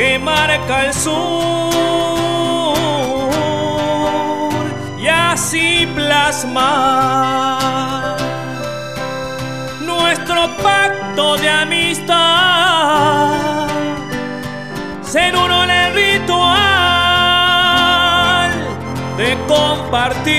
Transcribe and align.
que 0.00 0.18
marca 0.18 0.86
el 0.86 0.94
sur 0.94 1.12
y 4.98 5.06
así 5.06 5.86
plasmar 5.94 6.56
nuestro 9.82 10.56
pacto 10.56 11.36
de 11.36 11.50
amistad, 11.50 12.16
ser 15.02 15.34
en 15.34 15.70
el 15.70 15.92
ritual 15.92 16.50
de 19.18 19.36
compartir 19.46 20.29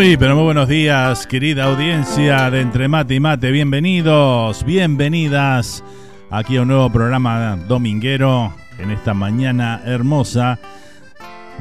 Muy, 0.00 0.16
pero 0.16 0.34
muy 0.34 0.44
buenos 0.44 0.66
días, 0.66 1.26
querida 1.26 1.64
audiencia 1.64 2.50
de 2.50 2.62
Entre 2.62 2.88
Mate 2.88 3.16
y 3.16 3.20
Mate. 3.20 3.50
Bienvenidos, 3.50 4.64
bienvenidas 4.64 5.84
aquí 6.30 6.56
a 6.56 6.62
un 6.62 6.68
nuevo 6.68 6.88
programa 6.88 7.58
dominguero 7.68 8.50
en 8.78 8.92
esta 8.92 9.12
mañana 9.12 9.82
hermosa 9.84 10.58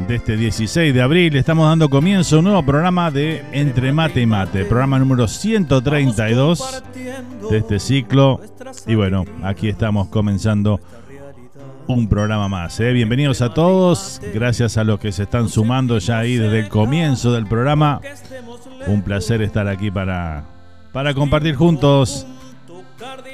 de 0.07 0.15
este 0.15 0.37
16 0.37 0.93
de 0.93 1.01
abril. 1.01 1.35
Estamos 1.35 1.67
dando 1.67 1.89
comienzo 1.89 2.37
a 2.37 2.39
un 2.39 2.45
nuevo 2.45 2.63
programa 2.63 3.11
de 3.11 3.43
Entre 3.51 3.91
Mate 3.91 4.21
y 4.21 4.25
Mate, 4.25 4.63
programa 4.63 4.99
número 4.99 5.27
132 5.27 6.83
de 7.51 7.57
este 7.57 7.77
ciclo. 7.77 8.39
Y 8.87 8.95
bueno, 8.95 9.25
aquí 9.43 9.67
estamos 9.67 10.07
comenzando 10.07 10.79
un 11.89 12.07
programa 12.07 12.47
más. 12.47 12.79
¿eh? 12.79 12.93
Bienvenidos 12.93 13.41
a 13.41 13.53
todos, 13.53 14.21
gracias 14.33 14.77
a 14.77 14.83
los 14.83 14.99
que 14.99 15.11
se 15.11 15.23
están 15.23 15.49
sumando 15.49 15.97
ya 15.97 16.19
ahí 16.19 16.35
desde 16.35 16.59
el 16.59 16.69
comienzo 16.69 17.33
del 17.33 17.47
programa. 17.47 17.99
Un 18.85 19.01
placer 19.01 19.41
estar 19.41 19.67
aquí 19.67 19.89
para 19.89 20.45
para 20.93 21.15
compartir 21.15 21.55
juntos 21.55 22.27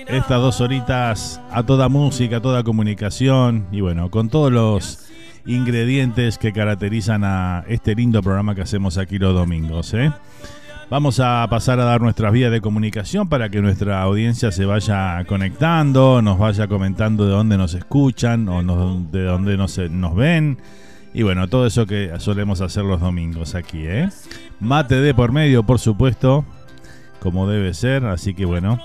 estas 0.07 0.42
dos 0.42 0.62
horitas 0.62 1.42
a 1.52 1.63
toda 1.63 1.90
música, 1.90 2.38
a 2.38 2.42
toda 2.42 2.63
comunicación 2.63 3.68
y 3.74 3.81
bueno, 3.81 4.10
con 4.10 4.30
todos 4.30 4.52
los 4.52 5.06
ingredientes 5.46 6.38
que 6.38 6.54
caracterizan 6.54 7.24
a 7.25 7.66
este 7.68 7.94
lindo 7.94 8.22
programa 8.24 8.56
que 8.56 8.62
hacemos 8.62 8.98
aquí 8.98 9.19
los 9.19 9.34
domingos. 9.34 9.94
¿eh? 9.94 10.13
Vamos 10.88 11.20
a 11.20 11.48
pasar 11.50 11.80
a 11.80 11.84
dar 11.84 12.00
nuestras 12.00 12.32
vías 12.32 12.52
de 12.52 12.62
comunicación 12.62 13.28
para 13.28 13.50
que 13.50 13.60
nuestra 13.60 14.04
audiencia 14.04 14.52
se 14.52 14.66
vaya 14.66 15.24
conectando, 15.26 16.22
nos 16.22 16.38
vaya 16.38 16.68
comentando 16.68 17.26
de 17.26 17.32
dónde 17.32 17.58
nos 17.58 17.74
escuchan 17.74 18.48
o 18.48 18.62
de 19.12 19.24
dónde 19.24 19.58
nos, 19.58 19.80
nos 19.80 20.16
ven. 20.16 20.60
Y 21.12 21.24
bueno, 21.24 21.48
todo 21.48 21.66
eso 21.66 21.88
que 21.88 22.12
solemos 22.20 22.62
hacer 22.62 22.84
los 22.84 23.02
domingos 23.02 23.56
aquí, 23.56 23.80
¿eh? 23.88 24.10
Mate 24.60 25.02
de 25.02 25.16
por 25.16 25.32
medio, 25.32 25.64
por 25.64 25.80
supuesto, 25.80 26.46
como 27.20 27.48
debe 27.48 27.74
ser. 27.74 28.06
Así 28.06 28.36
que 28.36 28.46
bueno, 28.46 28.80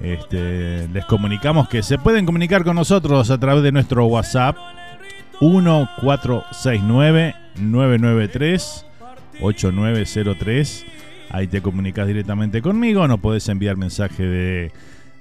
este, 0.00 0.88
les 0.88 1.04
comunicamos 1.04 1.68
que 1.68 1.84
se 1.84 1.98
pueden 1.98 2.26
comunicar 2.26 2.64
con 2.64 2.74
nosotros 2.74 3.30
a 3.30 3.38
través 3.38 3.62
de 3.62 3.70
nuestro 3.70 4.06
WhatsApp 4.06 4.56
1469 5.40 7.36
993 7.60 8.86
8903. 9.40 10.86
Ahí 11.30 11.46
te 11.46 11.60
comunicas 11.60 12.06
directamente 12.06 12.62
conmigo, 12.62 13.06
no 13.06 13.18
podés 13.18 13.48
enviar 13.48 13.76
mensaje 13.76 14.22
de, 14.22 14.72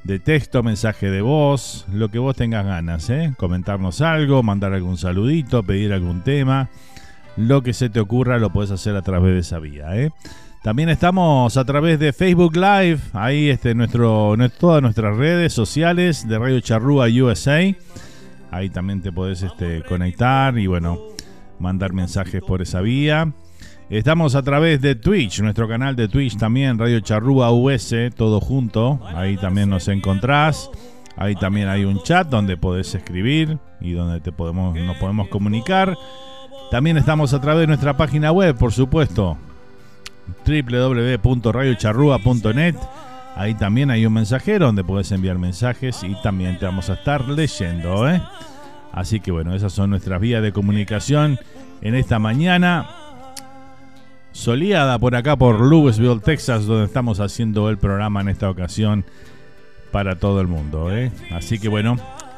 de, 0.03 0.19
texto, 0.19 0.63
mensaje 0.63 1.09
de 1.09 1.21
voz, 1.21 1.85
lo 1.91 2.09
que 2.09 2.19
vos 2.19 2.35
tengas 2.35 2.65
ganas, 2.65 3.09
¿eh? 3.09 3.33
comentarnos 3.37 4.01
algo, 4.01 4.41
mandar 4.41 4.73
algún 4.73 4.97
saludito, 4.97 5.63
pedir 5.63 5.91
algún 5.91 6.21
tema, 6.21 6.69
lo 7.35 7.61
que 7.61 7.73
se 7.73 7.89
te 7.89 7.99
ocurra 7.99 8.39
lo 8.39 8.51
podés 8.51 8.71
hacer 8.71 8.95
a 8.95 9.01
través 9.01 9.33
de 9.33 9.39
esa 9.39 9.59
vía. 9.59 9.97
¿eh? 9.97 10.11
También 10.63 10.89
estamos 10.89 11.55
a 11.55 11.65
través 11.65 11.99
de 11.99 12.11
Facebook 12.11 12.55
Live, 12.55 12.99
ahí 13.13 13.49
este, 13.49 13.75
todas 14.59 14.81
nuestras 14.81 15.15
redes 15.15 15.53
sociales 15.53 16.27
de 16.27 16.39
Radio 16.39 16.59
Charrúa 16.59 17.07
USA. 17.07 17.61
Ahí 18.51 18.69
también 18.69 19.01
te 19.01 19.11
podés 19.11 19.43
este, 19.43 19.83
conectar 19.83 20.57
y 20.57 20.67
bueno, 20.67 20.99
mandar 21.59 21.93
mensajes 21.93 22.41
por 22.41 22.61
esa 22.61 22.81
vía. 22.81 23.31
Estamos 23.89 24.35
a 24.35 24.41
través 24.41 24.81
de 24.81 24.95
Twitch, 24.95 25.39
nuestro 25.39 25.65
canal 25.65 25.95
de 25.95 26.09
Twitch 26.09 26.35
también, 26.35 26.77
Radio 26.77 26.99
Charrúa 26.99 27.51
US, 27.51 27.95
todo 28.17 28.41
junto. 28.41 28.99
Ahí 29.15 29.37
también 29.37 29.69
nos 29.69 29.87
encontrás. 29.87 30.69
Ahí 31.15 31.35
también 31.35 31.69
hay 31.69 31.85
un 31.85 32.03
chat 32.03 32.27
donde 32.27 32.57
podés 32.57 32.93
escribir 32.93 33.57
y 33.79 33.93
donde 33.93 34.19
te 34.19 34.33
podemos, 34.33 34.75
nos 34.75 34.97
podemos 34.97 35.29
comunicar. 35.29 35.97
También 36.69 36.97
estamos 36.97 37.33
a 37.33 37.39
través 37.39 37.61
de 37.61 37.67
nuestra 37.67 37.95
página 37.95 38.33
web, 38.33 38.57
por 38.57 38.73
supuesto, 38.73 39.37
www.radiocharrúa.net. 40.45 42.75
Ahí 43.37 43.55
también 43.55 43.89
hay 43.89 44.05
un 44.05 44.11
mensajero 44.11 44.65
donde 44.65 44.83
puedes 44.83 45.13
enviar 45.13 45.37
mensajes 45.37 46.03
y 46.03 46.13
también 46.21 46.59
te 46.59 46.65
vamos 46.65 46.89
a 46.89 46.95
estar 46.95 47.25
leyendo. 47.29 48.09
¿eh? 48.09 48.21
Así 48.91 49.21
que 49.21 49.31
bueno, 49.31 49.55
esas 49.55 49.71
son 49.71 49.91
nuestras 49.91 50.19
vías 50.19 50.43
de 50.43 50.51
comunicación 50.51 51.39
en 51.81 51.95
esta 51.95 52.19
mañana. 52.19 53.06
Soleada 54.37 54.99
por 54.99 55.15
acá 55.15 55.35
por 55.35 55.59
Louisville, 55.59 56.19
Texas, 56.19 56.67
donde 56.67 56.85
estamos 56.85 57.19
haciendo 57.19 57.71
el 57.71 57.79
programa 57.79 58.21
en 58.21 58.29
esta 58.29 58.51
ocasión 58.51 59.03
para 59.91 60.19
todo 60.19 60.41
el 60.41 60.47
mundo. 60.47 60.95
¿eh? 60.95 61.11
Así 61.31 61.57
que 61.57 61.67
bueno, 61.67 61.97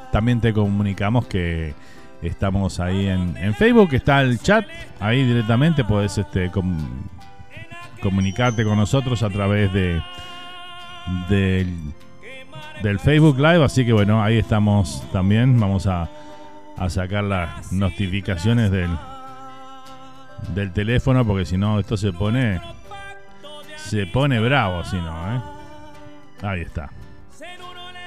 también 0.09 0.39
te 0.39 0.53
comunicamos 0.53 1.27
que 1.27 1.73
estamos 2.21 2.79
ahí 2.79 3.07
en, 3.07 3.53
Facebook, 3.53 3.89
está 3.91 4.21
el 4.21 4.39
chat, 4.39 4.65
ahí 5.01 5.25
directamente 5.25 5.83
puedes 5.83 6.17
este, 6.17 6.49
comunicarte 8.01 8.63
con 8.63 8.77
nosotros 8.77 9.21
a 9.21 9.29
través 9.29 9.73
de 9.73 10.01
del, 11.27 12.99
Facebook 12.99 13.37
Live. 13.39 13.61
Así 13.61 13.85
que 13.85 13.91
bueno, 13.91 14.23
ahí 14.23 14.37
estamos 14.37 15.03
también. 15.11 15.59
Vamos 15.59 15.85
a, 15.85 16.09
a 16.77 16.89
sacar 16.89 17.25
las 17.25 17.73
notificaciones 17.73 18.71
del, 18.71 18.89
del 20.53 20.71
teléfono 20.71 21.25
porque 21.25 21.45
si 21.45 21.57
no 21.57 21.79
esto 21.79 21.97
se 21.97 22.11
pone 22.11 22.61
se 23.75 24.05
pone 24.07 24.39
bravo 24.39 24.83
si 24.83 24.97
no 24.97 25.35
¿eh? 25.35 25.41
ahí 26.43 26.61
está 26.61 26.89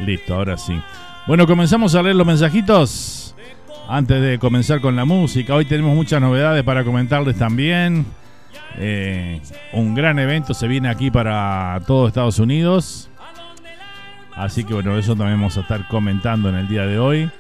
listo 0.01 0.35
ahora 0.35 0.57
sí 0.57 0.81
bueno 1.27 1.47
comenzamos 1.47 1.95
a 1.95 2.03
leer 2.03 2.17
los 2.17 2.27
mensajitos 2.27 3.35
antes 3.89 4.21
de 4.21 4.39
comenzar 4.39 4.81
con 4.81 4.97
la 4.97 5.05
música 5.05 5.55
hoy 5.55 5.65
tenemos 5.65 5.95
muchas 5.95 6.21
novedades 6.21 6.63
para 6.65 6.85
comentarles 6.85 7.37
también 7.37 8.07
eh, 8.79 9.41
un 9.73 9.95
gran 9.95 10.19
evento 10.19 10.55
se 10.55 10.67
viene 10.67 10.89
aquí 10.89 11.11
para 11.11 11.81
todo 11.87 12.09
Estados 12.09 12.39
Unidos. 12.39 13.11
Así 14.35 14.65
que 14.65 14.75
bueno, 14.75 14.97
eso 14.97 15.15
también 15.15 15.39
vamos 15.39 15.59
a 15.59 15.61
estar 15.61 15.87
comentando 15.89 16.49
en 16.49 16.55
el 16.57 16.69
día 16.69 16.87
de 16.87 16.99
hoy. 16.99 17.31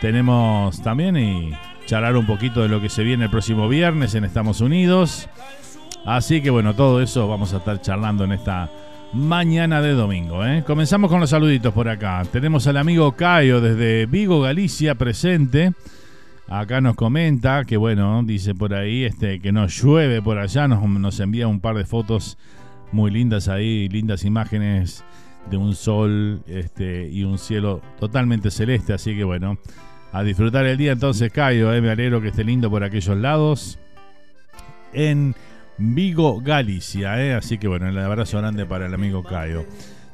Tenemos 0.00 0.82
también 0.82 1.16
y 1.16 1.52
charlar 1.86 2.16
un 2.16 2.26
poquito 2.26 2.62
de 2.62 2.68
lo 2.68 2.80
que 2.80 2.88
se 2.88 3.02
viene 3.02 3.24
el 3.24 3.30
próximo 3.30 3.68
viernes 3.68 4.14
en 4.14 4.24
Estados 4.24 4.60
Unidos. 4.60 5.28
Así 6.04 6.40
que 6.40 6.50
bueno, 6.50 6.74
todo 6.74 7.00
eso 7.00 7.28
vamos 7.28 7.54
a 7.54 7.58
estar 7.58 7.80
charlando 7.80 8.24
en 8.24 8.32
esta 8.32 8.70
mañana 9.12 9.82
de 9.82 9.92
domingo. 9.92 10.44
¿eh? 10.44 10.64
Comenzamos 10.66 11.10
con 11.10 11.20
los 11.20 11.30
saluditos 11.30 11.72
por 11.72 11.88
acá. 11.88 12.22
Tenemos 12.30 12.66
al 12.66 12.76
amigo 12.76 13.12
Cayo 13.12 13.60
desde 13.60 14.06
Vigo, 14.06 14.40
Galicia, 14.40 14.94
presente. 14.94 15.72
Acá 16.48 16.80
nos 16.80 16.96
comenta 16.96 17.64
que 17.64 17.76
bueno, 17.76 18.22
dice 18.24 18.54
por 18.54 18.74
ahí 18.74 19.04
este 19.04 19.40
que 19.40 19.52
no 19.52 19.66
llueve 19.68 20.20
por 20.20 20.38
allá, 20.38 20.68
nos, 20.68 20.82
nos 20.82 21.20
envía 21.20 21.46
un 21.46 21.60
par 21.60 21.76
de 21.76 21.84
fotos 21.84 22.36
muy 22.90 23.10
lindas 23.10 23.48
ahí, 23.48 23.88
lindas 23.88 24.24
imágenes 24.24 25.04
de 25.50 25.56
un 25.56 25.74
sol 25.74 26.42
este, 26.46 27.08
y 27.08 27.24
un 27.24 27.38
cielo 27.38 27.80
totalmente 27.98 28.50
celeste, 28.50 28.92
así 28.92 29.16
que 29.16 29.24
bueno, 29.24 29.58
a 30.12 30.22
disfrutar 30.22 30.66
el 30.66 30.76
día 30.76 30.92
entonces 30.92 31.32
Cayo, 31.32 31.72
eh, 31.72 31.80
me 31.80 31.90
alegro 31.90 32.20
que 32.20 32.28
esté 32.28 32.44
lindo 32.44 32.70
por 32.70 32.84
aquellos 32.84 33.16
lados. 33.16 33.78
En 34.92 35.34
Vigo, 35.78 36.40
Galicia, 36.42 37.20
eh, 37.24 37.32
así 37.34 37.56
que 37.56 37.66
bueno, 37.66 37.88
el 37.88 37.98
abrazo 37.98 38.38
grande 38.38 38.66
para 38.66 38.86
el 38.86 38.94
amigo 38.94 39.24
Cayo. 39.24 39.64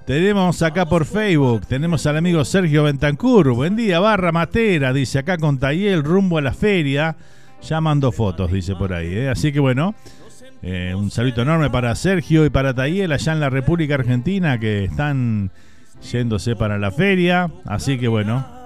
Tenemos 0.06 0.62
acá 0.62 0.86
por 0.86 1.04
Facebook, 1.04 1.66
tenemos 1.66 2.06
al 2.06 2.16
amigo 2.16 2.44
Sergio 2.44 2.84
Bentancur. 2.84 3.52
Buen 3.52 3.74
día, 3.74 3.98
barra 3.98 4.30
matera, 4.30 4.92
dice 4.92 5.18
acá 5.18 5.36
con 5.36 5.58
Tayel 5.58 6.04
rumbo 6.04 6.38
a 6.38 6.42
la 6.42 6.54
feria. 6.54 7.16
Ya 7.60 7.80
mando 7.80 8.12
fotos, 8.12 8.52
dice 8.52 8.76
por 8.76 8.92
ahí. 8.92 9.12
¿eh? 9.12 9.28
Así 9.28 9.52
que 9.52 9.58
bueno, 9.58 9.96
un 10.62 11.10
saludo 11.10 11.42
enorme 11.42 11.70
para 11.70 11.94
Sergio 11.96 12.46
y 12.46 12.50
para 12.50 12.72
Tayel 12.72 13.10
allá 13.10 13.32
en 13.32 13.40
la 13.40 13.50
República 13.50 13.96
Argentina 13.96 14.58
que 14.58 14.84
están 14.84 15.50
yéndose 16.10 16.54
para 16.54 16.78
la 16.78 16.92
feria. 16.92 17.50
Así 17.66 17.98
que 17.98 18.06
bueno, 18.06 18.57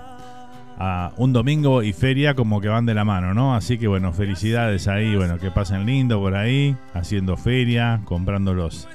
un 1.17 1.33
domingo 1.33 1.83
y 1.83 1.93
feria 1.93 2.35
como 2.35 2.61
que 2.61 2.69
van 2.69 2.87
de 2.87 2.95
la 2.95 3.05
mano, 3.05 3.35
¿no? 3.35 3.55
Así 3.55 3.79
que 3.79 3.87
bueno, 3.87 4.13
felicidades 4.13 4.89
ahí, 4.89 5.15
bueno, 5.15 5.39
que 5.39 5.51
pasen 5.51 5.87
lindo 5.87 6.19
por 6.21 6.35
ahí, 6.35 6.77
haciendo 6.95 7.37
feria, 7.37 8.01
comprando 8.05 8.55
los 8.55 8.89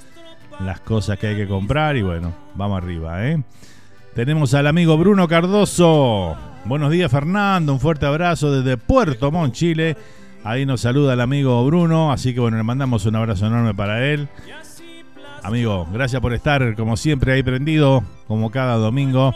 las 0.60 0.80
cosas 0.80 1.20
que 1.20 1.28
hay 1.28 1.36
que 1.36 1.48
comprar 1.48 1.98
y 1.98 2.02
bueno, 2.02 2.34
vamos 2.56 2.78
arriba, 2.82 3.28
¿eh? 3.28 3.42
Tenemos 4.16 4.54
al 4.56 4.66
amigo 4.66 4.98
Bruno 4.98 5.28
Cardoso. 5.28 6.36
Buenos 6.66 6.92
días 6.92 7.12
Fernando, 7.12 7.72
un 7.74 7.80
fuerte 7.80 8.06
abrazo 8.06 8.52
desde 8.52 8.78
Puerto 8.78 9.32
Montt, 9.32 9.54
Chile. 9.54 9.96
Ahí 10.44 10.66
nos 10.66 10.82
saluda 10.82 11.14
el 11.14 11.22
amigo 11.22 11.64
Bruno, 11.66 12.12
así 12.12 12.34
que 12.34 12.40
bueno, 12.40 12.58
le 12.58 12.64
mandamos 12.64 13.06
un 13.06 13.16
abrazo 13.16 13.48
enorme 13.48 13.74
para 13.74 14.06
él. 14.06 14.28
Amigo, 15.44 15.88
gracias 15.94 16.22
por 16.22 16.34
estar 16.34 16.76
como 16.76 16.98
siempre 16.98 17.34
ahí 17.34 17.44
prendido, 17.44 18.04
como 18.28 18.50
cada 18.50 18.76
domingo. 18.76 19.34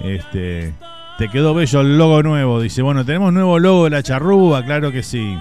Este, 0.00 0.72
te 1.20 1.28
quedó 1.28 1.52
bello 1.52 1.82
el 1.82 1.98
logo 1.98 2.22
nuevo. 2.22 2.62
Dice, 2.62 2.80
bueno, 2.80 3.04
tenemos 3.04 3.30
nuevo 3.30 3.58
logo 3.58 3.84
de 3.84 3.90
la 3.90 4.02
charrúa, 4.02 4.64
claro 4.64 4.90
que 4.90 5.02
sí. 5.02 5.38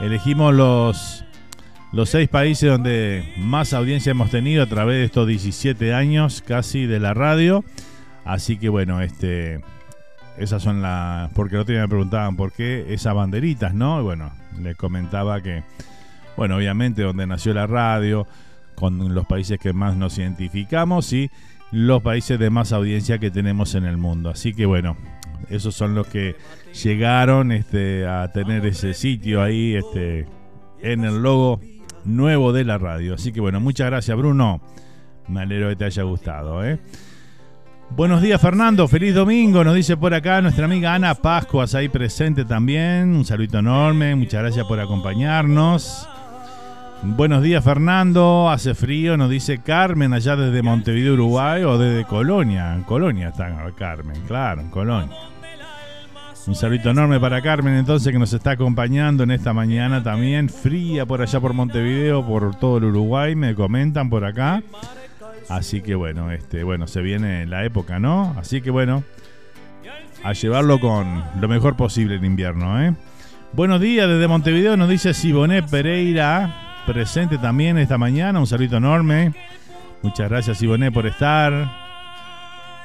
Elegimos 0.00 0.52
los 0.52 1.24
los 1.92 2.10
seis 2.10 2.28
países 2.28 2.68
donde 2.68 3.32
más 3.36 3.74
audiencia 3.74 4.10
hemos 4.10 4.30
tenido 4.30 4.64
a 4.64 4.66
través 4.66 4.96
de 4.96 5.04
estos 5.04 5.28
17 5.28 5.94
años 5.94 6.42
casi 6.44 6.86
de 6.86 6.98
la 6.98 7.14
radio. 7.14 7.62
Así 8.24 8.56
que 8.56 8.68
bueno, 8.68 9.02
este 9.02 9.60
esas 10.36 10.60
son 10.64 10.82
las 10.82 11.30
porque 11.32 11.54
el 11.54 11.60
otro 11.60 11.74
día 11.74 11.82
me 11.82 11.88
preguntaban 11.88 12.34
por 12.34 12.50
qué 12.50 12.92
esas 12.92 13.14
banderitas, 13.14 13.72
¿no? 13.72 14.00
Y 14.00 14.02
bueno, 14.02 14.32
les 14.60 14.74
comentaba 14.74 15.40
que 15.42 15.62
bueno, 16.36 16.56
obviamente 16.56 17.02
donde 17.02 17.24
nació 17.28 17.54
la 17.54 17.68
radio, 17.68 18.26
con 18.74 19.14
los 19.14 19.26
países 19.26 19.60
que 19.60 19.72
más 19.72 19.94
nos 19.94 20.18
identificamos 20.18 21.12
y 21.12 21.30
los 21.74 22.02
países 22.02 22.38
de 22.38 22.50
más 22.50 22.72
audiencia 22.72 23.18
que 23.18 23.32
tenemos 23.32 23.74
en 23.74 23.84
el 23.84 23.96
mundo. 23.96 24.30
Así 24.30 24.54
que 24.54 24.64
bueno, 24.64 24.96
esos 25.50 25.74
son 25.74 25.96
los 25.96 26.06
que 26.06 26.36
llegaron 26.84 27.50
este, 27.50 28.06
a 28.06 28.30
tener 28.32 28.64
ese 28.64 28.94
sitio 28.94 29.42
ahí 29.42 29.74
este, 29.74 30.26
en 30.80 31.04
el 31.04 31.20
logo 31.20 31.60
nuevo 32.04 32.52
de 32.52 32.64
la 32.64 32.78
radio. 32.78 33.14
Así 33.14 33.32
que 33.32 33.40
bueno, 33.40 33.58
muchas 33.58 33.88
gracias 33.88 34.16
Bruno. 34.16 34.60
Me 35.26 35.40
alegro 35.40 35.68
que 35.70 35.76
te 35.76 35.84
haya 35.84 36.04
gustado. 36.04 36.64
¿eh? 36.64 36.78
Buenos 37.90 38.22
días 38.22 38.40
Fernando, 38.40 38.86
feliz 38.86 39.12
domingo, 39.14 39.64
nos 39.64 39.74
dice 39.74 39.96
por 39.96 40.14
acá 40.14 40.40
nuestra 40.40 40.66
amiga 40.66 40.94
Ana 40.94 41.16
Pascuas 41.16 41.74
ahí 41.74 41.88
presente 41.88 42.44
también. 42.44 43.16
Un 43.16 43.24
saludo 43.24 43.58
enorme, 43.58 44.14
muchas 44.14 44.42
gracias 44.42 44.64
por 44.66 44.78
acompañarnos. 44.78 46.08
Buenos 47.06 47.42
días 47.42 47.62
Fernando, 47.62 48.48
hace 48.48 48.74
frío, 48.74 49.18
nos 49.18 49.28
dice 49.28 49.58
Carmen 49.58 50.14
allá 50.14 50.36
desde 50.36 50.62
Montevideo, 50.62 51.12
Uruguay 51.12 51.62
o 51.62 51.76
desde 51.76 52.06
Colonia. 52.06 52.74
En 52.74 52.82
Colonia 52.82 53.28
está 53.28 53.54
Carmen, 53.76 54.22
claro, 54.26 54.62
en 54.62 54.70
Colonia. 54.70 55.14
Un 56.46 56.54
saludito 56.54 56.88
enorme 56.88 57.20
para 57.20 57.42
Carmen 57.42 57.74
entonces 57.74 58.10
que 58.10 58.18
nos 58.18 58.32
está 58.32 58.52
acompañando 58.52 59.22
en 59.22 59.32
esta 59.32 59.52
mañana 59.52 60.02
también, 60.02 60.48
fría 60.48 61.04
por 61.04 61.20
allá 61.20 61.38
por 61.40 61.52
Montevideo, 61.52 62.26
por 62.26 62.54
todo 62.56 62.78
el 62.78 62.84
Uruguay, 62.84 63.36
me 63.36 63.54
comentan 63.54 64.08
por 64.08 64.24
acá. 64.24 64.62
Así 65.50 65.82
que 65.82 65.94
bueno, 65.94 66.30
este, 66.30 66.64
bueno, 66.64 66.86
se 66.86 67.02
viene 67.02 67.46
la 67.46 67.66
época, 67.66 67.98
¿no? 67.98 68.34
Así 68.38 68.62
que 68.62 68.70
bueno, 68.70 69.04
a 70.22 70.32
llevarlo 70.32 70.80
con 70.80 71.22
lo 71.38 71.48
mejor 71.48 71.76
posible 71.76 72.14
en 72.14 72.24
invierno, 72.24 72.82
¿eh? 72.82 72.94
Buenos 73.52 73.78
días 73.78 74.08
desde 74.08 74.26
Montevideo, 74.26 74.78
nos 74.78 74.88
dice 74.88 75.12
Siboné 75.12 75.62
Pereira 75.62 76.72
presente 76.84 77.38
también 77.38 77.78
esta 77.78 77.98
mañana. 77.98 78.38
Un 78.38 78.46
saludo 78.46 78.76
enorme. 78.76 79.32
Muchas 80.02 80.28
gracias, 80.28 80.62
Iboné, 80.62 80.92
por 80.92 81.06
estar. 81.06 81.70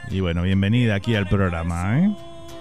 Y 0.09 0.21
bueno, 0.21 0.41
bienvenida 0.43 0.95
aquí 0.95 1.15
al 1.15 1.27
programa. 1.27 1.99
¿eh? 1.99 2.11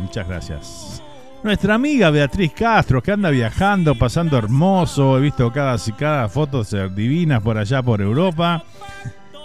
Muchas 0.00 0.28
gracias. 0.28 1.02
Nuestra 1.42 1.74
amiga 1.74 2.10
Beatriz 2.10 2.52
Castro, 2.52 3.00
que 3.00 3.12
anda 3.12 3.30
viajando, 3.30 3.94
pasando 3.94 4.36
hermoso. 4.36 5.16
He 5.16 5.20
visto 5.20 5.52
cada, 5.52 5.76
cada 5.96 6.28
foto 6.28 6.64
ser 6.64 6.92
divinas 6.92 7.40
por 7.42 7.56
allá 7.56 7.82
por 7.82 8.00
Europa. 8.00 8.64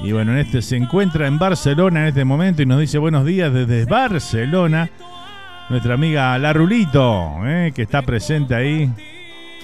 Y 0.02 0.12
bueno, 0.12 0.34
en 0.34 0.40
este 0.40 0.62
se 0.62 0.76
encuentra 0.76 1.28
en 1.28 1.38
Barcelona 1.38 2.02
en 2.02 2.08
este 2.08 2.26
momento 2.26 2.62
y 2.62 2.66
nos 2.66 2.80
dice 2.80 2.98
buenos 2.98 3.26
días 3.26 3.54
desde 3.54 3.86
Barcelona. 3.86 4.90
Nuestra 5.70 5.94
amiga 5.94 6.38
La 6.40 6.52
Rulito, 6.52 7.38
¿eh? 7.46 7.72
que 7.74 7.84
está 7.84 8.02
presente 8.02 8.56
ahí 8.56 8.92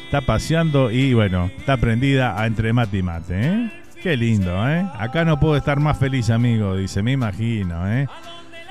está 0.10 0.22
paseando 0.22 0.90
y 0.90 1.14
bueno, 1.14 1.52
está 1.56 1.78
prendida 1.78 2.42
a 2.42 2.48
entre 2.48 2.74
mate 2.74 2.98
y 2.98 3.04
mate, 3.04 3.42
¿eh? 3.48 3.72
Qué 4.02 4.18
lindo, 4.18 4.68
¿eh? 4.68 4.84
Acá 4.98 5.24
no 5.24 5.40
puedo 5.40 5.56
estar 5.56 5.80
más 5.80 6.00
feliz, 6.00 6.32
amigo, 6.32 6.76
dice, 6.76 7.04
me 7.04 7.12
imagino, 7.12 7.88
¿eh? 7.88 8.08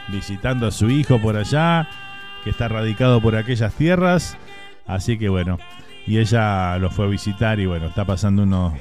Visitando 0.08 0.66
a 0.66 0.72
su 0.72 0.90
hijo 0.90 1.22
por 1.22 1.36
allá, 1.36 1.88
que 2.42 2.50
está 2.50 2.66
radicado 2.66 3.20
por 3.20 3.36
aquellas 3.36 3.72
tierras. 3.74 4.36
Así 4.84 5.16
que 5.16 5.28
bueno, 5.28 5.58
y 6.08 6.18
ella 6.18 6.76
lo 6.78 6.90
fue 6.90 7.04
a 7.04 7.08
visitar 7.08 7.60
y 7.60 7.66
bueno, 7.66 7.86
está 7.86 8.04
pasando 8.04 8.42
unos, 8.42 8.72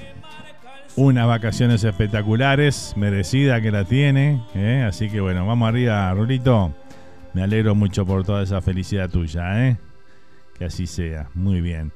unas 0.96 1.28
vacaciones 1.28 1.84
espectaculares, 1.84 2.96
merecida 2.98 3.62
que 3.62 3.70
la 3.70 3.84
tiene. 3.86 4.42
¿eh? 4.56 4.84
Así 4.84 5.12
que 5.12 5.22
bueno, 5.22 5.46
vamos 5.46 5.70
arriba, 5.70 6.12
Rulito. 6.12 6.74
Me 7.36 7.44
alegro 7.44 7.76
mucho 7.76 8.04
por 8.04 8.26
toda 8.26 8.42
esa 8.42 8.64
felicidad 8.64 9.12
tuya, 9.12 9.68
¿eh? 9.68 9.78
Que 10.58 10.66
así 10.66 10.88
sea. 10.88 11.30
Muy 11.36 11.62
bien. 11.62 11.92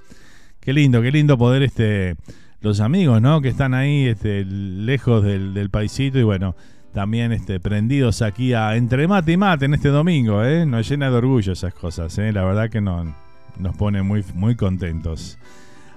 Qué 0.62 0.74
lindo, 0.74 1.02
qué 1.02 1.12
lindo 1.12 1.40
poder 1.40 1.64
este 1.64 2.16
los 2.62 2.82
amigos, 2.82 3.20
¿no? 3.20 3.42
Que 3.42 3.50
están 3.50 3.74
ahí 3.74 4.06
este, 4.06 4.46
lejos 4.46 5.24
del, 5.24 5.56
del 5.56 5.72
paisito 5.72 6.20
y 6.20 6.24
bueno, 6.24 6.56
también 6.94 7.32
este, 7.32 7.60
prendidos 7.60 8.22
aquí 8.22 8.54
a 8.54 8.76
entre 8.76 9.08
mate 9.08 9.32
y 9.32 9.38
mate 9.38 9.66
en 9.66 9.74
este 9.74 9.90
domingo, 9.90 10.44
¿eh? 10.44 10.68
Nos 10.68 10.88
llena 10.88 11.10
de 11.10 11.18
orgullo 11.18 11.54
esas 11.54 11.74
cosas, 11.74 12.16
¿eh? 12.20 12.32
La 12.32 12.44
verdad 12.44 12.70
que 12.70 12.80
no, 12.80 13.16
nos 13.58 13.76
pone 13.76 14.04
muy, 14.04 14.24
muy 14.36 14.56
contentos. 14.56 15.40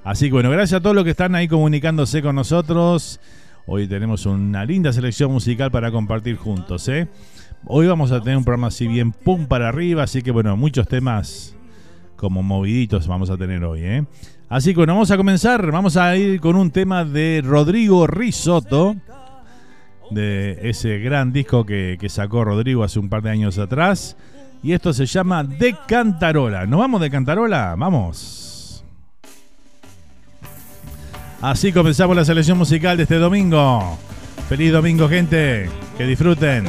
Así 0.02 0.28
que 0.28 0.32
bueno, 0.32 0.50
gracias 0.50 0.78
a 0.78 0.82
todos 0.82 0.96
los 0.96 1.04
que 1.04 1.10
están 1.10 1.34
ahí 1.34 1.46
comunicándose 1.46 2.22
con 2.22 2.34
nosotros. 2.34 3.20
Hoy 3.66 3.86
tenemos 3.86 4.24
una 4.24 4.64
linda 4.64 4.94
selección 4.94 5.30
musical 5.30 5.70
para 5.70 5.90
compartir 5.90 6.36
juntos, 6.36 6.88
¿eh? 6.88 7.08
Hoy 7.66 7.86
vamos 7.86 8.12
a 8.12 8.20
tener 8.20 8.38
un 8.38 8.44
programa 8.44 8.68
así 8.68 8.86
bien 8.86 9.12
pum 9.12 9.46
para 9.46 9.68
arriba, 9.68 10.04
así 10.04 10.22
que 10.22 10.30
bueno, 10.30 10.56
muchos 10.56 10.88
temas 10.88 11.54
como 12.16 12.42
moviditos 12.42 13.06
vamos 13.06 13.28
a 13.28 13.36
tener 13.36 13.62
hoy, 13.64 13.80
¿eh? 13.82 14.04
Así 14.48 14.70
que 14.70 14.76
bueno, 14.76 14.94
vamos 14.94 15.10
a 15.10 15.16
comenzar. 15.16 15.70
Vamos 15.70 15.96
a 15.96 16.16
ir 16.16 16.40
con 16.40 16.56
un 16.56 16.70
tema 16.70 17.04
de 17.04 17.42
Rodrigo 17.44 18.06
Risotto, 18.06 18.96
de 20.10 20.58
ese 20.62 20.98
gran 20.98 21.32
disco 21.32 21.64
que, 21.64 21.98
sacó 22.08 22.44
Rodrigo 22.44 22.84
hace 22.84 22.98
un 22.98 23.08
par 23.08 23.22
de 23.22 23.30
años 23.30 23.58
atrás. 23.58 24.16
Y 24.62 24.72
esto 24.72 24.92
se 24.92 25.06
llama 25.06 25.44
De 25.44 25.76
Cantarola. 25.86 26.66
¿Nos 26.66 26.80
vamos 26.80 27.00
de 27.00 27.10
Cantarola? 27.10 27.74
Vamos. 27.76 28.84
Así 31.42 31.72
comenzamos 31.72 32.16
la 32.16 32.24
selección 32.24 32.56
musical 32.56 32.96
de 32.96 33.02
este 33.02 33.16
domingo. 33.16 33.98
Feliz 34.48 34.72
domingo, 34.72 35.08
gente. 35.08 35.68
Que 35.98 36.06
disfruten. 36.06 36.64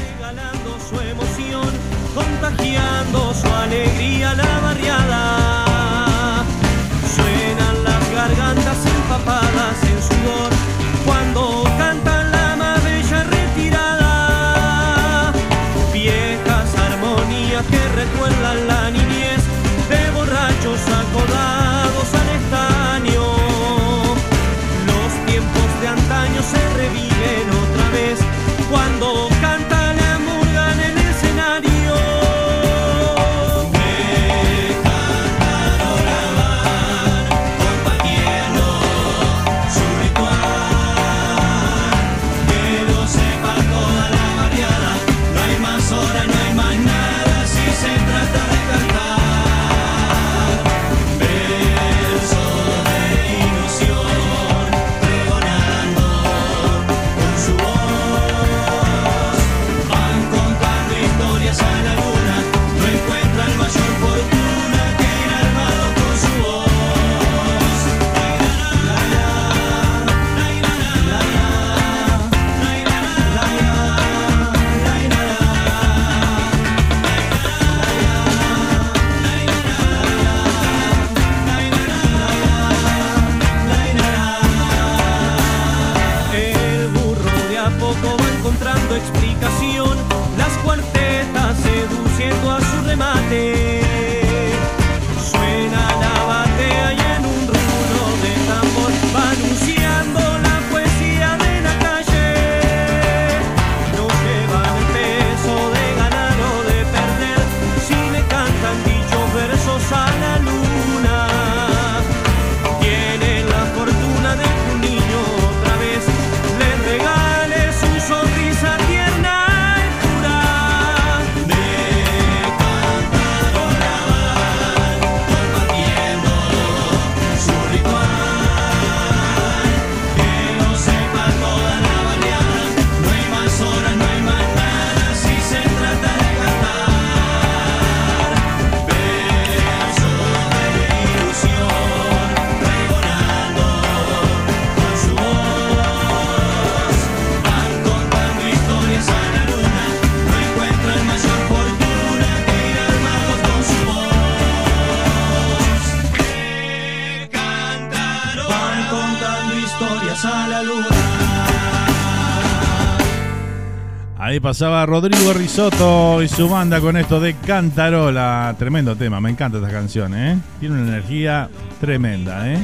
Pasaba 164.46 164.86
Rodrigo 164.86 165.34
Risotto 165.34 166.22
y 166.22 166.28
su 166.28 166.48
banda 166.48 166.80
con 166.80 166.96
esto 166.98 167.20
de 167.20 167.34
Cantarola. 167.34 168.56
Tremendo 168.60 168.96
tema, 168.96 169.20
me 169.20 169.32
encanta 169.32 169.58
esta 169.58 169.72
canción, 169.72 170.14
¿eh? 170.14 170.40
Tiene 170.60 170.76
una 170.76 170.88
energía 170.88 171.50
tremenda, 171.82 172.54
¿eh? 172.54 172.64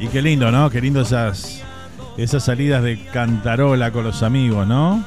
Y 0.00 0.06
qué 0.06 0.22
lindo, 0.22 0.50
¿no? 0.50 0.70
Qué 0.70 0.80
lindo 0.80 1.02
esas, 1.02 1.62
esas 2.16 2.44
salidas 2.44 2.82
de 2.82 3.04
Cantarola 3.04 3.90
con 3.90 4.04
los 4.04 4.22
amigos, 4.22 4.66
¿no? 4.66 5.04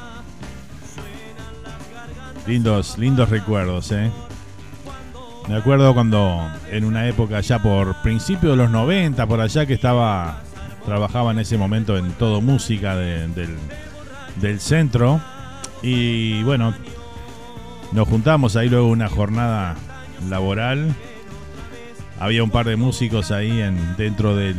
Lindos, 2.46 2.96
lindos 2.96 3.28
recuerdos, 3.28 3.90
¿eh? 3.90 4.12
Me 5.48 5.56
acuerdo 5.56 5.92
cuando 5.94 6.48
en 6.70 6.84
una 6.84 7.08
época 7.08 7.40
ya 7.40 7.58
por 7.60 8.02
principio 8.02 8.50
de 8.50 8.56
los 8.56 8.70
90, 8.70 9.26
por 9.26 9.40
allá 9.40 9.66
que 9.66 9.74
estaba, 9.74 10.42
trabajaba 10.84 11.32
en 11.32 11.40
ese 11.40 11.58
momento 11.58 11.98
en 11.98 12.12
todo 12.12 12.40
música 12.40 12.94
del 12.94 13.34
del 14.36 14.60
centro. 14.60 15.20
Y 15.82 16.42
bueno, 16.42 16.74
nos 17.92 18.08
juntamos 18.08 18.56
ahí 18.56 18.68
luego 18.68 18.88
una 18.88 19.08
jornada 19.08 19.76
laboral. 20.28 20.94
Había 22.18 22.42
un 22.42 22.50
par 22.50 22.66
de 22.66 22.76
músicos 22.76 23.30
ahí 23.30 23.60
en, 23.60 23.96
dentro 23.96 24.34
de 24.36 24.54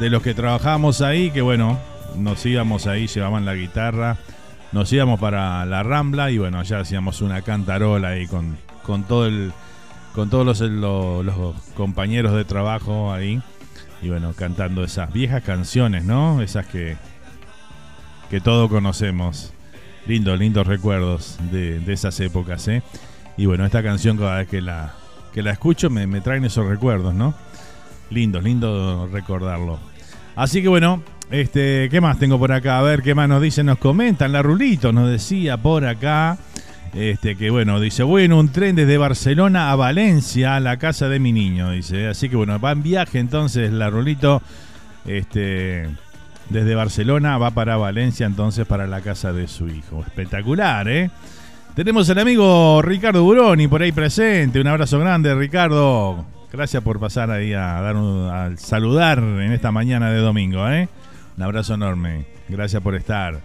los 0.00 0.22
que 0.22 0.34
trabajábamos 0.34 1.02
ahí, 1.02 1.30
que 1.30 1.40
bueno, 1.40 1.78
nos 2.16 2.44
íbamos 2.44 2.86
ahí, 2.86 3.06
llevaban 3.06 3.44
la 3.44 3.54
guitarra, 3.54 4.18
nos 4.72 4.92
íbamos 4.92 5.20
para 5.20 5.64
la 5.66 5.82
Rambla 5.82 6.30
y 6.30 6.38
bueno, 6.38 6.58
allá 6.58 6.80
hacíamos 6.80 7.22
una 7.22 7.42
cantarola 7.42 8.08
ahí 8.08 8.26
con, 8.26 8.56
con 8.82 9.04
todo 9.04 9.26
el 9.26 9.52
con 10.14 10.28
todos 10.28 10.44
los, 10.44 10.60
los, 10.60 11.24
los 11.24 11.54
compañeros 11.76 12.34
de 12.34 12.44
trabajo 12.44 13.12
ahí 13.12 13.40
y 14.02 14.08
bueno, 14.08 14.32
cantando 14.36 14.82
esas 14.82 15.12
viejas 15.12 15.42
canciones, 15.42 16.04
¿no? 16.04 16.42
Esas 16.42 16.66
que, 16.66 16.96
que 18.28 18.40
todos 18.40 18.68
conocemos. 18.68 19.52
Lindos, 20.06 20.38
lindos 20.38 20.66
recuerdos 20.66 21.38
de, 21.50 21.80
esas 21.92 22.18
épocas, 22.20 22.66
¿eh? 22.68 22.82
Y 23.36 23.46
bueno, 23.46 23.64
esta 23.64 23.82
canción 23.82 24.16
cada 24.16 24.38
vez 24.38 24.48
que 24.48 24.60
la, 24.60 24.94
que 25.32 25.42
la 25.42 25.52
escucho 25.52 25.90
me, 25.90 26.06
me 26.06 26.20
traen 26.20 26.44
esos 26.44 26.66
recuerdos, 26.66 27.14
¿no? 27.14 27.34
Lindo, 28.10 28.40
lindo 28.40 29.08
recordarlo. 29.12 29.78
Así 30.36 30.62
que 30.62 30.68
bueno, 30.68 31.02
este, 31.30 31.88
¿qué 31.90 32.00
más 32.00 32.18
tengo 32.18 32.38
por 32.38 32.50
acá? 32.50 32.78
A 32.78 32.82
ver 32.82 33.02
qué 33.02 33.14
más 33.14 33.28
nos 33.28 33.40
dicen, 33.40 33.66
nos 33.66 33.78
comentan. 33.78 34.32
La 34.32 34.42
Rulito 34.42 34.92
nos 34.92 35.08
decía 35.08 35.56
por 35.56 35.84
acá. 35.86 36.38
Este, 36.92 37.36
que 37.36 37.50
bueno, 37.50 37.78
dice, 37.78 38.02
en 38.02 38.32
un 38.32 38.48
tren 38.48 38.74
desde 38.74 38.98
Barcelona 38.98 39.70
a 39.70 39.76
Valencia, 39.76 40.56
a 40.56 40.60
la 40.60 40.76
casa 40.78 41.08
de 41.08 41.20
mi 41.20 41.32
niño, 41.32 41.70
dice. 41.70 42.08
Así 42.08 42.28
que 42.28 42.34
bueno, 42.34 42.58
va 42.58 42.72
en 42.72 42.82
viaje 42.82 43.20
entonces 43.20 43.72
la 43.72 43.90
Rulito. 43.90 44.42
Este 45.06 45.88
desde 46.50 46.74
Barcelona 46.74 47.38
va 47.38 47.52
para 47.52 47.76
Valencia 47.76 48.26
entonces 48.26 48.66
para 48.66 48.86
la 48.86 49.00
casa 49.00 49.32
de 49.32 49.48
su 49.48 49.68
hijo. 49.68 50.04
Espectacular, 50.06 50.88
¿eh? 50.88 51.10
Tenemos 51.74 52.10
al 52.10 52.18
amigo 52.18 52.82
Ricardo 52.82 53.22
Buroni 53.22 53.68
por 53.68 53.80
ahí 53.80 53.92
presente. 53.92 54.60
Un 54.60 54.66
abrazo 54.66 54.98
grande, 54.98 55.34
Ricardo. 55.34 56.26
Gracias 56.52 56.82
por 56.82 56.98
pasar 56.98 57.30
ahí 57.30 57.52
a 57.54 57.80
dar 57.80 57.96
a 57.96 58.56
saludar 58.56 59.18
en 59.18 59.52
esta 59.52 59.70
mañana 59.70 60.10
de 60.10 60.18
domingo, 60.18 60.68
¿eh? 60.68 60.88
Un 61.36 61.42
abrazo 61.42 61.74
enorme. 61.74 62.26
Gracias 62.48 62.82
por 62.82 62.96
estar. 62.96 63.40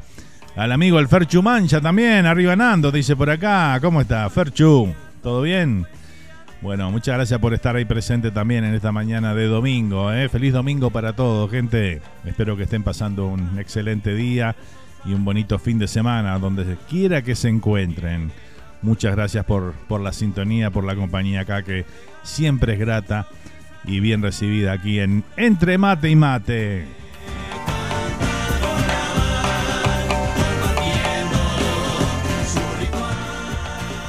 Al 0.56 0.72
amigo 0.72 1.00
el 1.00 1.08
Ferchu 1.08 1.44
Mancha 1.44 1.80
también, 1.80 2.26
arriba 2.26 2.56
Nando, 2.56 2.92
dice 2.92 3.16
por 3.16 3.30
acá. 3.30 3.78
¿Cómo 3.80 4.02
está, 4.02 4.28
Ferchu? 4.30 4.94
¿Todo 5.22 5.44
bien? 5.44 5.86
Bueno, 6.66 6.90
muchas 6.90 7.14
gracias 7.14 7.40
por 7.40 7.54
estar 7.54 7.76
ahí 7.76 7.86
presente 7.86 8.32
también 8.32 8.64
en 8.64 8.74
esta 8.74 8.92
mañana 8.92 9.36
de 9.36 9.46
domingo. 9.46 10.12
¿eh? 10.12 10.28
Feliz 10.30 10.52
domingo 10.52 10.90
para 10.90 11.14
todos, 11.14 11.52
gente. 11.52 12.02
Espero 12.26 12.58
que 12.58 12.64
estén 12.64 12.82
pasando 12.82 13.28
un 13.28 13.60
excelente 13.60 14.16
día 14.16 14.56
y 15.06 15.14
un 15.14 15.24
bonito 15.24 15.60
fin 15.60 15.78
de 15.78 15.88
semana, 15.88 16.40
donde 16.40 16.76
quiera 16.90 17.22
que 17.22 17.36
se 17.36 17.50
encuentren. 17.50 18.32
Muchas 18.82 19.16
gracias 19.16 19.46
por, 19.46 19.74
por 19.88 20.02
la 20.02 20.12
sintonía, 20.12 20.72
por 20.72 20.86
la 20.86 20.96
compañía 20.96 21.42
acá, 21.42 21.62
que 21.62 21.86
siempre 22.24 22.74
es 22.74 22.80
grata 22.80 23.28
y 23.84 24.00
bien 24.00 24.24
recibida 24.24 24.72
aquí 24.72 25.00
en 25.00 25.24
Entre 25.38 25.78
Mate 25.78 26.10
y 26.10 26.16
Mate. 26.16 26.86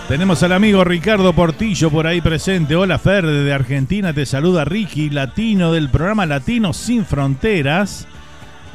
Tenemos 0.09 0.41
al 0.45 0.53
amigo 0.53 0.85
Ricardo 0.85 1.33
Portillo 1.33 1.91
por 1.91 2.07
ahí 2.07 2.21
presente. 2.21 2.77
Hola 2.77 2.97
Fer, 2.97 3.27
de 3.27 3.53
Argentina 3.53 4.13
te 4.13 4.25
saluda 4.25 4.65
Ricky, 4.65 5.11
latino 5.11 5.73
del 5.73 5.89
programa 5.89 6.27
Latino 6.27 6.73
Sin 6.73 7.05
Fronteras. 7.05 8.07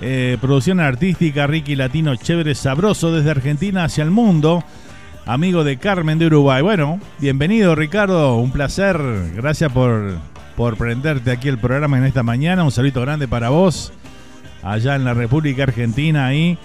Eh, 0.01 0.37
producción 0.41 0.81
artística 0.81 1.47
Ricky 1.47 1.77
Latino 1.77 2.17
Chévere 2.17 2.53
Sabroso 2.53 3.13
desde 3.13 3.31
Argentina 3.31 3.85
hacia 3.85 4.03
el 4.03 4.11
mundo. 4.11 4.61
Amigo 5.25 5.63
de 5.63 5.77
Carmen 5.77 6.19
de 6.19 6.25
Uruguay. 6.25 6.61
Bueno, 6.61 6.99
bienvenido 7.19 7.75
Ricardo, 7.75 8.35
un 8.35 8.51
placer. 8.51 8.99
Gracias 9.33 9.71
por, 9.71 10.17
por 10.57 10.75
prenderte 10.75 11.31
aquí 11.31 11.47
el 11.47 11.59
programa 11.59 11.97
en 11.97 12.03
esta 12.03 12.23
mañana. 12.23 12.65
Un 12.65 12.71
saludo 12.71 12.99
grande 12.99 13.29
para 13.29 13.47
vos. 13.47 13.93
Allá 14.63 14.95
en 14.95 15.05
la 15.05 15.13
República 15.13 15.63
Argentina, 15.63 16.25
ahí 16.25 16.57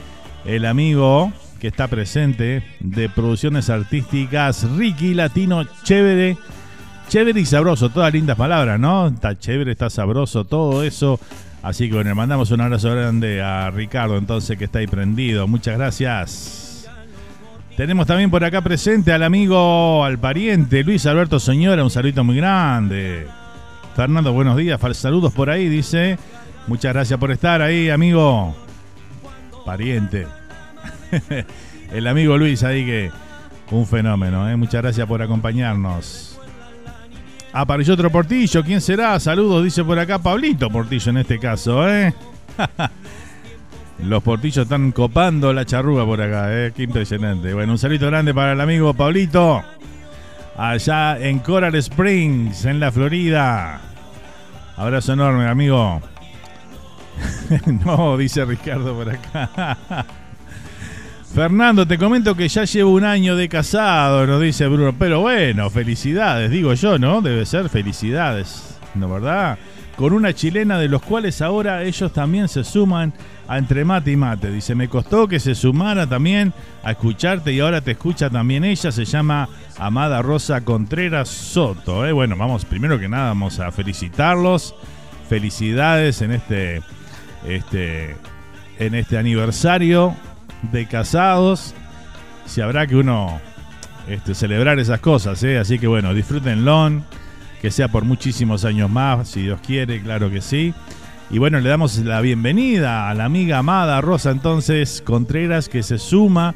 el 0.44 0.66
amigo 0.66 1.32
que 1.58 1.68
está 1.68 1.88
presente 1.88 2.62
de 2.80 3.08
producciones 3.08 3.70
artísticas 3.70 4.68
Ricky 4.76 5.14
Latino 5.14 5.64
Chévere. 5.82 6.36
Chévere 7.08 7.40
y 7.40 7.46
sabroso, 7.46 7.90
todas 7.90 8.12
lindas 8.12 8.36
palabras, 8.36 8.80
¿no? 8.80 9.08
Está 9.08 9.38
chévere, 9.38 9.72
está 9.72 9.88
sabroso, 9.88 10.44
todo 10.44 10.82
eso. 10.82 11.20
Así 11.62 11.88
que 11.88 11.94
bueno, 11.94 12.14
mandamos 12.14 12.50
un 12.50 12.60
abrazo 12.60 12.90
grande 12.90 13.42
a 13.42 13.70
Ricardo, 13.70 14.16
entonces, 14.18 14.56
que 14.58 14.64
está 14.64 14.80
ahí 14.80 14.86
prendido. 14.86 15.46
Muchas 15.46 15.76
gracias. 15.76 16.88
Tenemos 17.76 18.06
también 18.06 18.30
por 18.30 18.42
acá 18.42 18.62
presente 18.62 19.12
al 19.12 19.22
amigo, 19.22 20.04
al 20.04 20.18
pariente, 20.18 20.82
Luis 20.82 21.04
Alberto 21.06 21.38
Señora, 21.38 21.84
un 21.84 21.90
saludo 21.90 22.24
muy 22.24 22.36
grande. 22.36 23.26
Fernando, 23.94 24.32
buenos 24.32 24.56
días, 24.56 24.80
saludos 24.96 25.32
por 25.32 25.50
ahí, 25.50 25.68
dice. 25.68 26.18
Muchas 26.66 26.94
gracias 26.94 27.20
por 27.20 27.30
estar 27.30 27.60
ahí, 27.62 27.90
amigo. 27.90 28.56
Pariente. 29.64 30.26
el 31.92 32.06
amigo 32.06 32.36
Luis 32.36 32.62
ahí 32.62 32.84
que 32.84 33.10
un 33.70 33.86
fenómeno, 33.86 34.48
¿eh? 34.48 34.56
muchas 34.56 34.82
gracias 34.82 35.06
por 35.06 35.22
acompañarnos. 35.22 36.38
Apareció 37.52 37.94
otro 37.94 38.10
Portillo, 38.10 38.62
¿quién 38.62 38.80
será? 38.80 39.18
Saludos, 39.18 39.64
dice 39.64 39.82
por 39.82 39.98
acá 39.98 40.18
Pablito 40.18 40.68
Portillo 40.70 41.10
en 41.10 41.16
este 41.18 41.38
caso, 41.38 41.88
¿eh? 41.88 42.14
Los 43.98 44.22
portillos 44.22 44.64
están 44.64 44.92
copando 44.92 45.52
la 45.54 45.64
charrúa 45.64 46.04
por 46.04 46.20
acá, 46.20 46.52
¿eh? 46.52 46.72
Qué 46.76 46.82
impresionante. 46.82 47.54
Bueno, 47.54 47.72
un 47.72 47.78
saludo 47.78 48.08
grande 48.08 48.34
para 48.34 48.52
el 48.52 48.60
amigo 48.60 48.92
Pablito. 48.92 49.62
Allá 50.56 51.18
en 51.18 51.38
Coral 51.38 51.74
Springs, 51.76 52.66
en 52.66 52.78
la 52.78 52.92
Florida. 52.92 53.80
Abrazo 54.76 55.14
enorme, 55.14 55.48
amigo. 55.48 56.02
no, 57.84 58.16
dice 58.18 58.44
Ricardo 58.44 58.94
por 58.94 59.10
acá. 59.10 59.78
Fernando, 61.34 61.86
te 61.86 61.98
comento 61.98 62.34
que 62.34 62.48
ya 62.48 62.64
llevo 62.64 62.92
un 62.92 63.04
año 63.04 63.36
de 63.36 63.48
casado, 63.48 64.26
nos 64.26 64.40
dice 64.40 64.66
Bruno. 64.68 64.94
Pero 64.98 65.20
bueno, 65.20 65.68
felicidades, 65.68 66.50
digo 66.50 66.72
yo, 66.74 66.98
¿no? 66.98 67.20
Debe 67.20 67.44
ser 67.44 67.68
felicidades, 67.68 68.78
¿no 68.94 69.10
verdad? 69.10 69.58
Con 69.96 70.12
una 70.12 70.32
chilena 70.34 70.78
de 70.78 70.88
los 70.88 71.02
cuales 71.02 71.42
ahora 71.42 71.82
ellos 71.82 72.12
también 72.12 72.48
se 72.48 72.64
suman 72.64 73.12
a 73.48 73.58
Entre 73.58 73.84
Mate 73.84 74.12
y 74.12 74.16
Mate. 74.16 74.50
Dice, 74.50 74.74
me 74.74 74.88
costó 74.88 75.28
que 75.28 75.40
se 75.40 75.54
sumara 75.54 76.06
también 76.06 76.52
a 76.82 76.92
escucharte 76.92 77.52
y 77.52 77.60
ahora 77.60 77.80
te 77.80 77.92
escucha 77.92 78.30
también 78.30 78.64
ella. 78.64 78.92
Se 78.92 79.04
llama 79.04 79.48
Amada 79.78 80.22
Rosa 80.22 80.62
Contreras 80.62 81.28
Soto. 81.28 82.06
¿eh? 82.06 82.12
Bueno, 82.12 82.36
vamos, 82.36 82.64
primero 82.64 82.98
que 82.98 83.08
nada 83.08 83.28
vamos 83.28 83.58
a 83.58 83.72
felicitarlos. 83.72 84.74
Felicidades 85.28 86.22
en 86.22 86.32
este, 86.32 86.82
este, 87.46 88.16
en 88.78 88.94
este 88.94 89.18
aniversario 89.18 90.14
de 90.72 90.86
casados. 90.86 91.74
Si 92.46 92.60
habrá 92.60 92.86
que 92.86 92.96
uno 92.96 93.40
este, 94.08 94.34
celebrar 94.34 94.78
esas 94.78 95.00
cosas, 95.00 95.42
¿eh? 95.42 95.58
así 95.58 95.78
que 95.78 95.86
bueno, 95.86 96.14
disfrútenlo, 96.14 97.02
que 97.60 97.70
sea 97.70 97.88
por 97.88 98.04
muchísimos 98.04 98.64
años 98.64 98.90
más, 98.90 99.28
si 99.28 99.42
Dios 99.42 99.60
quiere, 99.64 100.00
claro 100.00 100.30
que 100.30 100.40
sí. 100.40 100.74
Y 101.28 101.38
bueno, 101.38 101.58
le 101.58 101.68
damos 101.68 101.98
la 101.98 102.20
bienvenida 102.20 103.10
a 103.10 103.14
la 103.14 103.24
amiga 103.24 103.58
amada 103.58 104.00
Rosa 104.00 104.30
entonces 104.30 105.02
Contreras, 105.04 105.68
que 105.68 105.82
se 105.82 105.98
suma 105.98 106.54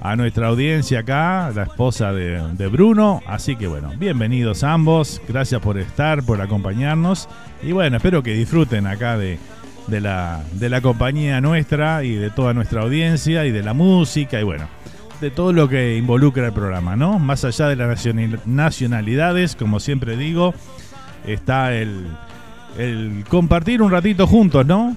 a 0.00 0.16
nuestra 0.16 0.48
audiencia 0.48 1.00
acá, 1.00 1.52
la 1.54 1.64
esposa 1.64 2.12
de, 2.12 2.42
de, 2.54 2.66
Bruno. 2.66 3.22
Así 3.26 3.54
que 3.54 3.68
bueno, 3.68 3.92
bienvenidos 3.96 4.64
ambos, 4.64 5.22
gracias 5.28 5.60
por 5.60 5.78
estar, 5.78 6.24
por 6.24 6.40
acompañarnos. 6.40 7.28
Y 7.62 7.70
bueno, 7.70 7.98
espero 7.98 8.22
que 8.22 8.34
disfruten 8.34 8.86
acá 8.88 9.16
de, 9.16 9.38
de 9.90 10.00
la, 10.00 10.42
de 10.52 10.68
la 10.68 10.80
compañía 10.80 11.40
nuestra 11.40 12.04
y 12.04 12.14
de 12.14 12.30
toda 12.30 12.54
nuestra 12.54 12.82
audiencia 12.82 13.44
y 13.44 13.50
de 13.50 13.62
la 13.62 13.74
música 13.74 14.40
y 14.40 14.44
bueno, 14.44 14.68
de 15.20 15.30
todo 15.30 15.52
lo 15.52 15.68
que 15.68 15.96
involucra 15.96 16.46
el 16.46 16.52
programa, 16.52 16.96
¿no? 16.96 17.18
Más 17.18 17.44
allá 17.44 17.68
de 17.68 17.76
las 17.76 18.06
nacionalidades, 18.46 19.56
como 19.56 19.80
siempre 19.80 20.16
digo, 20.16 20.54
está 21.26 21.74
el, 21.74 22.06
el 22.78 23.24
compartir 23.28 23.82
un 23.82 23.90
ratito 23.90 24.26
juntos, 24.26 24.64
¿no? 24.64 24.96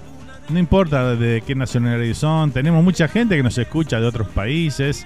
no 0.50 0.60
importa 0.60 1.16
de 1.16 1.42
qué 1.46 1.56
nacionalidad 1.56 2.14
son, 2.16 2.52
tenemos 2.52 2.84
mucha 2.84 3.08
gente 3.08 3.36
que 3.36 3.44
nos 3.44 3.58
escucha 3.58 4.00
de 4.00 4.08
otros 4.08 4.28
países, 4.30 5.06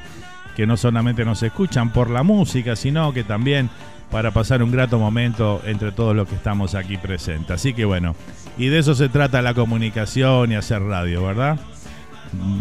que 0.55 0.65
no 0.65 0.77
solamente 0.77 1.23
nos 1.23 1.43
escuchan 1.43 1.91
por 1.91 2.09
la 2.09 2.23
música, 2.23 2.75
sino 2.75 3.13
que 3.13 3.23
también 3.23 3.69
para 4.11 4.31
pasar 4.31 4.63
un 4.63 4.71
grato 4.71 4.99
momento 4.99 5.61
entre 5.65 5.91
todos 5.91 6.15
los 6.15 6.27
que 6.27 6.35
estamos 6.35 6.75
aquí 6.75 6.97
presentes. 6.97 7.51
Así 7.51 7.73
que 7.73 7.85
bueno, 7.85 8.15
y 8.57 8.67
de 8.67 8.79
eso 8.79 8.95
se 8.95 9.09
trata 9.09 9.41
la 9.41 9.53
comunicación 9.53 10.51
y 10.51 10.55
hacer 10.55 10.81
radio, 10.81 11.23
¿verdad? 11.23 11.59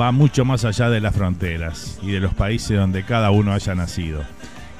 Va 0.00 0.12
mucho 0.12 0.44
más 0.44 0.64
allá 0.64 0.90
de 0.90 1.00
las 1.00 1.14
fronteras 1.14 1.98
y 2.02 2.10
de 2.10 2.20
los 2.20 2.34
países 2.34 2.78
donde 2.78 3.04
cada 3.04 3.30
uno 3.30 3.52
haya 3.52 3.74
nacido. 3.74 4.22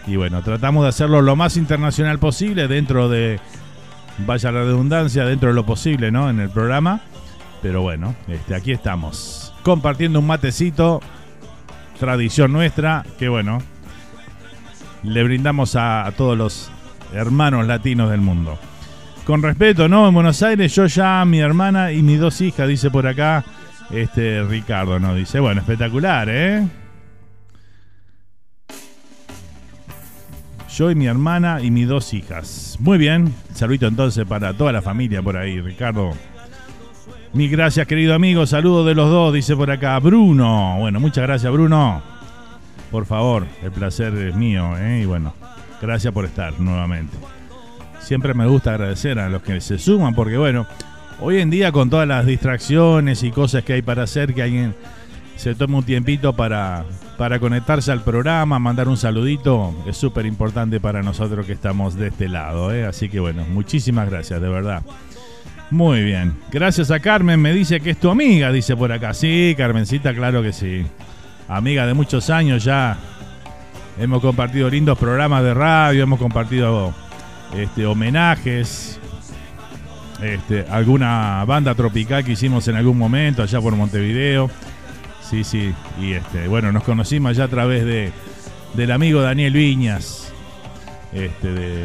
Y 0.07 0.17
bueno, 0.17 0.43
tratamos 0.43 0.85
de 0.85 0.91
hacerlo 0.91 1.21
lo 1.23 1.35
más 1.35 1.57
internacional 1.57 2.19
posible 2.19 2.69
dentro 2.69 3.09
de, 3.09 3.41
vaya 4.19 4.53
la 4.53 4.61
redundancia, 4.61 5.25
dentro 5.25 5.49
de 5.49 5.55
lo 5.55 5.67
posible, 5.67 6.13
¿no? 6.13 6.31
En 6.31 6.41
el 6.41 6.51
programa. 6.51 7.01
Pero 7.63 7.83
bueno, 7.83 8.15
este, 8.29 8.55
aquí 8.55 8.71
estamos, 8.71 9.53
compartiendo 9.63 10.21
un 10.21 10.27
matecito, 10.27 11.01
tradición 11.99 12.53
nuestra, 12.53 13.05
que 13.19 13.29
bueno, 13.29 13.59
le 15.07 15.23
brindamos 15.23 15.77
a, 15.77 16.13
todos 16.17 16.37
los 16.37 16.71
hermanos 17.15 17.67
latinos 17.67 18.11
del 18.11 18.21
mundo. 18.21 18.59
Con 19.25 19.43
respeto, 19.43 19.89
¿no? 19.89 20.09
En 20.09 20.15
Buenos 20.15 20.43
Aires, 20.43 20.75
yo 20.75 20.87
ya, 20.87 21.25
mi 21.25 21.41
hermana 21.41 21.93
y 21.93 22.03
mis 22.03 22.21
dos 22.21 22.41
hijas, 22.41 22.69
dice 22.69 22.91
por 22.91 23.07
acá, 23.07 23.45
este 23.91 24.43
Ricardo, 24.43 24.99
¿no? 24.99 25.15
Dice, 25.15 25.41
bueno, 25.41 25.61
espectacular, 25.61 26.29
¿eh? 26.31 26.67
Yo 30.77 30.91
y 30.91 30.95
mi 30.95 31.07
hermana 31.07 31.61
y 31.63 31.71
mis 31.71 31.89
dos 31.89 32.13
hijas. 32.13 32.77
Muy 32.81 32.99
bien, 32.99 33.35
saludito 33.55 33.87
entonces 33.87 34.27
para 34.27 34.53
toda 34.53 34.73
la 34.73 34.83
familia 34.83 35.23
por 35.23 35.37
ahí, 35.37 35.61
Ricardo. 35.61 36.13
Mil 37.33 37.51
gracias, 37.51 37.87
querido 37.87 38.15
amigo. 38.15 38.47
Saludos 38.47 38.87
de 38.87 38.95
los 38.95 39.11
dos, 39.11 39.33
dice 39.33 39.57
por 39.57 39.71
acá 39.71 39.99
Bruno. 39.99 40.77
Bueno, 40.79 41.01
muchas 41.01 41.23
gracias, 41.25 41.51
Bruno. 41.53 42.16
Por 42.91 43.05
favor, 43.05 43.47
el 43.63 43.73
placer 43.73 44.15
es 44.15 44.35
mío, 44.35 44.77
¿eh? 44.79 45.01
Y 45.03 45.07
bueno, 45.07 45.35
gracias 45.83 46.13
por 46.13 46.25
estar 46.25 46.59
nuevamente. 46.61 47.17
Siempre 48.01 48.35
me 48.35 48.47
gusta 48.47 48.71
agradecer 48.71 49.19
a 49.19 49.29
los 49.29 49.43
que 49.43 49.61
se 49.61 49.79
suman, 49.79 50.15
porque 50.15 50.39
bueno, 50.39 50.67
hoy 51.21 51.41
en 51.41 51.51
día 51.51 51.73
con 51.73 51.91
todas 51.91 52.07
las 52.07 52.25
distracciones 52.25 53.23
y 53.25 53.33
cosas 53.33 53.65
que 53.65 53.73
hay 53.73 53.83
para 53.83 54.05
hacer, 54.05 54.33
que 54.33 54.43
alguien 54.43 54.75
se 55.35 55.55
tome 55.55 55.77
un 55.77 55.83
tiempito 55.83 56.35
para, 56.35 56.85
para 57.19 57.41
conectarse 57.41 57.91
al 57.91 58.03
programa, 58.03 58.59
mandar 58.61 58.89
un 58.89 58.97
saludito, 58.97 59.75
es 59.87 59.97
súper 59.97 60.25
importante 60.25 60.79
para 60.79 61.03
nosotros 61.03 61.45
que 61.45 61.53
estamos 61.53 61.97
de 61.97 62.09
este 62.09 62.29
lado. 62.29 62.73
¿eh? 62.73 62.87
Así 62.87 63.09
que 63.09 63.19
bueno, 63.19 63.45
muchísimas 63.51 64.09
gracias, 64.09 64.41
de 64.41 64.49
verdad. 64.49 64.83
Muy 65.73 66.05
bien. 66.05 66.37
Gracias 66.53 66.93
a 66.93 67.01
Carmen, 67.01 67.43
me 67.43 67.53
dice 67.53 67.81
que 67.81 67.91
es 67.91 67.99
tu 67.99 68.09
amiga, 68.09 68.53
dice 68.53 68.77
por 68.77 68.93
acá. 68.93 69.13
Sí, 69.13 69.55
Carmencita, 69.59 70.15
claro 70.15 70.41
que 70.41 70.53
sí 70.53 70.87
amiga 71.49 71.87
de 71.87 71.95
muchos 71.95 72.31
años 72.31 72.65
ya. 72.65 72.99
Hemos 73.99 74.21
compartido 74.21 74.69
lindos 74.69 74.99
programas 74.99 75.43
de 75.43 75.55
radio, 75.55 76.03
hemos 76.03 76.19
compartido 76.19 76.93
este, 77.55 77.87
homenajes, 77.87 79.01
este, 80.23 80.67
alguna 80.71 81.45
banda 81.47 81.75
tropical 81.75 82.25
que 82.25 82.33
hicimos 82.33 82.69
en 82.69 82.77
algún 82.77 82.99
momento 82.99 83.43
allá 83.43 83.61
por 83.61 83.75
Montevideo. 83.75 84.51
Sí, 85.23 85.45
sí, 85.45 85.75
y 86.01 86.13
este, 86.13 86.47
bueno, 86.47 86.73
nos 86.73 86.85
conocimos 86.85 87.37
ya 87.37 87.45
a 87.45 87.49
través 87.49 87.85
de, 87.85 88.13
del 88.75 88.93
amigo 88.93 89.23
Daniel 89.23 89.55
Viñas, 89.55 90.33
este, 91.13 91.53
de, 91.53 91.85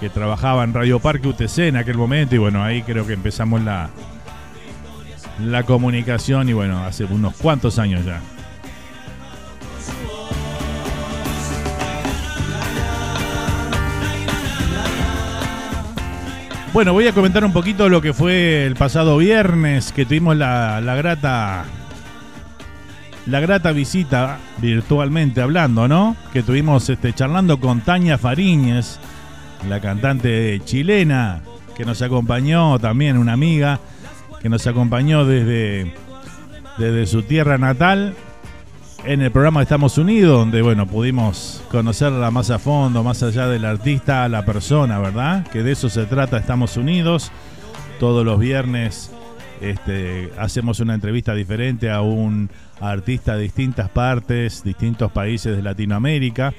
que 0.00 0.10
trabajaba 0.10 0.64
en 0.64 0.74
Radio 0.74 0.98
Parque 0.98 1.28
UTC 1.28 1.58
en 1.58 1.76
aquel 1.76 1.96
momento, 1.96 2.34
y 2.34 2.38
bueno, 2.38 2.62
ahí 2.62 2.82
creo 2.82 3.06
que 3.06 3.14
empezamos 3.14 3.62
la, 3.62 3.88
la 5.40 5.62
comunicación, 5.62 6.48
y 6.48 6.52
bueno, 6.52 6.84
hace 6.84 7.04
unos 7.04 7.34
cuantos 7.36 7.78
años 7.78 8.04
ya. 8.04 8.20
Bueno, 16.76 16.92
voy 16.92 17.06
a 17.06 17.14
comentar 17.14 17.42
un 17.42 17.54
poquito 17.54 17.88
lo 17.88 18.02
que 18.02 18.12
fue 18.12 18.66
el 18.66 18.76
pasado 18.76 19.16
viernes, 19.16 19.92
que 19.92 20.04
tuvimos 20.04 20.36
la, 20.36 20.78
grata 20.78 21.64
la 23.24 23.40
grata 23.40 23.72
visita 23.72 24.36
virtualmente 24.58 25.40
hablando, 25.40 25.88
¿no? 25.88 26.16
Que 26.34 26.42
tuvimos 26.42 26.90
este, 26.90 27.14
charlando 27.14 27.60
con 27.60 27.80
Tania 27.80 28.18
Fariñez, 28.18 28.98
la 29.66 29.80
cantante 29.80 30.60
chilena, 30.66 31.40
que 31.74 31.86
nos 31.86 32.02
acompañó 32.02 32.78
también, 32.78 33.16
una 33.16 33.32
amiga, 33.32 33.80
que 34.42 34.50
nos 34.50 34.66
acompañó 34.66 35.24
desde, 35.24 35.94
desde 36.76 37.06
su 37.06 37.22
tierra 37.22 37.56
natal 37.56 38.14
en 39.06 39.22
el 39.22 39.30
programa 39.30 39.62
Estamos 39.62 39.98
Unidos, 39.98 40.36
donde 40.36 40.62
bueno, 40.62 40.86
pudimos 40.86 41.62
conocerla 41.70 42.32
más 42.32 42.50
a 42.50 42.58
fondo, 42.58 43.04
más 43.04 43.22
allá 43.22 43.46
del 43.46 43.64
artista, 43.64 44.24
a 44.24 44.28
la 44.28 44.44
persona, 44.44 44.98
¿verdad? 44.98 45.46
Que 45.46 45.62
de 45.62 45.72
eso 45.72 45.88
se 45.88 46.06
trata 46.06 46.38
Estamos 46.38 46.76
Unidos. 46.76 47.30
Todos 48.00 48.24
los 48.24 48.40
viernes 48.40 49.12
este, 49.60 50.32
hacemos 50.38 50.80
una 50.80 50.94
entrevista 50.94 51.34
diferente 51.34 51.88
a 51.88 52.00
un 52.00 52.50
artista 52.80 53.36
de 53.36 53.44
distintas 53.44 53.88
partes, 53.90 54.64
distintos 54.64 55.12
países 55.12 55.56
de 55.56 55.62
Latinoamérica, 55.62 56.52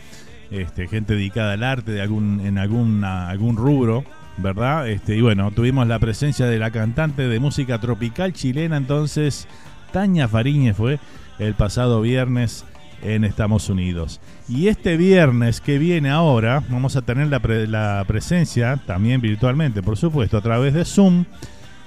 este, 0.50 0.88
gente 0.88 1.16
dedicada 1.16 1.52
al 1.54 1.64
arte 1.64 1.92
de 1.92 2.02
algún, 2.02 2.40
en 2.46 2.58
algún 2.58 3.58
rubro, 3.58 4.06
¿verdad? 4.38 4.88
Este, 4.88 5.18
y 5.18 5.22
bueno, 5.22 5.52
tuvimos 5.52 5.86
la 5.86 6.00
presencia 6.00 6.46
de 6.46 6.60
la 6.60 6.72
cantante 6.72 7.28
de 7.28 7.40
música 7.42 7.80
tropical 7.80 8.32
chilena, 8.32 8.78
entonces, 8.78 9.50
Tania 9.92 10.30
Fariñez 10.30 10.78
fue 10.78 11.00
el 11.40 11.54
pasado 11.54 12.02
viernes 12.02 12.66
en 13.02 13.24
Estados 13.24 13.70
Unidos. 13.70 14.20
Y 14.48 14.68
este 14.68 14.98
viernes 14.98 15.62
que 15.62 15.78
viene 15.78 16.10
ahora 16.10 16.64
vamos 16.70 16.96
a 16.96 17.02
tener 17.02 17.28
la, 17.28 18.04
presencia, 18.08 18.80
también 18.86 19.22
virtualmente 19.22 19.84
por 19.84 19.98
supuesto, 19.98 20.38
a 20.38 20.42
través 20.42 20.74
de 20.74 20.86
Zoom. 20.86 21.26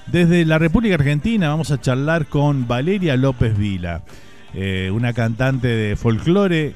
Desde 0.07 0.45
la 0.45 0.59
República 0.59 0.95
Argentina 0.95 1.49
vamos 1.49 1.71
a 1.71 1.81
charlar 1.81 2.27
con 2.27 2.67
Valeria 2.67 3.17
López 3.17 3.57
Vila, 3.57 4.03
eh, 4.55 4.91
una 4.93 5.13
cantante 5.13 5.69
de 5.69 5.97
folclore 5.97 6.75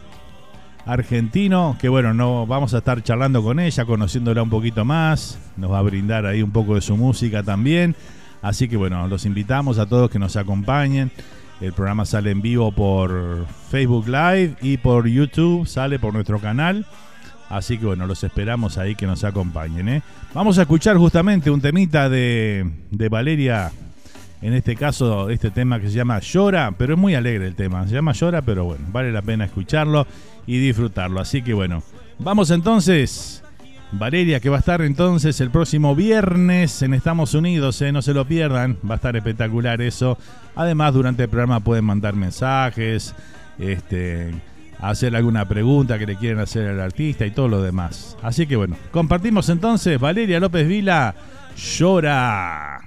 argentino, 0.87 1.77
que 1.81 1.89
bueno, 1.89 2.13
no 2.13 2.47
vamos 2.47 2.75
a 2.75 2.79
estar 2.79 3.03
charlando 3.03 3.43
con 3.43 3.59
ella, 3.59 3.85
conociéndola 3.85 4.43
un 4.43 4.51
poquito 4.51 4.85
más, 4.85 5.39
nos 5.57 5.73
va 5.73 5.79
a 5.79 5.83
brindar 5.83 6.27
ahí 6.27 6.43
un 6.43 6.51
poco 6.51 6.75
de 6.75 6.81
su 6.81 6.97
música 6.97 7.43
también. 7.43 7.97
Así 8.43 8.69
que 8.69 8.77
bueno, 8.77 9.09
los 9.09 9.25
invitamos 9.25 9.79
a 9.79 9.87
todos 9.87 10.11
que 10.11 10.19
nos 10.19 10.37
acompañen. 10.37 11.11
El 11.61 11.73
programa 11.73 12.05
sale 12.05 12.31
en 12.31 12.43
vivo 12.43 12.73
por 12.73 13.47
Facebook 13.71 14.07
Live 14.07 14.57
y 14.61 14.77
por 14.77 15.07
YouTube, 15.07 15.67
sale 15.67 15.99
por 15.99 16.13
nuestro 16.13 16.39
canal. 16.41 16.85
Así 17.49 17.79
que 17.79 17.87
bueno, 17.87 18.07
los 18.07 18.25
esperamos 18.25 18.79
ahí 18.79 18.95
que 18.95 19.07
nos 19.07 19.23
acompañen. 19.23 19.89
¿eh? 19.89 20.03
Vamos 20.33 20.59
a 20.59 20.63
escuchar 20.63 20.97
justamente 20.97 21.51
un 21.51 21.61
temita 21.61 22.09
de, 22.09 22.69
de 22.91 23.09
Valeria. 23.09 23.71
En 24.43 24.53
este 24.53 24.77
caso, 24.77 25.31
este 25.31 25.51
tema 25.51 25.81
que 25.81 25.89
se 25.89 25.95
llama 25.95 26.19
Llora, 26.19 26.73
pero 26.77 26.95
es 26.95 27.01
muy 27.01 27.15
alegre 27.15 27.47
el 27.47 27.55
tema. 27.55 27.87
Se 27.87 27.95
llama 27.95 28.13
Llora, 28.13 28.43
pero 28.43 28.65
bueno, 28.65 28.85
vale 28.93 29.13
la 29.13 29.23
pena 29.23 29.45
escucharlo 29.45 30.07
y 30.47 30.59
disfrutarlo. 30.59 31.21
Así 31.21 31.43
que 31.43 31.55
bueno, 31.55 31.83
vamos 32.19 32.51
entonces 32.51 33.44
Valeria, 33.99 34.41
que 34.41 34.49
va 34.49 34.57
a 34.57 34.59
estar 34.59 34.83
entonces 34.83 35.41
el 35.41 35.51
próximo 35.51 35.95
viernes 35.95 36.83
en 36.83 36.95
Estados 36.95 37.35
Unidos, 37.35 37.81
¿eh? 37.81 37.93
no 37.93 38.03
se 38.03 38.13
lo 38.13 38.27
pierdan, 38.27 38.77
va 38.89 38.95
a 38.95 38.97
estar 38.97 39.15
espectacular 39.15 39.81
eso. 39.81 40.19
Además, 40.57 40.95
durante 40.95 41.25
el 41.25 41.29
programa 41.29 41.61
pueden 41.61 41.85
mandar 41.85 42.15
mensajes, 42.15 43.15
este, 43.59 44.33
hacer 44.81 45.15
alguna 45.15 45.47
pregunta 45.47 45.99
que 45.99 46.07
le 46.07 46.17
quieren 46.17 46.41
hacer 46.41 46.69
al 46.69 46.81
artista 46.81 47.25
y 47.25 47.31
todo 47.31 47.49
lo 47.49 47.63
demás. 47.63 48.17
Así 48.23 48.47
que 48.47 48.57
bueno, 48.57 48.77
compartimos 48.91 49.49
entonces 49.49 49.99
Valeria 50.01 50.41
López 50.41 50.67
Vila, 50.67 51.15
llora. 51.57 52.81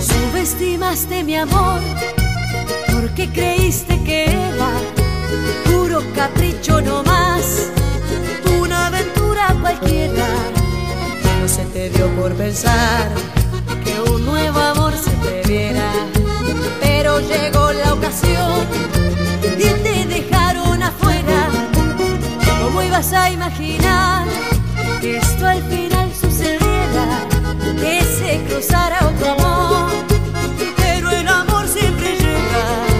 Subestimaste 0.00 1.24
mi 1.24 1.34
amor 1.36 1.80
porque 2.92 3.28
creíste 3.28 3.98
que 4.04 4.24
era 4.24 4.99
puro 5.64 6.02
capricho 6.14 6.80
no 6.80 7.02
más, 7.02 7.70
una 8.60 8.86
aventura 8.86 9.56
cualquiera. 9.60 10.26
No 11.40 11.48
se 11.48 11.64
te 11.66 11.90
dio 11.90 12.08
por 12.16 12.32
pensar 12.34 13.08
que 13.84 14.00
un 14.10 14.24
nuevo 14.24 14.58
amor 14.58 14.92
se 14.96 15.10
te 15.10 15.48
viera, 15.48 15.90
pero 16.80 17.20
llegó 17.20 17.72
la 17.72 17.94
ocasión 17.94 18.66
y 19.58 19.68
te 19.82 20.06
dejaron 20.06 20.82
afuera. 20.82 21.48
¿Cómo 22.62 22.82
ibas 22.82 23.12
a 23.12 23.30
imaginar 23.30 24.26
que 25.00 25.18
esto 25.18 25.46
al 25.46 25.62
final 25.64 26.10
sucediera? 26.14 27.06
Que 27.80 28.02
se 28.02 28.44
cruzara 28.48 28.98
otro 29.06 29.32
amor, 29.32 29.90
pero 30.76 31.10
el 31.10 31.28
amor 31.28 31.66
siempre 31.68 32.16
llega 32.16 32.90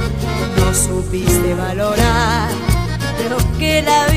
supiste 0.72 1.54
valorar 1.54 1.99
lo 3.82 4.06
que 4.06 4.09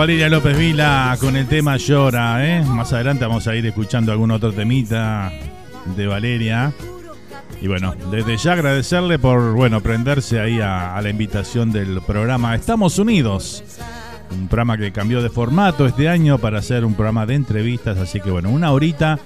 Valeria 0.00 0.30
López 0.30 0.56
Vila 0.56 1.14
con 1.20 1.36
el 1.36 1.46
tema 1.46 1.76
Llora, 1.76 2.42
¿eh? 2.48 2.64
Más 2.64 2.90
adelante 2.94 3.26
vamos 3.26 3.46
a 3.46 3.54
ir 3.54 3.66
escuchando 3.66 4.10
algún 4.10 4.30
otro 4.30 4.50
temita 4.50 5.30
de 5.94 6.06
Valeria. 6.06 6.72
Y 7.60 7.68
bueno, 7.68 7.94
desde 8.10 8.38
ya 8.38 8.54
agradecerle 8.54 9.18
por, 9.18 9.52
bueno, 9.52 9.82
prenderse 9.82 10.40
ahí 10.40 10.58
a, 10.58 10.98
la 11.02 11.10
invitación 11.10 11.70
del 11.70 12.00
programa 12.00 12.54
Estamos 12.54 12.98
Unidos. 12.98 13.62
Un 14.30 14.48
programa 14.48 14.78
que 14.78 14.90
cambió 14.90 15.22
de 15.22 15.28
formato 15.28 15.84
este 15.84 16.08
año 16.08 16.38
para 16.38 16.60
hacer 16.60 16.86
un 16.86 16.94
programa 16.94 17.26
de 17.26 17.34
entrevistas, 17.34 17.98
así 17.98 18.22
que 18.22 18.30
bueno, 18.30 18.48
una 18.48 18.72
horita 18.72 19.18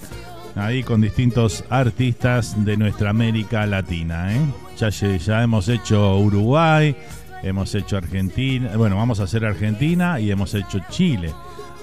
ahí 0.57 0.83
con 0.83 1.01
distintos 1.01 1.63
artistas 1.71 2.65
de 2.65 2.77
nuestra 2.77 3.11
América 3.11 3.65
Latina, 3.65 4.35
¿eh? 4.35 4.41
Ya 5.25 5.41
hemos 5.45 5.69
hecho 5.69 6.19
Uruguay, 6.19 6.97
hemos 7.45 7.75
hecho 7.75 7.99
Argentina, 7.99 8.71
bueno, 8.77 8.97
vamos 8.97 9.21
a 9.21 9.25
hacer 9.25 9.45
Argentina 9.45 10.19
y 10.19 10.31
hemos 10.31 10.55
hecho 10.55 10.81
Chile. 10.89 11.33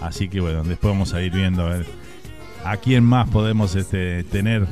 Así 0.02 0.28
que 0.28 0.41
bueno, 0.41 0.63
después 0.63 0.91
vamos 0.91 1.13
a 1.13 1.21
ir 1.21 1.32
viendo 1.32 1.69
a 2.65 2.78
quién 2.78 3.04
más 3.04 3.30
podemos 3.30 3.76
este, 3.76 4.24
tener 4.24 4.65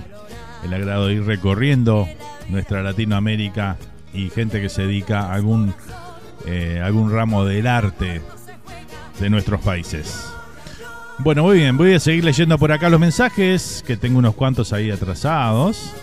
el 0.63 0.73
agrado 0.73 1.07
de 1.07 1.13
ir 1.13 1.25
recorriendo 1.25 2.07
nuestra 2.49 2.81
Latinoamérica 2.81 3.77
y 4.13 4.29
gente 4.31 4.59
que 4.61 4.69
se 4.69 4.81
dedica 4.81 5.21
a 5.21 5.35
algún, 5.35 5.73
eh, 6.47 6.81
algún 6.83 7.11
ramo 7.11 7.45
del 7.45 7.67
arte 7.67 8.21
de 9.19 9.29
nuestros 9.29 9.61
países. 9.61 10.25
Bueno, 11.19 11.43
muy 11.43 11.57
bien, 11.57 11.77
voy 11.77 11.93
a 11.93 11.99
seguir 11.99 12.23
leyendo 12.23 12.57
por 12.57 12.71
acá 12.71 12.89
los 12.89 12.99
mensajes, 12.99 13.83
que 13.85 13.97
tengo 13.97 14.17
unos 14.17 14.33
cuantos 14.33 14.73
ahí 14.73 14.89
atrasados. 14.89 15.93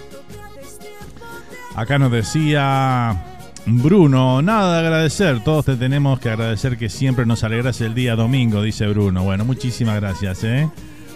Acá 1.75 1.99
nos 1.99 2.13
decía 2.13 3.36
Bruno, 3.69 4.43
nada 4.43 4.75
de 4.75 4.87
agradecer, 4.87 5.43
todos 5.43 5.65
te 5.65 5.77
tenemos 5.77 6.21
que 6.21 6.31
agradecer 6.31 6.79
que 6.79 6.89
siempre 6.89 7.27
nos 7.27 7.43
alegras 7.43 7.81
el 7.81 7.95
día 7.95 8.15
domingo, 8.15 8.63
dice 8.63 8.87
Bruno. 8.87 9.25
Bueno, 9.25 9.45
muchísimas 9.45 9.97
gracias, 9.97 10.45
¿eh? 10.45 10.71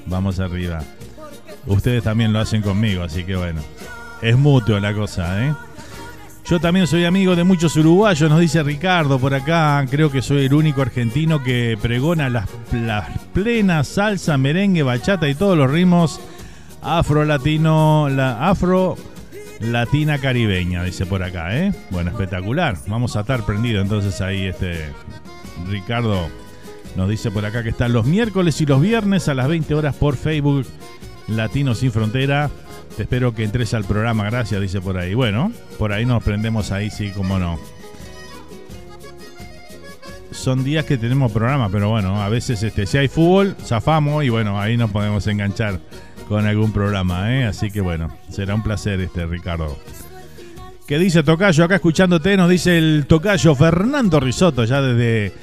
Vamos 0.07 0.41
arriba. 0.41 0.83
Ustedes 1.67 2.03
también 2.03 2.33
lo 2.33 2.41
hacen 2.41 2.61
conmigo, 2.61 3.05
así 3.05 3.23
que 3.23 3.37
bueno, 3.37 3.61
es 4.21 4.37
mutuo 4.37 4.81
la 4.81 4.93
cosa, 4.93 5.47
¿eh? 5.47 5.55
Yo 6.45 6.59
también 6.59 6.89
soy 6.89 7.05
amigo 7.05 7.37
de 7.37 7.45
muchos 7.45 7.77
uruguayos, 7.77 8.29
nos 8.29 8.41
dice 8.41 8.65
Ricardo 8.65 9.21
por 9.21 9.33
acá. 9.33 9.87
Creo 9.89 10.11
que 10.11 10.21
soy 10.21 10.47
el 10.47 10.55
único 10.55 10.83
argentino 10.83 11.45
que 11.45 11.79
pregona 11.81 12.29
las, 12.29 12.49
plenas 13.33 13.87
salsa, 13.87 14.37
merengue, 14.37 14.83
bachata 14.83 15.29
y 15.29 15.37
todos 15.37 15.57
los 15.57 15.71
ritmos 15.71 16.21
afro-latino, 16.83 18.09
la 18.09 18.49
afro 18.49 18.97
latina 19.61 20.19
caribeña, 20.19 20.83
dice 20.83 21.07
por 21.07 21.23
acá, 21.23 21.57
¿eh? 21.57 21.73
Bueno, 21.91 22.11
espectacular. 22.11 22.77
Vamos 22.87 23.17
a 23.17 23.21
estar 23.21 23.45
prendidos 23.45 23.83
entonces 23.83 24.21
ahí, 24.21 24.47
este 24.47 24.87
Ricardo 25.69 26.29
nos 26.97 27.09
dice 27.09 27.31
por 27.31 27.45
acá 27.45 27.63
que 27.63 27.69
están 27.69 27.93
los 27.93 28.07
miércoles 28.07 28.61
y 28.61 28.67
los 28.67 28.81
viernes 28.81 29.29
a 29.29 29.35
las 29.35 29.49
20 29.49 29.75
horas 29.75 29.95
por 29.95 30.17
Facebook 30.17 30.67
Latino 31.29 31.75
Sin 31.75 31.93
Frontera. 31.93 32.51
Te 32.97 33.05
espero 33.05 33.35
que 33.35 33.45
entres 33.45 33.73
al 33.75 33.85
programa, 33.85 34.25
gracias, 34.25 34.61
dice 34.61 34.81
por 34.81 34.99
ahí. 34.99 35.15
Bueno, 35.15 35.53
por 35.79 35.93
ahí 35.93 36.05
nos 36.05 36.23
prendemos 36.23 36.73
ahí, 36.73 36.91
sí, 36.91 37.11
como 37.11 37.39
no. 37.39 37.59
Son 40.33 40.65
días 40.65 40.85
que 40.87 40.97
tenemos 40.97 41.33
programa, 41.33 41.69
pero 41.69 41.91
bueno, 41.91 42.23
a 42.23 42.29
veces 42.29 42.63
este, 42.63 42.87
si 42.87 42.99
hay 42.99 43.09
fútbol, 43.09 43.55
zafamos 43.63 44.25
y 44.25 44.31
bueno, 44.31 44.59
ahí 44.61 44.77
nos 44.77 44.91
podemos 44.91 45.27
enganchar 45.27 45.81
con 46.31 46.47
algún 46.47 46.71
programa, 46.71 47.35
¿eh? 47.35 47.45
Así 47.45 47.73
que 47.73 47.81
bueno, 47.81 48.09
será 48.29 48.55
un 48.55 48.63
placer 48.63 49.01
este, 49.01 49.27
Ricardo. 49.27 49.77
¿Qué 50.87 50.97
dice 50.97 51.25
Tocayo? 51.25 51.65
Acá 51.65 51.75
escuchándote 51.75 52.37
nos 52.37 52.49
dice 52.49 52.79
el 52.79 53.07
Tocayo 53.09 53.57
Fernando 53.57 54.21
Risotto, 54.21 54.63
ya 54.63 54.81
desde 54.81 55.35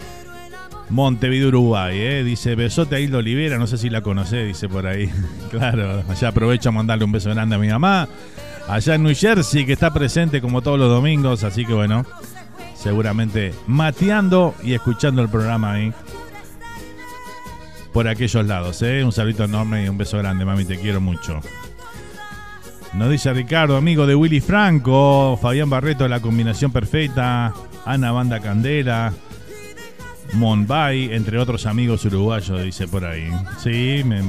Montevideo, 0.89 1.49
Uruguay, 1.49 1.97
¿eh? 1.99 2.23
Dice, 2.23 2.55
besote 2.55 2.95
a 2.95 2.99
Hilda 3.01 3.17
Olivera, 3.17 3.57
no 3.57 3.67
sé 3.67 3.77
si 3.77 3.89
la 3.89 3.99
conoce, 3.99 4.45
dice 4.45 4.69
por 4.69 4.87
ahí. 4.87 5.11
claro, 5.51 6.05
allá 6.07 6.29
aprovecho 6.29 6.69
a 6.69 6.71
mandarle 6.71 7.03
un 7.03 7.11
beso 7.11 7.31
grande 7.31 7.55
a 7.55 7.59
mi 7.59 7.67
mamá. 7.67 8.07
Allá 8.69 8.95
en 8.95 9.03
New 9.03 9.13
Jersey, 9.13 9.65
que 9.65 9.73
está 9.73 9.91
presente 9.91 10.39
como 10.39 10.61
todos 10.61 10.79
los 10.79 10.89
domingos, 10.89 11.43
así 11.43 11.65
que 11.65 11.73
bueno, 11.73 12.05
seguramente 12.75 13.53
mateando 13.67 14.55
y 14.63 14.71
escuchando 14.71 15.21
el 15.21 15.27
programa 15.27 15.73
ahí. 15.73 15.93
Por 17.97 18.07
aquellos 18.07 18.45
lados, 18.45 18.79
¿eh? 18.83 19.03
Un 19.03 19.11
saludo 19.11 19.45
enorme 19.45 19.83
y 19.83 19.89
un 19.89 19.97
beso 19.97 20.19
grande, 20.19 20.45
mami, 20.45 20.65
te 20.65 20.77
quiero 20.77 21.01
mucho. 21.01 21.39
Nos 22.93 23.09
dice 23.09 23.33
Ricardo, 23.33 23.75
amigo 23.75 24.05
de 24.05 24.13
Willy 24.13 24.39
Franco, 24.39 25.35
Fabián 25.41 25.67
Barreto, 25.67 26.07
la 26.07 26.19
combinación 26.19 26.71
perfecta, 26.71 27.55
Ana 27.87 28.11
Banda 28.11 28.39
Candela, 28.39 29.11
Monbay, 30.33 31.11
entre 31.11 31.39
otros 31.39 31.65
amigos 31.65 32.05
uruguayos, 32.05 32.61
dice 32.61 32.87
por 32.87 33.03
ahí. 33.03 33.31
Sí, 33.57 34.03
me, 34.05 34.21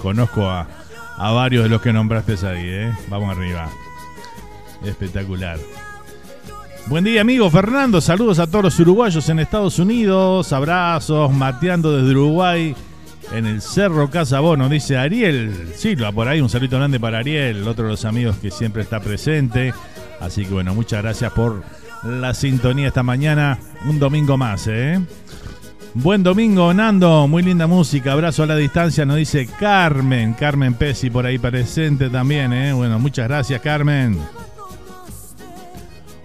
conozco 0.00 0.48
a, 0.48 0.68
a 1.16 1.32
varios 1.32 1.64
de 1.64 1.70
los 1.70 1.82
que 1.82 1.92
nombraste 1.92 2.34
ahí, 2.46 2.62
¿eh? 2.64 2.92
Vamos 3.08 3.36
arriba. 3.36 3.68
Espectacular. 4.84 5.58
Buen 6.86 7.02
día, 7.02 7.22
amigo 7.22 7.50
Fernando. 7.50 8.00
Saludos 8.00 8.38
a 8.38 8.46
todos 8.46 8.66
los 8.66 8.78
uruguayos 8.78 9.28
en 9.28 9.40
Estados 9.40 9.80
Unidos. 9.80 10.52
Abrazos, 10.52 11.32
mateando 11.32 11.90
desde 11.96 12.12
Uruguay 12.12 12.76
en 13.32 13.46
el 13.46 13.60
Cerro 13.60 14.10
Casabono, 14.10 14.68
dice 14.68 14.96
Ariel 14.96 15.72
Silva. 15.74 16.12
Por 16.12 16.28
ahí 16.28 16.40
un 16.40 16.48
saludo 16.48 16.78
grande 16.78 17.00
para 17.00 17.18
Ariel, 17.18 17.66
otro 17.66 17.84
de 17.84 17.90
los 17.90 18.04
amigos 18.04 18.36
que 18.36 18.50
siempre 18.50 18.82
está 18.82 19.00
presente. 19.00 19.72
Así 20.20 20.44
que 20.44 20.52
bueno, 20.52 20.74
muchas 20.74 21.02
gracias 21.02 21.32
por 21.32 21.62
la 22.04 22.34
sintonía 22.34 22.88
esta 22.88 23.02
mañana. 23.02 23.58
Un 23.86 23.98
domingo 23.98 24.36
más, 24.36 24.66
¿eh? 24.68 25.00
Buen 25.94 26.22
domingo, 26.22 26.74
Nando. 26.74 27.26
Muy 27.26 27.42
linda 27.42 27.66
música. 27.66 28.12
Abrazo 28.12 28.42
a 28.42 28.46
la 28.46 28.56
distancia, 28.56 29.06
nos 29.06 29.16
dice 29.16 29.48
Carmen. 29.58 30.34
Carmen 30.34 30.74
Pesi 30.74 31.10
por 31.10 31.24
ahí 31.24 31.38
presente 31.38 32.10
también, 32.10 32.52
¿eh? 32.52 32.72
Bueno, 32.72 32.98
muchas 32.98 33.28
gracias, 33.28 33.60
Carmen. 33.60 34.18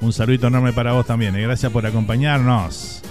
Un 0.01 0.11
saludito 0.11 0.47
enorme 0.47 0.73
para 0.73 0.93
vos 0.93 1.05
también. 1.05 1.35
¿eh? 1.35 1.41
Gracias 1.43 1.71
por 1.71 1.85
acompañarnos. 1.85 3.01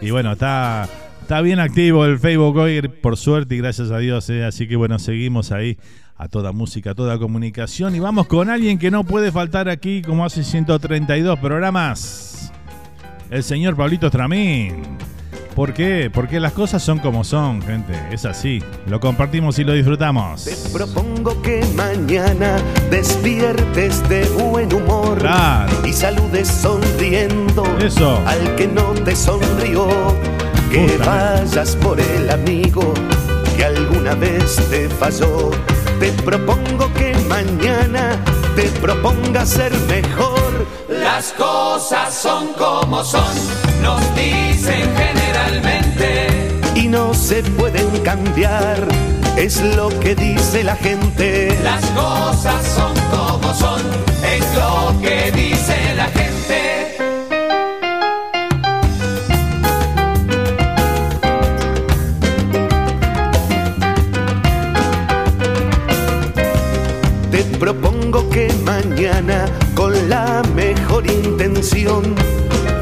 Y 0.00 0.10
bueno, 0.10 0.32
está, 0.32 0.88
está 1.24 1.40
bien 1.40 1.58
activo 1.58 2.04
el 2.04 2.18
Facebook 2.18 2.54
hoy, 2.58 2.82
por 2.82 3.16
suerte 3.16 3.54
y 3.54 3.58
gracias 3.58 3.90
a 3.90 3.96
Dios. 3.96 4.28
¿eh? 4.28 4.44
Así 4.44 4.68
que 4.68 4.76
bueno, 4.76 4.98
seguimos 4.98 5.52
ahí 5.52 5.78
a 6.18 6.28
toda 6.28 6.52
música, 6.52 6.90
a 6.90 6.94
toda 6.94 7.18
comunicación. 7.18 7.94
Y 7.94 7.98
vamos 7.98 8.26
con 8.26 8.50
alguien 8.50 8.78
que 8.78 8.90
no 8.90 9.04
puede 9.04 9.32
faltar 9.32 9.70
aquí, 9.70 10.02
como 10.02 10.26
hace 10.26 10.44
132 10.44 11.38
programas. 11.38 12.52
El 13.30 13.42
señor 13.42 13.74
Pablito 13.74 14.08
Stramín. 14.08 14.82
¿Por 15.54 15.72
qué? 15.72 16.10
Porque 16.12 16.40
las 16.40 16.52
cosas 16.52 16.82
son 16.82 16.98
como 16.98 17.24
son, 17.24 17.62
gente. 17.62 17.94
Es 18.10 18.26
así. 18.26 18.60
Lo 18.86 19.00
compartimos 19.00 19.58
y 19.58 19.64
lo 19.64 19.72
disfrutamos. 19.72 20.44
Te 20.44 20.56
propongo 20.76 21.40
que 21.40 21.64
mañana 21.74 22.56
despiertes 22.90 24.06
de 24.08 24.24
buen 24.30 24.70
humor 24.74 25.16
Claro. 25.18 25.72
y 25.86 25.92
saludes 25.92 26.48
sonriendo 26.48 27.64
Eso. 27.78 28.20
al 28.26 28.56
que 28.56 28.66
no 28.66 28.92
te 28.92 29.16
sonrió. 29.16 29.88
Que 30.70 30.98
vayas 30.98 31.76
por 31.76 32.00
el 32.00 32.30
amigo 32.30 32.94
que 33.56 33.64
alguna 33.64 34.14
vez 34.14 34.56
te 34.70 34.88
falló. 34.88 35.50
Te 36.00 36.10
propongo 36.24 36.92
que 36.94 37.14
mañana 37.28 38.18
te 38.56 38.64
propongas 38.80 39.50
ser 39.50 39.72
mejor. 39.86 40.66
Las 40.88 41.32
cosas 41.32 42.12
son 42.14 42.48
como 42.54 43.04
son, 43.04 43.34
nos 43.82 44.00
dicen 44.14 44.90
generalmente. 44.96 46.50
y 46.74 46.88
no 46.88 47.14
se 47.14 47.42
pueden 47.42 47.88
cambiar. 48.02 48.86
Es 49.36 49.60
lo 49.76 49.88
que 50.00 50.14
dice 50.14 50.62
la 50.64 50.76
gente. 50.76 51.56
Las 51.62 51.84
cosas 51.86 52.66
son 52.66 52.94
como 53.10 53.54
son, 53.54 53.80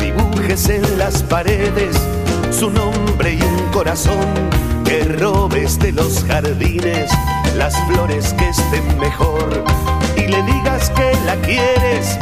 dibujes 0.01 0.69
en 0.69 0.99
las 0.99 1.23
paredes 1.23 1.97
su 2.51 2.71
nombre 2.71 3.35
y 3.35 3.43
un 3.43 3.71
corazón 3.73 4.27
que 4.85 5.05
robes 5.05 5.79
de 5.79 5.93
los 5.93 6.25
jardines 6.25 7.11
las 7.57 7.75
flores 7.87 8.35
que 8.35 8.49
estén 8.49 8.99
mejor 8.99 9.65
y 10.17 10.23
le 10.23 10.43
digas 10.43 10.91
que 10.91 11.13
la 11.27 11.37
quieres 11.37 12.19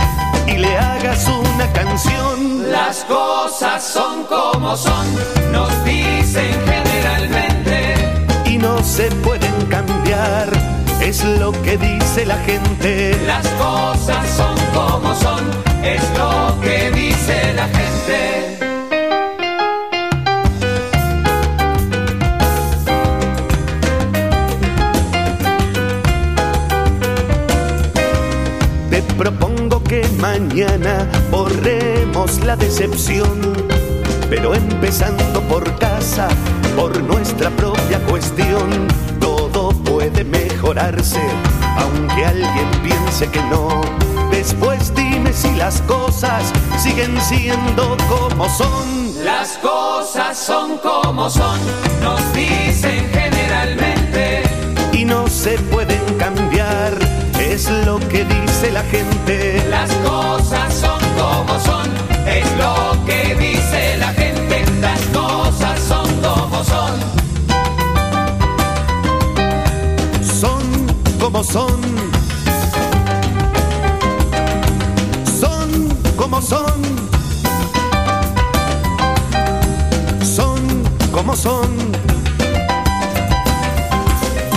y 0.46 0.58
le 0.58 0.76
hagas 0.76 1.26
una 1.28 1.72
canción. 1.72 2.70
Las 2.70 3.04
cosas 3.04 3.82
son 3.82 4.24
como 4.24 4.76
son, 4.76 5.06
nos 5.52 5.84
dicen 5.84 6.54
generalmente. 6.66 7.94
y 8.46 8.58
no 8.58 8.82
se 8.82 9.10
pueden 9.22 9.66
cambiar, 9.66 10.48
es 11.00 11.24
lo 11.24 11.52
que 11.62 11.78
dice 11.78 12.26
la 12.26 12.38
gente. 12.38 13.16
Las 13.26 13.46
cosas 13.48 14.28
son 14.36 14.56
como 14.74 15.14
son, 15.14 15.40
es 15.82 16.02
lo 16.18 16.60
que 16.60 16.90
dice 16.90 17.52
la 17.54 17.66
gente. 17.68 18.58
Te 28.90 29.02
propongo 29.14 29.82
que 29.84 30.06
mañana 30.18 31.06
borremos 31.30 32.40
la 32.44 32.56
decepción, 32.56 33.40
pero 34.28 34.54
empezando 34.54 35.40
por 35.42 35.78
casa, 35.78 36.28
por 36.76 37.02
nuestra 37.02 37.50
propia 37.50 37.98
cuestión, 38.08 38.88
todo 39.18 39.70
puede 39.70 40.24
mejorarse, 40.24 41.20
aunque 41.78 42.24
alguien 42.26 42.68
piense 42.82 43.28
que 43.28 43.42
no. 43.44 43.80
Después 44.30 44.94
dime 44.94 45.09
si 45.40 45.54
las 45.54 45.80
cosas 45.82 46.52
siguen 46.76 47.18
siendo 47.20 47.96
como 48.08 48.48
son. 48.48 49.24
Las 49.24 49.56
cosas 49.58 50.36
son 50.38 50.76
como 50.78 51.30
son, 51.30 51.58
nos 52.02 52.20
dicen 52.34 53.08
generalmente. 53.10 54.42
y 54.92 55.04
no 55.04 55.26
se 55.28 55.58
pueden 55.72 56.02
cambiar, 56.18 56.92
es 57.38 57.70
lo 57.86 57.98
que 58.10 58.24
dice 58.24 58.70
la 58.70 58.82
gente. 58.82 59.64
Las 59.70 59.90
cosas 60.08 60.74
son 60.74 61.00
como 61.18 61.58
son, 61.60 61.88
es 62.26 62.46
lo 62.58 63.06
que 63.06 63.34
dice 63.36 63.96
la 63.98 64.12
gente. 64.12 64.64
Las 64.80 65.00
cosas 65.06 65.80
son 65.80 66.06
como 66.20 66.64
son. 66.64 66.92
Son 70.22 70.62
como 71.18 71.42
son. 71.42 71.80
Son 71.80 72.19
como 76.40 76.48
son. 76.48 76.82
Son 80.24 80.82
como 81.12 81.36
son. 81.36 81.68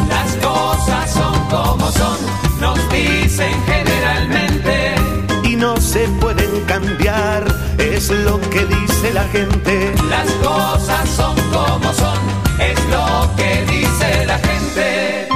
Las 0.07 0.35
cosas 0.37 1.11
son 1.11 1.33
como 1.49 1.91
son, 1.91 2.17
nos 2.61 2.79
dicen 2.89 3.53
generalmente. 3.65 4.95
Y 5.43 5.55
no 5.55 5.75
se 5.77 6.07
pueden 6.21 6.61
cambiar, 6.67 7.43
es 7.77 8.09
lo 8.09 8.39
que 8.49 8.65
dice 8.65 9.13
la 9.13 9.23
gente. 9.25 9.93
Las 10.09 10.31
cosas 10.47 11.09
son 11.09 11.35
como 11.51 11.93
son, 11.93 12.19
es 12.59 12.79
lo 12.89 13.29
que 13.35 13.65
dice 13.65 14.25
la 14.25 14.37
gente. 14.39 15.32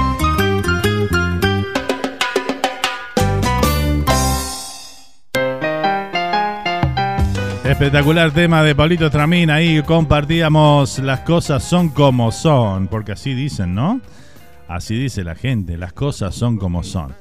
Espectacular 7.77 8.31
tema 8.31 8.63
de 8.63 8.73
Pablito 8.73 9.11
Tramín. 9.11 9.51
Ahí 9.51 9.83
compartíamos 9.83 10.97
las 10.97 11.19
cosas 11.19 11.63
son 11.63 11.89
como 11.89 12.31
son. 12.31 12.87
Porque 12.87 13.11
así 13.11 13.35
dicen, 13.35 13.75
¿no? 13.75 14.01
Así 14.67 14.97
dice 14.97 15.23
la 15.23 15.35
gente. 15.35 15.77
Las 15.77 15.93
cosas 15.93 16.33
son 16.33 16.57
como 16.57 16.81
son. 16.81 17.13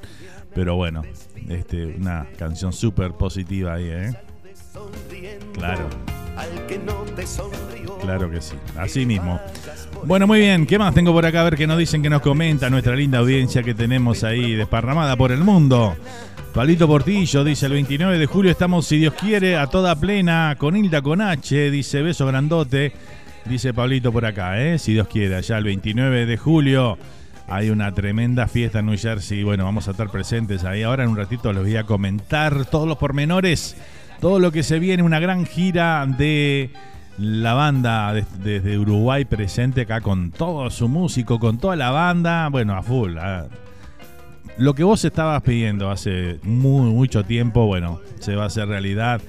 Pero 0.55 0.75
bueno, 0.75 1.03
este, 1.47 1.85
una 1.85 2.25
canción 2.39 2.73
súper 2.73 3.11
positiva 3.11 3.75
ahí, 3.75 3.83
¿eh? 3.87 4.15
Claro. 5.53 5.87
Claro 8.01 8.31
que 8.31 8.41
sí, 8.41 8.55
así 8.79 9.05
mismo. 9.05 9.39
Bueno, 10.05 10.25
muy 10.25 10.39
bien, 10.39 10.65
¿qué 10.65 10.79
más 10.79 10.95
tengo 10.95 11.13
por 11.13 11.23
acá? 11.23 11.41
A 11.41 11.43
ver 11.43 11.55
qué 11.55 11.67
nos 11.67 11.77
dicen, 11.77 12.01
que 12.01 12.09
nos 12.09 12.23
comenta 12.23 12.67
nuestra 12.71 12.95
linda 12.95 13.19
audiencia 13.19 13.61
que 13.61 13.75
tenemos 13.75 14.23
ahí 14.23 14.55
desparramada 14.55 15.15
por 15.15 15.31
el 15.31 15.43
mundo. 15.43 15.95
Palito 16.53 16.87
Portillo 16.87 17.43
dice, 17.43 17.67
el 17.67 17.73
29 17.73 18.17
de 18.17 18.25
julio 18.25 18.51
estamos, 18.51 18.87
si 18.87 18.97
Dios 18.97 19.13
quiere, 19.13 19.57
a 19.57 19.67
toda 19.67 19.95
plena, 19.95 20.55
con 20.57 20.75
Hilda 20.75 21.01
con 21.03 21.21
H, 21.21 21.69
dice, 21.69 22.01
beso 22.01 22.25
grandote, 22.25 22.93
dice 23.45 23.73
Pablito 23.75 24.11
por 24.11 24.25
acá, 24.25 24.59
¿eh? 24.59 24.79
si 24.79 24.93
Dios 24.93 25.07
quiere, 25.07 25.35
allá 25.35 25.57
el 25.59 25.65
29 25.65 26.25
de 26.25 26.37
julio 26.37 26.97
hay 27.47 27.69
una 27.69 27.91
tremenda 27.93 28.47
fiesta 28.47 28.79
en 28.79 28.87
New 28.87 28.97
Jersey, 28.97 29.43
bueno, 29.43 29.65
vamos 29.65 29.87
a 29.87 29.91
estar 29.91 30.09
presentes 30.09 30.63
ahí, 30.63 30.81
ahora 30.81 31.03
en 31.03 31.11
un 31.11 31.17
ratito 31.17 31.53
les 31.53 31.61
voy 31.61 31.75
a 31.77 31.83
comentar 31.83 32.65
todos 32.65 32.87
los 32.87 32.97
pormenores, 32.97 33.77
todo 34.19 34.39
lo 34.39 34.51
que 34.51 34.63
se 34.63 34.79
viene, 34.79 35.03
una 35.03 35.19
gran 35.19 35.45
gira 35.45 36.05
de 36.07 36.71
la 37.19 37.53
banda 37.53 38.13
des- 38.13 38.43
desde 38.43 38.79
Uruguay 38.79 39.25
presente 39.25 39.81
acá 39.81 40.01
con 40.01 40.31
todo 40.31 40.71
su 40.71 40.87
músico, 40.87 41.37
con 41.39 41.59
toda 41.59 41.75
la 41.75 41.91
banda, 41.91 42.47
bueno, 42.49 42.75
a 42.75 42.81
full. 42.81 43.15
Lo 44.57 44.73
que 44.73 44.83
vos 44.83 45.03
estabas 45.05 45.41
pidiendo 45.43 45.89
hace 45.89 46.39
muy, 46.43 46.91
mucho 46.91 47.23
tiempo, 47.23 47.65
bueno, 47.65 48.01
se 48.19 48.35
va 48.35 48.43
a 48.43 48.47
hacer 48.47 48.67
realidad 48.67 49.21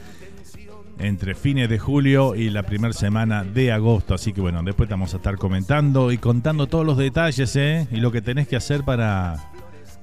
entre 0.98 1.34
fines 1.34 1.68
de 1.68 1.78
julio 1.78 2.34
y 2.34 2.50
la 2.50 2.64
primera 2.64 2.92
semana 2.92 3.44
de 3.44 3.72
agosto. 3.72 4.14
Así 4.14 4.32
que 4.32 4.40
bueno, 4.40 4.62
después 4.62 4.88
vamos 4.88 5.14
a 5.14 5.18
estar 5.18 5.36
comentando 5.36 6.10
y 6.12 6.18
contando 6.18 6.66
todos 6.66 6.84
los 6.84 6.96
detalles, 6.96 7.54
¿eh? 7.56 7.86
Y 7.90 7.96
lo 7.96 8.10
que 8.10 8.22
tenés 8.22 8.48
que 8.48 8.56
hacer 8.56 8.82
para, 8.82 9.50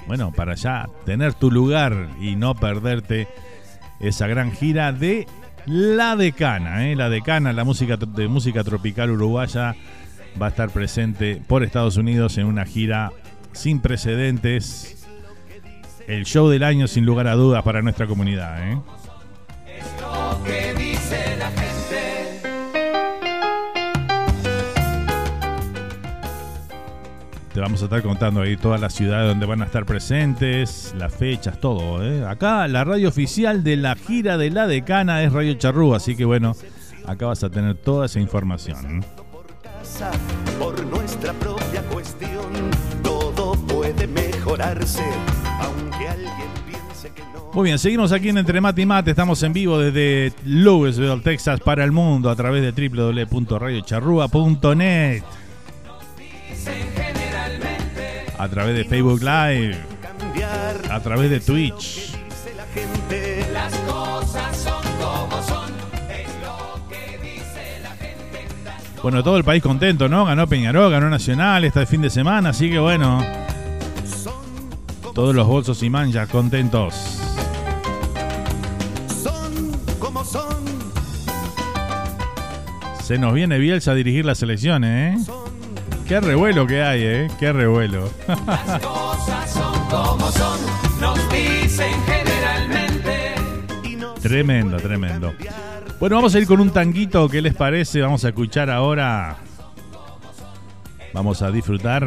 bueno, 0.07 0.31
para 0.31 0.55
ya 0.55 0.87
tener 1.05 1.33
tu 1.33 1.51
lugar 1.51 2.09
y 2.21 2.35
no 2.35 2.55
perderte 2.55 3.27
esa 3.99 4.27
gran 4.27 4.51
gira 4.51 4.91
de 4.91 5.27
La 5.65 6.15
Decana, 6.15 6.87
¿eh? 6.89 6.95
La 6.95 7.09
Decana, 7.09 7.51
la 7.51 7.63
música 7.63 7.97
de 7.97 8.27
música 8.27 8.63
tropical 8.63 9.11
uruguaya 9.11 9.75
va 10.41 10.47
a 10.47 10.49
estar 10.49 10.69
presente 10.69 11.41
por 11.47 11.63
Estados 11.63 11.97
Unidos 11.97 12.37
en 12.37 12.45
una 12.45 12.65
gira 12.65 13.11
sin 13.53 13.79
precedentes. 13.79 14.94
El 16.07 16.25
show 16.25 16.49
del 16.49 16.63
año 16.63 16.87
sin 16.87 17.05
lugar 17.05 17.27
a 17.27 17.33
dudas 17.33 17.63
para 17.63 17.81
nuestra 17.81 18.05
comunidad, 18.05 18.71
¿eh? 18.71 18.77
Te 27.55 27.61
vamos 27.61 27.81
a 27.81 27.85
estar 27.85 28.01
contando 28.03 28.41
ahí 28.41 28.57
todas 28.57 28.81
las 28.81 28.93
ciudades 28.93 29.29
donde 29.29 29.45
van 29.45 29.61
a 29.61 29.65
estar 29.65 29.85
presentes, 29.85 30.93
las 30.97 31.15
fechas, 31.15 31.57
todo. 31.61 32.03
¿eh? 32.03 32.25
Acá 32.27 32.67
la 32.67 32.83
radio 32.83 33.07
oficial 33.07 33.63
de 33.63 33.77
la 33.77 33.95
gira 33.95 34.37
de 34.37 34.51
la 34.51 34.67
decana 34.67 35.23
es 35.23 35.31
Radio 35.31 35.53
Charrú, 35.53 35.95
así 35.95 36.17
que 36.17 36.25
bueno, 36.25 36.53
acá 37.07 37.27
vas 37.27 37.45
a 37.45 37.49
tener 37.49 37.77
toda 37.77 38.07
esa 38.07 38.19
información. 38.19 39.05
Por 40.59 40.85
nuestra 40.85 41.31
propia 41.31 41.81
cuestión, 41.83 42.71
todo 43.01 43.53
puede 43.53 44.05
mejorarse, 44.05 45.05
Muy 47.53 47.65
bien, 47.65 47.79
seguimos 47.79 48.11
aquí 48.11 48.29
en 48.29 48.37
Entre 48.37 48.59
Mate 48.59 48.81
y 48.81 48.85
Mate. 48.85 49.11
Estamos 49.11 49.41
en 49.43 49.53
vivo 49.53 49.79
desde 49.79 50.33
Louisville, 50.45 51.21
Texas, 51.21 51.61
para 51.61 51.83
el 51.83 51.91
mundo 51.91 52.29
a 52.29 52.35
través 52.35 52.61
de 52.61 52.89
www.radiocharrúa.net 52.89 55.23
a 58.37 58.49
través 58.49 58.75
de 58.75 58.85
Facebook 58.85 59.21
Live, 59.21 59.77
a 60.89 60.99
través 60.99 61.29
de 61.29 61.39
Twitch. 61.39 62.11
Las 63.53 63.73
cosas 63.79 64.57
son 64.57 64.83
como 64.99 65.41
son. 65.43 65.71
Bueno, 69.01 69.23
todo 69.23 69.37
el 69.37 69.43
país 69.43 69.61
contento, 69.61 70.09
¿no? 70.09 70.25
Ganó 70.25 70.47
Peñarol, 70.47 70.91
ganó 70.91 71.09
Nacional 71.09 71.63
este 71.63 71.85
fin 71.85 72.01
de 72.01 72.09
semana, 72.09 72.49
así 72.49 72.69
que 72.69 72.79
bueno. 72.79 73.44
Todos 75.15 75.33
los 75.33 75.47
bolsos 75.47 75.81
y 75.81 75.89
manchas 75.89 76.27
contentos. 76.27 76.93
Son 79.23 79.71
como 79.97 80.25
son, 80.25 80.65
Se 83.01 83.17
nos 83.17 83.33
viene 83.33 83.57
Bielsa 83.57 83.91
a 83.91 83.95
dirigir 83.95 84.25
las 84.25 84.43
elecciones, 84.43 85.25
¿eh? 85.25 85.31
Qué 86.05 86.19
revuelo 86.19 86.67
que 86.67 86.83
hay, 86.83 87.01
¿eh? 87.01 87.27
Qué 87.39 87.53
revuelo. 87.53 88.09
Las 88.27 88.81
cosas 88.85 89.49
son 89.51 89.79
como 89.89 90.29
son, 90.33 90.59
nos 90.99 91.17
dicen 91.31 91.93
generalmente. 92.05 93.35
Tremendo, 94.21 94.75
tremendo. 94.75 95.33
Bueno, 95.97 96.17
vamos 96.17 96.35
a 96.35 96.39
ir 96.39 96.45
con 96.45 96.59
un 96.59 96.71
tanguito, 96.71 97.29
¿qué 97.29 97.41
les 97.41 97.53
parece? 97.53 98.01
Vamos 98.01 98.25
a 98.25 98.27
escuchar 98.27 98.69
ahora. 98.69 99.37
Vamos 101.13 101.41
a 101.41 101.51
disfrutar 101.51 102.05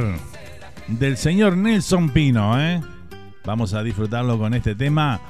del 0.88 1.16
señor 1.16 1.56
Nelson 1.56 2.10
Pino, 2.10 2.60
¿eh? 2.60 2.82
Vamos 3.48 3.72
a 3.72 3.82
disfrutarlo 3.82 4.38
con 4.38 4.52
este 4.52 4.74
tema 4.74 5.20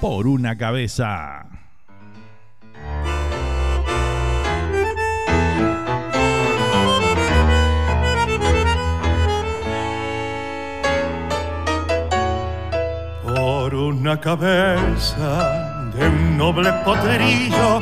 por 0.00 0.28
una 0.28 0.56
cabeza. 0.56 1.46
por 13.24 13.74
una 13.74 14.20
cabeza 14.20 15.90
de 15.92 16.06
un 16.06 16.36
noble 16.38 16.72
potrillo 16.84 17.80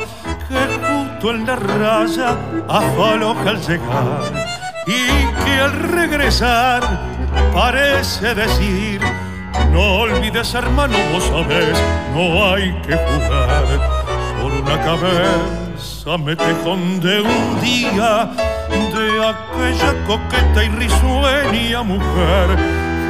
que 0.49 0.79
justo 0.81 1.29
en 1.29 1.45
la 1.45 1.55
raya 1.57 2.35
afaloja 2.67 3.51
al 3.51 3.61
llegar 3.61 4.33
y 4.87 5.45
que 5.45 5.59
al 5.61 5.73
regresar 5.91 6.81
parece 7.53 8.33
decir 8.33 9.24
no 9.71 10.01
olvides 10.01 10.53
hermano 10.53 10.95
vos 11.13 11.23
sabés 11.23 11.77
no 12.13 12.53
hay 12.53 12.71
que 12.81 12.95
jugar. 12.95 13.65
Por 14.41 14.51
una 14.51 14.81
cabeza 14.81 16.17
me 16.17 16.35
tejón 16.35 16.99
de 16.99 17.21
un 17.21 17.61
día 17.61 18.29
de 18.69 19.27
aquella 19.27 19.93
coqueta 20.07 20.63
y 20.63 20.69
risueña 20.69 21.83
mujer 21.83 22.57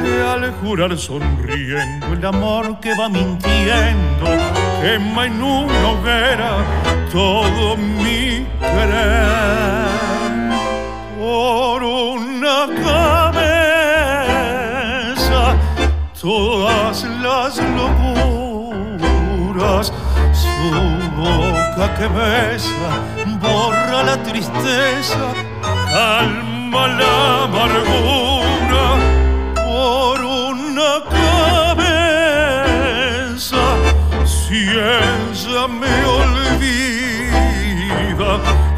que 0.02 0.22
al 0.22 0.52
jurar 0.54 0.96
sonriendo 0.96 2.06
el 2.12 2.24
amor 2.24 2.80
que 2.80 2.96
va 2.98 3.08
mintiendo 3.08 4.26
quema 4.80 5.26
en 5.26 5.42
una 5.42 5.88
hoguera 5.90 6.64
todo 7.12 7.76
mi 7.76 8.46
querer. 8.60 9.86
Por 11.18 11.82
una 11.82 12.66
cabeza 12.82 13.25
todas 16.26 17.04
las 17.22 17.56
locuras 17.78 18.72
su 20.32 20.72
boca 21.14 21.86
que 21.96 22.08
besa 22.08 22.90
borra 23.40 24.02
la 24.02 24.16
tristeza 24.24 25.26
calma 25.92 26.88
la 27.00 27.44
amargura 27.44 28.86
por 29.68 30.16
una 30.24 30.92
cabeza. 31.78 32.46
Si 34.24 34.60
ella 34.66 35.64
me 35.80 35.94
olvida 36.18 37.20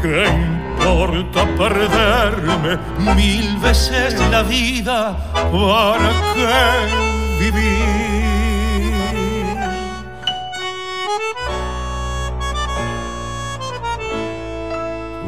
¿qué 0.03 0.19
importa 0.51 1.39
perderme 1.57 2.71
mil 3.15 3.47
veces 3.57 4.13
la 4.29 4.43
vida 4.43 5.17
para 5.51 6.11
qué 6.35 7.18
vivir. 7.39 8.93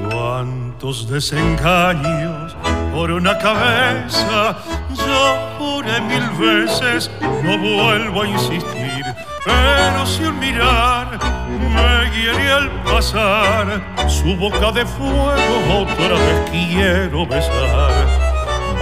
Cuántos 0.10 1.10
desengaños 1.10 2.56
por 2.94 3.12
una 3.12 3.38
cabeza. 3.38 4.58
Yo 4.90 5.38
juré 5.58 6.02
mil 6.02 6.30
veces 6.32 7.10
no 7.44 7.58
vuelvo 7.58 8.24
a 8.24 8.28
insistir 8.28 9.06
pero 9.46 10.06
si 10.06 10.24
un 10.24 10.40
mirar 10.40 11.18
me 11.50 12.12
hiere 12.16 12.52
al 12.52 12.70
pasar 12.84 13.82
su 14.08 14.36
boca 14.36 14.72
de 14.72 14.86
fuego 14.86 15.82
otra 15.82 16.16
vez 16.16 16.50
quiero 16.52 17.26
besar 17.26 18.21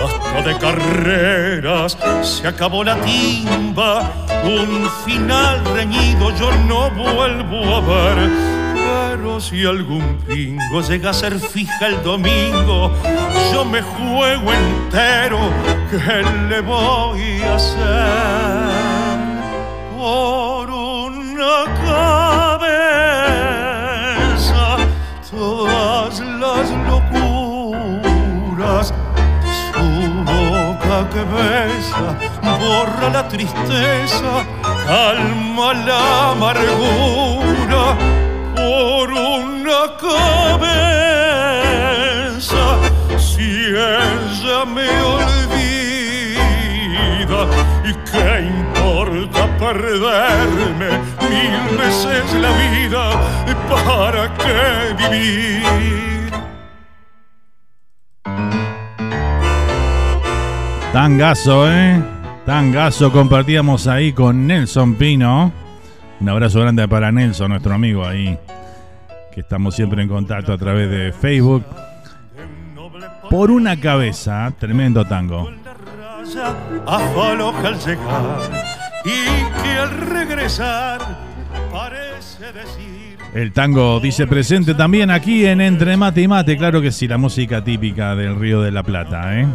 Basta 0.02 0.42
de 0.42 0.58
carreras, 0.58 1.98
se 2.22 2.48
acabó 2.48 2.84
la 2.84 2.96
timba, 3.02 4.12
un 4.44 4.90
final 5.06 5.64
reñido 5.76 6.34
yo 6.38 6.52
no 6.68 6.90
vuelvo 6.92 7.76
a 7.76 7.82
ver. 7.82 8.30
Pero 8.76 9.40
si 9.42 9.66
algún 9.66 10.18
pingo 10.28 10.82
llega 10.82 11.10
a 11.10 11.14
ser 11.14 11.38
fija 11.40 11.88
el 11.88 12.02
domingo, 12.04 12.92
yo 13.52 13.66
me 13.66 13.82
juego 13.82 14.54
entero, 14.54 15.40
¿qué 15.92 16.24
le 16.48 16.62
voy 16.62 17.42
a 17.42 17.56
hacer? 17.56 19.20
Por 19.98 20.70
una 20.70 21.66
cabeza, 23.50 24.78
todas 25.30 26.20
las 26.20 26.70
locuras 26.72 26.99
que 31.08 31.24
besa 31.24 32.18
borra 32.60 33.10
la 33.10 33.28
tristeza, 33.28 34.46
calma 34.86 35.74
la 35.74 36.32
amargura 36.32 37.84
por 38.56 39.12
una 39.12 39.82
cabeza. 40.06 40.80
Si 43.18 43.50
ella 43.70 44.66
me 44.66 44.90
olvida, 45.16 45.80
¿y 47.86 47.92
qué 48.12 48.30
importa 48.58 49.42
perderme 49.58 50.90
mil 51.30 51.78
veces 51.78 52.26
la 52.34 52.52
vida? 52.52 53.04
¿Para 53.70 54.24
qué 54.34 54.62
vivir? 54.98 56.09
Tangazo, 61.00 61.72
¿eh? 61.72 62.04
Tangazo 62.46 63.10
compartíamos 63.10 63.88
ahí 63.88 64.12
con 64.12 64.46
Nelson 64.46 64.96
Pino. 64.96 65.50
Un 66.20 66.28
abrazo 66.28 66.60
grande 66.60 66.86
para 66.90 67.10
Nelson, 67.10 67.52
nuestro 67.52 67.74
amigo 67.74 68.06
ahí, 68.06 68.38
que 69.34 69.40
estamos 69.40 69.76
siempre 69.76 70.04
en 70.04 70.10
contacto 70.10 70.52
a 70.52 70.58
través 70.58 70.92
de 70.92 71.14
Facebook. 71.14 71.64
Por 73.30 73.50
una 73.50 73.80
cabeza, 73.80 74.52
tremendo 74.60 75.06
tango. 75.06 75.50
afloja 76.86 77.68
al 77.70 77.80
llegar 77.80 78.66
y 79.06 79.64
que 79.64 79.70
al 79.80 79.92
regresar 80.02 81.00
parece 81.72 82.52
decir 82.52 83.18
El 83.34 83.54
tango 83.54 84.02
dice 84.02 84.28
presente 84.28 84.74
también 84.74 85.12
aquí 85.12 85.46
en 85.46 85.62
Entre 85.62 85.96
Mate 85.96 86.24
y 86.24 86.28
Mate, 86.28 86.58
claro 86.58 86.82
que 86.82 86.92
sí, 86.92 87.08
la 87.08 87.18
música 87.18 87.64
típica 87.64 88.16
del 88.16 88.36
Río 88.36 88.62
de 88.62 88.72
la 88.72 88.84
Plata, 88.84 89.40
¿eh? 89.40 89.48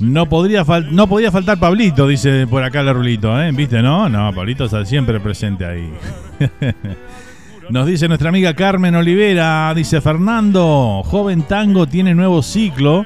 No, 0.00 0.28
podría 0.28 0.64
no 0.90 1.06
podía 1.06 1.32
faltar 1.32 1.58
Pablito, 1.58 2.06
dice 2.06 2.46
por 2.46 2.62
acá 2.62 2.82
la 2.82 2.92
Rulito, 2.92 3.40
¿eh? 3.40 3.50
¿Viste, 3.52 3.80
no? 3.82 4.08
No, 4.08 4.32
Pablito 4.34 4.66
está 4.66 4.84
siempre 4.84 5.20
presente 5.20 5.64
ahí. 5.64 5.90
Nos 7.70 7.86
dice 7.86 8.06
nuestra 8.06 8.28
amiga 8.28 8.54
Carmen 8.54 8.94
Olivera, 8.94 9.72
dice 9.74 10.00
Fernando, 10.00 11.02
joven 11.04 11.42
tango 11.42 11.86
tiene 11.86 12.14
nuevo 12.14 12.42
ciclo 12.42 13.04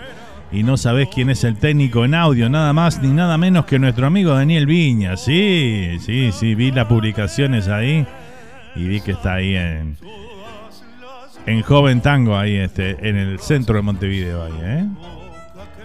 y 0.53 0.65
no 0.65 0.77
sabés 0.77 1.09
quién 1.15 1.31
es 1.31 1.45
el 1.45 1.57
técnico 1.57 2.05
en 2.05 2.15
audio, 2.15 2.51
nada 2.51 2.73
más 2.73 3.01
ni 3.01 3.09
nada 3.09 3.39
menos 3.39 3.65
que 3.65 3.79
nuestro 3.79 4.07
amigo 4.07 4.35
Daniel 4.35 4.67
Viña. 4.67 5.17
Sí, 5.17 5.97
sí, 6.01 6.31
sí, 6.33 6.55
vi 6.55 6.73
las 6.73 6.87
publicaciones 6.87 7.69
ahí 7.69 8.05
y 8.75 8.85
vi 8.85 9.01
que 9.01 9.13
está 9.13 9.35
ahí 9.35 9.55
en, 9.55 9.97
en 11.47 11.63
Joven 11.63 12.01
Tango, 12.01 12.37
ahí 12.37 12.57
este, 12.57 13.09
en 13.09 13.17
el 13.17 13.39
centro 13.39 13.77
de 13.77 13.83
Montevideo, 13.83 14.45
ahí, 14.45 14.53
¿eh? 14.63 14.87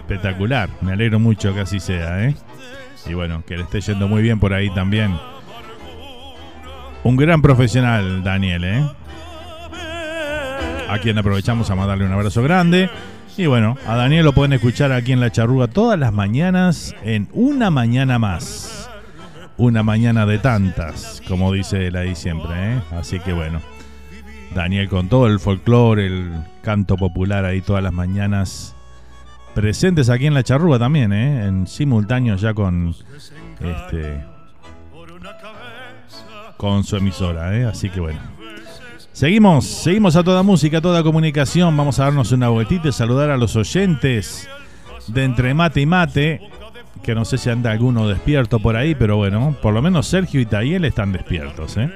Espectacular, 0.06 0.70
me 0.82 0.92
alegro 0.92 1.18
mucho 1.18 1.52
que 1.52 1.62
así 1.62 1.80
sea, 1.80 2.24
¿eh? 2.24 2.36
Y 3.08 3.14
bueno, 3.14 3.42
que 3.44 3.56
le 3.56 3.64
esté 3.64 3.80
yendo 3.80 4.06
muy 4.06 4.22
bien 4.22 4.38
por 4.38 4.54
ahí 4.54 4.72
también. 4.72 5.18
Un 7.02 7.16
gran 7.16 7.42
profesional, 7.42 8.22
Daniel, 8.22 8.64
¿eh? 8.64 8.84
A 10.88 10.98
quien 11.02 11.18
aprovechamos 11.18 11.68
a 11.70 11.74
mandarle 11.74 12.06
un 12.06 12.12
abrazo 12.12 12.40
grande. 12.44 12.88
Y 13.36 13.46
bueno, 13.46 13.76
a 13.84 13.96
Daniel 13.96 14.26
lo 14.26 14.32
pueden 14.32 14.52
escuchar 14.52 14.92
aquí 14.92 15.10
en 15.10 15.18
La 15.18 15.32
Charrúa 15.32 15.66
todas 15.66 15.98
las 15.98 16.12
mañanas 16.12 16.94
en 17.02 17.28
Una 17.32 17.70
Mañana 17.70 18.20
Más. 18.20 18.88
Una 19.56 19.82
mañana 19.82 20.24
de 20.24 20.38
tantas, 20.38 21.20
como 21.26 21.52
dice 21.52 21.88
él 21.88 21.96
ahí 21.96 22.14
siempre, 22.14 22.52
¿eh? 22.54 22.80
Así 22.92 23.18
que 23.18 23.32
bueno, 23.32 23.60
Daniel 24.54 24.88
con 24.88 25.08
todo 25.08 25.26
el 25.26 25.40
folclore, 25.40 26.06
el 26.06 26.30
canto 26.62 26.96
popular 26.96 27.44
ahí 27.44 27.60
todas 27.60 27.82
las 27.82 27.92
mañanas 27.92 28.75
presentes 29.56 30.10
aquí 30.10 30.26
en 30.26 30.34
La 30.34 30.42
Charrúa 30.42 30.78
también, 30.78 31.14
¿eh? 31.14 31.46
En 31.46 31.66
simultáneo 31.66 32.36
ya 32.36 32.52
con 32.52 32.94
este 33.58 34.22
con 36.58 36.84
su 36.84 36.96
emisora, 36.96 37.56
¿eh? 37.56 37.64
Así 37.64 37.88
que 37.88 38.00
bueno. 38.00 38.20
Seguimos, 39.12 39.64
seguimos 39.64 40.14
a 40.14 40.22
toda 40.22 40.42
música, 40.42 40.78
a 40.78 40.80
toda 40.82 41.02
comunicación. 41.02 41.74
Vamos 41.74 41.98
a 41.98 42.04
darnos 42.04 42.32
una 42.32 42.50
vueltita 42.50 42.88
y 42.88 42.92
saludar 42.92 43.30
a 43.30 43.38
los 43.38 43.56
oyentes 43.56 44.46
de 45.06 45.24
Entre 45.24 45.54
Mate 45.54 45.80
y 45.80 45.86
Mate. 45.86 46.50
Que 47.02 47.14
no 47.14 47.24
sé 47.24 47.38
si 47.38 47.48
anda 47.48 47.72
alguno 47.72 48.06
despierto 48.06 48.58
por 48.58 48.76
ahí, 48.76 48.94
pero 48.94 49.16
bueno, 49.16 49.56
por 49.62 49.72
lo 49.72 49.80
menos 49.80 50.06
Sergio 50.06 50.38
y 50.38 50.44
Tayel 50.44 50.84
están 50.84 51.12
despiertos, 51.12 51.78
¿eh? 51.78 51.90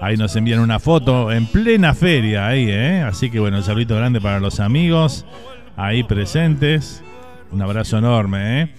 Ahí 0.00 0.16
nos 0.16 0.36
envían 0.36 0.60
una 0.60 0.78
foto 0.78 1.32
en 1.32 1.46
plena 1.46 1.94
feria, 1.94 2.46
ahí, 2.46 2.66
¿eh? 2.68 3.02
Así 3.02 3.28
que 3.28 3.40
bueno, 3.40 3.56
un 3.56 3.64
saludito 3.64 3.96
grande 3.96 4.20
para 4.20 4.38
los 4.38 4.60
amigos 4.60 5.26
ahí 5.76 6.02
presentes. 6.02 7.02
Un 7.50 7.62
abrazo 7.62 7.98
enorme, 7.98 8.62
¿eh? 8.62 8.74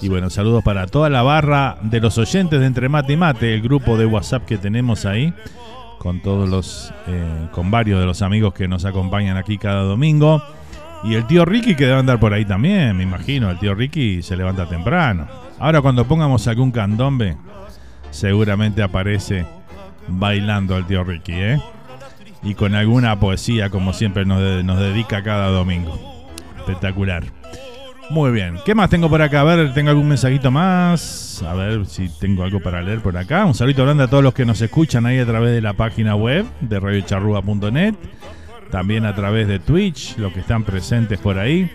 Y 0.00 0.08
bueno, 0.08 0.30
saludos 0.30 0.64
para 0.64 0.86
toda 0.86 1.08
la 1.08 1.22
barra 1.22 1.78
de 1.82 2.00
los 2.00 2.18
oyentes 2.18 2.58
de 2.60 2.66
Entre 2.66 2.88
Mate 2.88 3.12
y 3.12 3.16
Mate, 3.16 3.54
el 3.54 3.62
grupo 3.62 3.96
de 3.96 4.04
WhatsApp 4.06 4.44
que 4.44 4.58
tenemos 4.58 5.06
ahí, 5.06 5.32
con 5.98 6.20
todos 6.20 6.48
los, 6.48 6.92
eh, 7.06 7.46
con 7.52 7.70
varios 7.70 8.00
de 8.00 8.06
los 8.06 8.20
amigos 8.22 8.52
que 8.52 8.66
nos 8.68 8.84
acompañan 8.84 9.36
aquí 9.36 9.58
cada 9.58 9.82
domingo. 9.82 10.42
Y 11.04 11.14
el 11.14 11.26
tío 11.26 11.44
Ricky 11.44 11.74
que 11.74 11.86
debe 11.86 11.98
andar 11.98 12.18
por 12.20 12.32
ahí 12.34 12.44
también, 12.44 12.96
me 12.96 13.02
imagino. 13.04 13.50
El 13.50 13.58
tío 13.58 13.74
Ricky 13.74 14.22
se 14.22 14.36
levanta 14.36 14.66
temprano. 14.68 15.26
Ahora 15.58 15.80
cuando 15.80 16.04
pongamos 16.06 16.46
algún 16.48 16.70
candombe, 16.70 17.36
seguramente 18.10 18.82
aparece 18.82 19.46
bailando 20.08 20.76
el 20.76 20.86
tío 20.86 21.04
Ricky, 21.04 21.32
¿eh? 21.32 21.60
Y 22.42 22.54
con 22.54 22.74
alguna 22.74 23.18
poesía, 23.20 23.70
como 23.70 23.92
siempre 23.92 24.24
nos, 24.24 24.40
de- 24.40 24.64
nos 24.64 24.78
dedica 24.80 25.22
cada 25.22 25.46
domingo. 25.48 26.11
Espectacular. 26.62 27.24
Muy 28.10 28.30
bien. 28.30 28.56
¿Qué 28.64 28.74
más 28.74 28.88
tengo 28.88 29.08
por 29.08 29.20
acá? 29.20 29.40
A 29.40 29.44
ver, 29.44 29.74
tengo 29.74 29.90
algún 29.90 30.08
mensajito 30.08 30.50
más. 30.50 31.42
A 31.46 31.54
ver 31.54 31.86
si 31.86 32.08
tengo 32.08 32.44
algo 32.44 32.60
para 32.60 32.82
leer 32.82 33.00
por 33.00 33.16
acá. 33.16 33.44
Un 33.44 33.54
saludo 33.54 33.84
grande 33.84 34.04
a 34.04 34.06
todos 34.06 34.22
los 34.22 34.32
que 34.32 34.44
nos 34.44 34.60
escuchan 34.60 35.06
ahí 35.06 35.18
a 35.18 35.26
través 35.26 35.52
de 35.52 35.60
la 35.60 35.72
página 35.72 36.14
web 36.14 36.46
de 36.60 36.78
radiocharrúa.net. 36.78 37.94
También 38.70 39.06
a 39.06 39.14
través 39.14 39.48
de 39.48 39.58
Twitch, 39.58 40.16
los 40.18 40.32
que 40.32 40.40
están 40.40 40.62
presentes 40.62 41.18
por 41.18 41.38
ahí. 41.38 41.70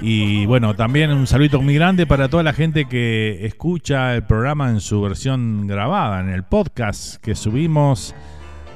Y 0.00 0.46
bueno, 0.46 0.74
también 0.74 1.12
un 1.12 1.26
saludo 1.26 1.60
muy 1.60 1.74
grande 1.74 2.06
para 2.06 2.28
toda 2.28 2.42
la 2.42 2.52
gente 2.52 2.86
que 2.86 3.44
escucha 3.44 4.14
el 4.14 4.24
programa 4.24 4.70
en 4.70 4.80
su 4.80 5.00
versión 5.02 5.66
grabada, 5.66 6.20
en 6.20 6.30
el 6.30 6.44
podcast 6.44 7.16
que 7.16 7.34
subimos 7.34 8.14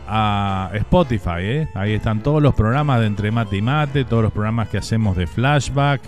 a 0.08 0.70
Spotify. 0.72 1.40
¿eh? 1.40 1.68
Ahí 1.74 1.92
están 1.92 2.22
todos 2.22 2.42
los 2.42 2.54
programas 2.54 3.00
de 3.00 3.06
Entre 3.06 3.30
Mate 3.30 3.58
y 3.58 3.62
Mate, 3.62 4.04
todos 4.04 4.22
los 4.22 4.32
programas 4.32 4.68
que 4.68 4.78
hacemos 4.78 5.16
de 5.16 5.26
flashback, 5.26 6.00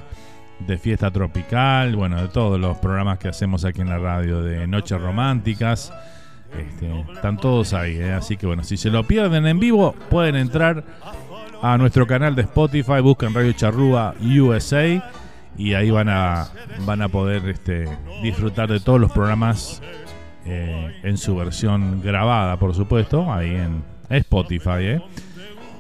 de 0.67 0.79
fiesta 0.79 1.11
tropical, 1.11 1.97
bueno, 1.97 2.21
de 2.21 2.29
todos 2.29 2.59
los 2.59 2.79
programas 2.79 3.19
que 3.19 3.29
hacemos 3.29 3.65
aquí 3.65 3.83
en 3.83 3.91
la 3.91 3.99
radio, 3.99 4.43
de 4.43 4.67
noches 4.67 5.01
románticas. 5.01 5.93
Este, 6.59 7.13
están 7.13 7.37
todos 7.37 7.75
ahí, 7.75 7.97
¿eh? 7.99 8.13
así 8.13 8.37
que 8.37 8.47
bueno, 8.47 8.65
si 8.65 8.77
se 8.77 8.91
lo 8.91 9.05
pierden 9.05 9.47
en 9.47 9.61
vivo, 9.61 9.95
pueden 10.09 10.35
entrar 10.35 10.83
a 11.63 11.77
nuestro 11.79 12.07
canal 12.07 12.35
de 12.35 12.43
Spotify, 12.43 13.01
buscan 13.01 13.35
Radio 13.35 13.53
Charrúa 13.53 14.15
USA 14.21 14.85
y 15.57 15.75
ahí 15.75 15.91
van 15.91 16.09
a, 16.09 16.49
van 16.87 17.03
a 17.03 17.09
poder 17.09 17.47
este, 17.49 17.87
disfrutar 18.23 18.69
de 18.71 18.81
todos 18.81 18.99
los 18.99 19.13
programas 19.13 19.83
eh, 20.47 21.01
en 21.03 21.19
su 21.19 21.37
versión 21.37 22.01
grabada, 22.03 22.57
por 22.57 22.75
supuesto, 22.75 23.33
ahí 23.33 23.55
en 23.55 23.83
Spotify. 24.09 24.81
¿eh? 24.81 25.03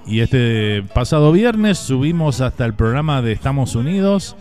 Y 0.07 0.21
este 0.21 0.83
pasado 0.95 1.33
viernes 1.33 1.79
subimos 1.79 2.41
hasta 2.41 2.65
el 2.65 2.75
programa 2.75 3.23
de 3.23 3.33
Estamos 3.33 3.75
Unidos. 3.75 4.37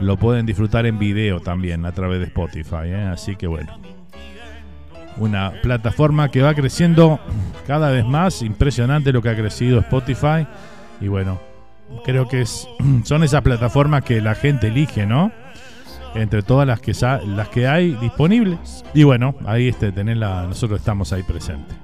Lo 0.00 0.16
pueden 0.16 0.46
disfrutar 0.46 0.86
en 0.86 0.98
video 0.98 1.40
también 1.40 1.84
a 1.86 1.92
través 1.92 2.20
de 2.20 2.26
Spotify. 2.26 2.86
¿eh? 2.86 3.08
Así 3.12 3.36
que 3.36 3.46
bueno. 3.46 3.78
Una 5.16 5.52
plataforma 5.62 6.30
que 6.30 6.42
va 6.42 6.54
creciendo 6.54 7.18
cada 7.66 7.90
vez 7.90 8.06
más. 8.06 8.42
Impresionante 8.42 9.12
lo 9.12 9.20
que 9.20 9.30
ha 9.30 9.36
crecido 9.36 9.80
Spotify. 9.80 10.46
Y 11.00 11.08
bueno, 11.08 11.40
creo 12.04 12.28
que 12.28 12.44
son 13.04 13.24
esas 13.24 13.42
plataformas 13.42 14.04
que 14.04 14.20
la 14.20 14.34
gente 14.34 14.68
elige, 14.68 15.06
¿no? 15.06 15.32
Entre 16.14 16.42
todas 16.42 16.66
las 16.66 16.80
que, 16.80 16.92
las 17.26 17.48
que 17.48 17.66
hay 17.68 17.92
disponibles. 17.94 18.84
Y 18.94 19.04
bueno, 19.04 19.34
ahí 19.46 19.68
este, 19.68 19.92
tenerla, 19.92 20.44
nosotros 20.44 20.80
estamos 20.80 21.12
ahí 21.12 21.22
presentes. 21.22 21.76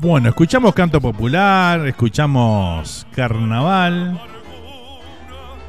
Bueno, 0.00 0.28
escuchamos 0.28 0.74
canto 0.74 1.00
popular, 1.00 1.86
escuchamos 1.86 3.06
carnaval, 3.14 4.20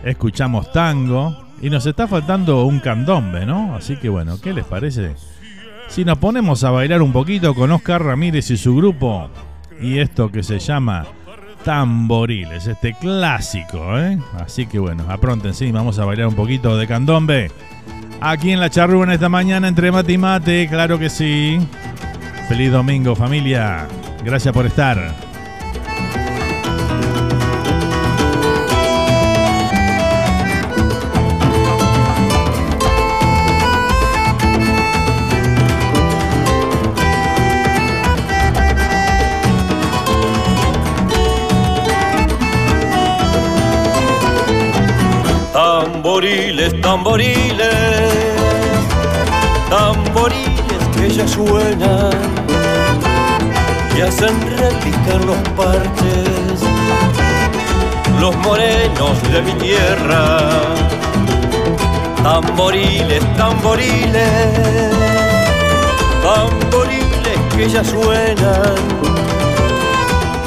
escuchamos 0.04 0.72
tango 0.72 1.46
y 1.62 1.70
nos 1.70 1.86
está 1.86 2.08
faltando 2.08 2.64
un 2.66 2.80
candombe, 2.80 3.46
¿no? 3.46 3.76
Así 3.76 3.98
que 3.98 4.10
bueno, 4.10 4.40
¿qué 4.42 4.54
les 4.54 4.66
parece? 4.66 5.16
Si 5.90 6.06
nos 6.06 6.18
ponemos 6.18 6.64
a 6.64 6.72
bailar 6.72 7.02
un 7.02 7.12
poquito 7.12 7.54
con 7.54 7.72
Oscar 7.72 8.04
Ramírez 8.04 8.50
y 8.52 8.58
su 8.58 8.76
grupo 8.76 9.30
y 9.80 10.00
esto 10.00 10.32
que 10.32 10.44
se 10.44 10.60
llama 10.60 11.06
Tamboriles, 11.64 12.68
este 12.68 12.94
clásico, 12.94 13.98
¿eh? 14.00 14.18
Así 14.40 14.66
que 14.66 14.80
bueno, 14.80 15.06
apróntense 15.10 15.66
y 15.66 15.72
vamos 15.72 16.00
a 16.00 16.06
bailar 16.06 16.28
un 16.28 16.36
poquito 16.36 16.78
de 16.78 16.88
candombe. 16.88 17.52
Aquí 18.22 18.52
en 18.52 18.60
la 18.60 18.70
charrúa 18.70 19.06
en 19.06 19.12
esta 19.12 19.30
mañana 19.30 19.68
entre 19.68 19.92
mate 19.92 20.14
y 20.14 20.18
mate, 20.18 20.68
claro 20.68 21.00
que 21.00 21.10
sí. 21.10 21.60
Feliz 22.48 22.72
domingo 22.72 23.16
familia, 23.16 23.88
gracias 24.24 24.54
por 24.54 24.66
estar. 24.66 25.29
Tamboriles, 46.20 46.82
tamboriles, 46.82 48.14
tamboriles 49.70 50.84
que 50.98 51.10
ya 51.10 51.26
suenan 51.26 52.12
y 53.98 54.02
hacen 54.02 54.36
repicar 54.58 55.24
los 55.24 55.38
parches, 55.56 56.60
los 58.20 58.36
morenos 58.36 59.24
de 59.32 59.42
mi 59.44 59.54
tierra. 59.54 60.50
Tamboriles, 62.22 63.24
tamboriles, 63.38 64.92
tamboriles 66.22 67.40
que 67.56 67.70
ya 67.70 67.82
suenan 67.82 68.76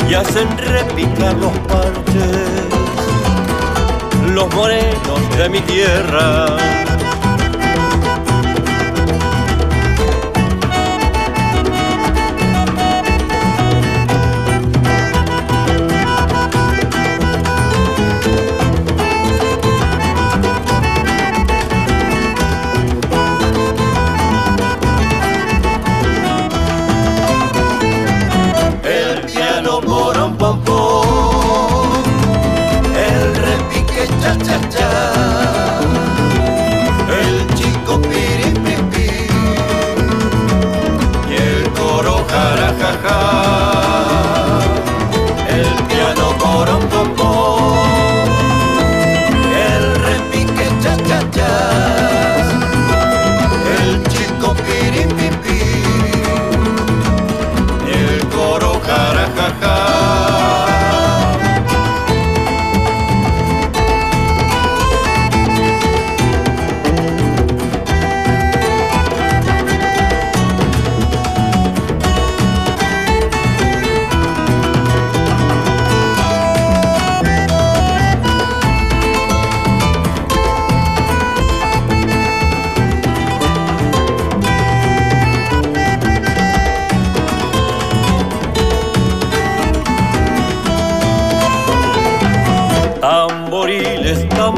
y 0.07 0.13
hacen 0.13 0.49
repicar 0.59 1.35
los 1.39 1.53
parches 1.67 2.82
los 4.31 4.55
morenos 4.55 5.37
de 5.37 5.49
mi 5.49 5.61
tierra. 5.63 6.92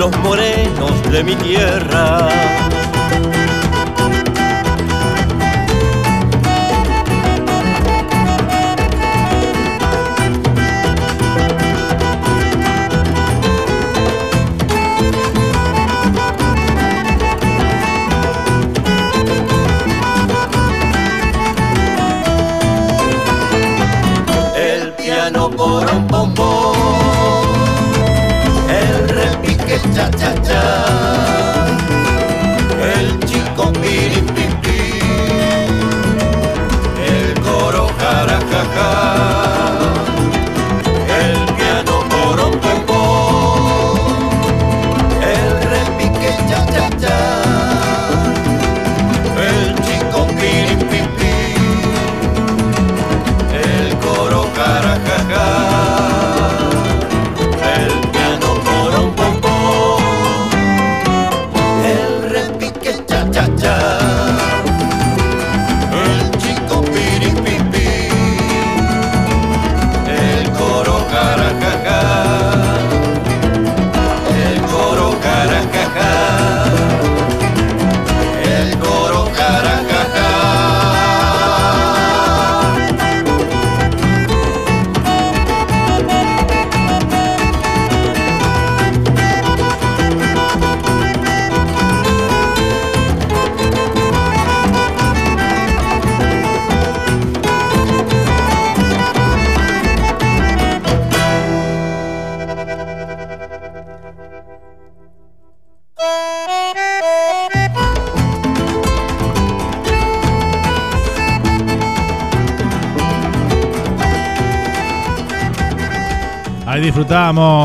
los 0.00 0.18
morenos 0.20 1.12
de 1.12 1.22
mi 1.22 1.36
tierra. 1.36 2.26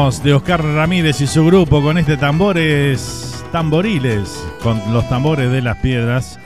Oscar 0.07 0.63
Ramírez 0.63 1.19
y 1.21 1.25
su 1.25 1.43
grupo 1.45 1.81
con 1.81 1.97
este 1.97 2.15
tambores, 2.15 3.43
tamboriles, 3.51 4.45
con 4.61 4.79
los 4.93 5.09
tambores 5.09 5.51
de 5.51 5.63
las 5.63 5.77
piedras. 5.77 6.37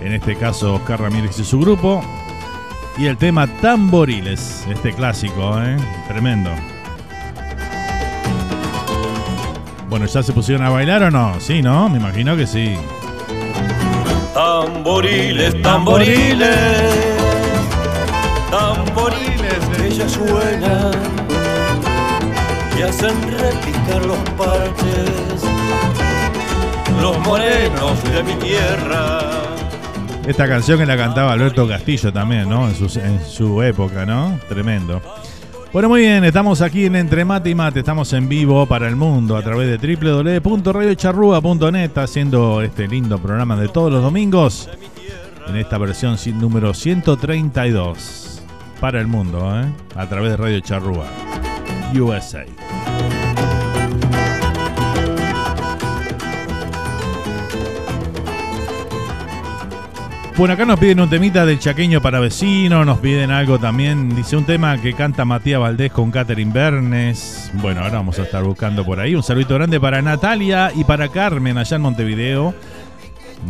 En 0.00 0.12
este 0.12 0.36
caso, 0.36 0.74
Oscar 0.74 1.00
Ramírez 1.00 1.36
y 1.40 1.44
su 1.44 1.58
grupo. 1.58 2.04
Y 2.96 3.06
el 3.06 3.16
tema 3.16 3.48
Tamboriles, 3.60 4.64
este 4.70 4.92
clásico, 4.92 5.60
¿eh? 5.60 5.76
tremendo. 6.06 6.50
Bueno, 9.88 10.06
¿ya 10.06 10.22
se 10.22 10.32
pusieron 10.32 10.64
a 10.64 10.70
bailar 10.70 11.02
o 11.02 11.10
no? 11.10 11.34
Sí, 11.40 11.62
¿no? 11.62 11.88
Me 11.88 11.98
imagino 11.98 12.36
que 12.36 12.46
sí. 12.46 12.76
Tamboriles, 14.34 15.60
tamboriles, 15.62 16.56
tamboriles, 18.50 19.80
ella 19.84 20.08
suenan 20.08 21.13
hacen 22.84 23.20
repicar 23.22 24.06
los 24.06 24.18
parches, 24.30 25.42
los 27.00 27.18
morenos 27.20 28.04
de 28.04 28.22
mi 28.22 28.34
tierra. 28.34 29.20
Esta 30.26 30.48
canción 30.48 30.78
que 30.78 30.86
la 30.86 30.96
cantaba 30.96 31.32
Alberto 31.32 31.68
Castillo 31.68 32.12
también, 32.12 32.48
¿no? 32.48 32.68
En 32.68 32.74
su, 33.26 33.62
época, 33.62 34.06
¿no? 34.06 34.38
Tremendo. 34.48 35.02
Bueno, 35.72 35.88
muy 35.88 36.02
bien, 36.02 36.24
estamos 36.24 36.60
aquí 36.62 36.86
en 36.86 36.94
Entre 36.96 37.24
Mate 37.24 37.50
y 37.50 37.54
Mate, 37.54 37.78
estamos 37.80 38.12
en 38.12 38.28
vivo 38.28 38.66
para 38.66 38.86
el 38.86 38.96
mundo 38.96 39.36
a 39.36 39.42
través 39.42 39.68
de 39.68 39.96
www.radiocharrúa.net 39.96 41.98
haciendo 41.98 42.62
este 42.62 42.86
lindo 42.86 43.18
programa 43.18 43.56
de 43.56 43.68
todos 43.68 43.92
los 43.92 44.02
domingos 44.02 44.70
en 45.48 45.56
esta 45.56 45.78
versión 45.78 46.16
número 46.38 46.72
132 46.72 48.40
para 48.80 49.00
el 49.00 49.08
mundo, 49.08 49.60
¿eh? 49.60 49.64
a 49.96 50.08
través 50.08 50.30
de 50.30 50.36
Radio 50.36 50.60
Charrúa, 50.60 51.06
USA. 51.94 52.44
Bueno, 60.36 60.54
acá 60.54 60.64
nos 60.64 60.80
piden 60.80 60.98
un 60.98 61.08
temita 61.08 61.46
del 61.46 61.60
chaqueño 61.60 62.02
para 62.02 62.18
vecino, 62.18 62.84
nos 62.84 62.98
piden 62.98 63.30
algo 63.30 63.60
también, 63.60 64.16
dice 64.16 64.36
un 64.36 64.44
tema 64.44 64.76
que 64.78 64.92
canta 64.92 65.24
Matías 65.24 65.60
Valdés 65.60 65.92
con 65.92 66.10
Catherine 66.10 66.52
Bernes. 66.52 67.52
Bueno, 67.54 67.82
ahora 67.82 67.98
vamos 67.98 68.18
a 68.18 68.24
estar 68.24 68.42
buscando 68.42 68.84
por 68.84 68.98
ahí. 68.98 69.14
Un 69.14 69.22
saludo 69.22 69.54
grande 69.54 69.78
para 69.78 70.02
Natalia 70.02 70.72
y 70.74 70.82
para 70.82 71.06
Carmen 71.08 71.56
allá 71.56 71.76
en 71.76 71.82
Montevideo, 71.82 72.52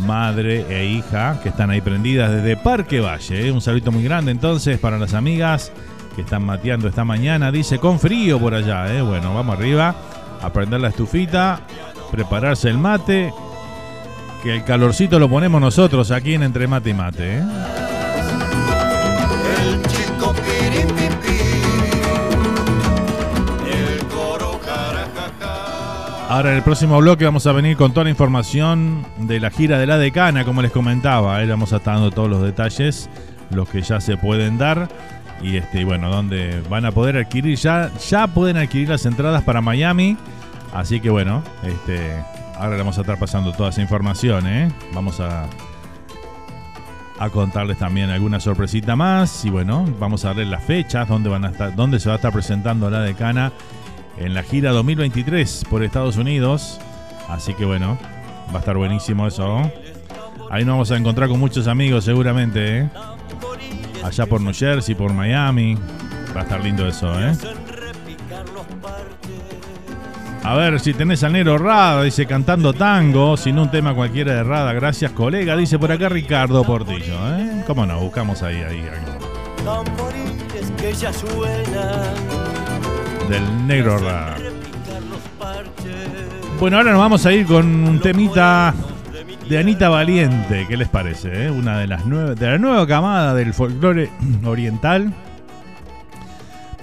madre 0.05 0.63
e 0.69 0.85
hija 0.85 1.39
que 1.41 1.49
están 1.49 1.71
ahí 1.71 1.81
prendidas 1.81 2.31
desde 2.31 2.55
Parque 2.55 2.99
Valle. 2.99 3.47
¿eh? 3.47 3.51
Un 3.51 3.61
saludo 3.61 3.91
muy 3.91 4.03
grande 4.03 4.29
entonces 4.29 4.77
para 4.77 4.99
las 4.99 5.15
amigas 5.15 5.71
que 6.15 6.21
están 6.21 6.45
mateando 6.45 6.87
esta 6.87 7.03
mañana. 7.03 7.51
Dice 7.51 7.79
con 7.79 7.99
frío 7.99 8.39
por 8.39 8.53
allá, 8.53 8.93
¿eh? 8.93 9.01
Bueno, 9.01 9.33
vamos 9.33 9.57
arriba 9.57 9.95
a 10.39 10.53
prender 10.53 10.81
la 10.81 10.89
estufita, 10.89 11.61
prepararse 12.11 12.69
el 12.69 12.77
mate 12.77 13.33
que 14.45 14.53
el 14.53 14.63
calorcito 14.63 15.17
lo 15.17 15.27
ponemos 15.27 15.59
nosotros 15.59 16.11
aquí 16.11 16.35
en 16.35 16.43
Entre 16.43 16.67
Mate 16.67 16.91
y 16.91 16.93
Mate. 16.93 17.37
¿eh? 17.39 17.43
Ahora 26.29 26.51
en 26.51 26.57
el 26.57 26.61
próximo 26.61 26.99
bloque 26.99 27.25
vamos 27.25 27.47
a 27.47 27.53
venir 27.53 27.75
con 27.75 27.91
toda 27.91 28.03
la 28.03 28.11
información 28.11 29.03
de 29.17 29.39
la 29.39 29.49
gira 29.49 29.79
de 29.79 29.87
la 29.87 29.97
decana, 29.97 30.45
como 30.45 30.61
les 30.61 30.69
comentaba. 30.69 31.37
Ahí 31.37 31.47
vamos 31.47 31.73
a 31.73 31.77
estar 31.77 31.95
dando 31.95 32.11
todos 32.11 32.29
los 32.29 32.43
detalles, 32.43 33.09
los 33.49 33.67
que 33.67 33.81
ya 33.81 33.99
se 33.99 34.15
pueden 34.15 34.59
dar. 34.59 34.89
Y 35.41 35.57
este, 35.57 35.83
bueno, 35.85 36.11
donde 36.11 36.61
van 36.69 36.85
a 36.85 36.91
poder 36.91 37.17
adquirir, 37.17 37.57
ya, 37.57 37.89
ya 38.11 38.27
pueden 38.27 38.57
adquirir 38.57 38.89
las 38.89 39.07
entradas 39.07 39.41
para 39.41 39.61
Miami. 39.61 40.17
Así 40.71 40.99
que 40.99 41.09
bueno, 41.09 41.41
este, 41.63 42.21
Ahora 42.57 42.71
le 42.71 42.77
vamos 42.77 42.97
a 42.97 43.01
estar 43.01 43.19
pasando 43.19 43.51
toda 43.53 43.69
esa 43.69 43.81
información, 43.81 44.47
¿eh? 44.47 44.71
Vamos 44.93 45.19
a, 45.19 45.45
a 47.19 47.29
contarles 47.29 47.77
también 47.77 48.09
alguna 48.09 48.39
sorpresita 48.39 48.95
más. 48.95 49.43
Y 49.45 49.49
bueno, 49.49 49.85
vamos 49.99 50.25
a 50.25 50.29
darles 50.29 50.47
las 50.47 50.63
fechas, 50.63 51.07
dónde, 51.07 51.29
van 51.29 51.45
a 51.45 51.49
estar, 51.49 51.75
dónde 51.75 51.99
se 51.99 52.07
va 52.09 52.13
a 52.13 52.17
estar 52.17 52.31
presentando 52.31 52.89
la 52.89 53.01
decana 53.01 53.51
en 54.17 54.33
la 54.33 54.43
gira 54.43 54.71
2023 54.71 55.65
por 55.69 55.83
Estados 55.83 56.17
Unidos. 56.17 56.79
Así 57.27 57.53
que 57.53 57.65
bueno, 57.65 57.97
va 58.51 58.57
a 58.57 58.59
estar 58.59 58.77
buenísimo 58.77 59.27
eso. 59.27 59.69
Ahí 60.49 60.63
nos 60.63 60.73
vamos 60.73 60.91
a 60.91 60.97
encontrar 60.97 61.27
con 61.27 61.39
muchos 61.39 61.67
amigos 61.67 62.05
seguramente, 62.05 62.79
¿eh? 62.79 62.89
Allá 64.03 64.25
por 64.27 64.39
New 64.39 64.53
Jersey, 64.53 64.95
por 64.95 65.11
Miami. 65.13 65.77
Va 66.35 66.41
a 66.41 66.43
estar 66.43 66.63
lindo 66.63 66.87
eso, 66.87 67.19
¿eh? 67.19 67.33
A 70.45 70.53
ver 70.53 70.79
si 70.79 70.93
tenés 70.93 71.23
al 71.23 71.33
negro 71.33 71.57
Rada, 71.57 72.03
dice 72.03 72.27
cantando 72.27 72.71
tango, 72.71 73.35
sin 73.35 73.57
un 73.57 73.71
tema 73.71 73.95
cualquiera 73.95 74.35
de 74.35 74.43
Rada. 74.43 74.73
Gracias, 74.73 75.11
colega. 75.11 75.57
Dice 75.57 75.79
por 75.79 75.91
acá 75.91 76.07
Ricardo 76.07 76.63
Portillo. 76.63 77.15
¿eh? 77.35 77.63
¿Cómo 77.65 77.83
no? 77.87 77.99
Buscamos 77.99 78.43
ahí, 78.43 78.57
ahí. 78.57 78.83
Del 83.27 83.67
negro 83.67 83.97
Rada. 83.97 84.35
Bueno, 86.59 86.77
ahora 86.77 86.91
nos 86.91 86.99
vamos 86.99 87.25
a 87.25 87.33
ir 87.33 87.47
con 87.47 87.65
un 87.65 87.99
temita 87.99 88.71
de 89.49 89.57
Anita 89.57 89.89
Valiente. 89.89 90.67
¿Qué 90.69 90.77
les 90.77 90.89
parece? 90.89 91.47
Eh? 91.47 91.49
Una 91.49 91.79
de 91.79 91.87
las 91.87 92.05
nueve, 92.05 92.35
de 92.35 92.45
la 92.45 92.59
nueva 92.59 92.85
camada 92.85 93.33
del 93.33 93.51
folclore 93.51 94.11
oriental. 94.45 95.11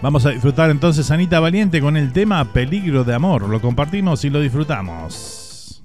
Vamos 0.02 0.26
a 0.26 0.30
disfrutar 0.30 0.68
entonces 0.68 1.08
Anita 1.12 1.38
Valiente 1.38 1.80
con 1.80 1.96
el 1.96 2.12
tema 2.12 2.44
Peligro 2.52 3.04
de 3.04 3.14
Amor. 3.14 3.48
Lo 3.48 3.60
compartimos 3.60 4.24
y 4.24 4.30
lo 4.30 4.40
disfrutamos. 4.40 5.80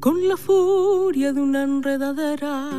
Con 0.00 0.26
la 0.26 0.38
furia 0.38 1.34
de 1.34 1.40
una 1.42 1.64
enredadera 1.64 2.70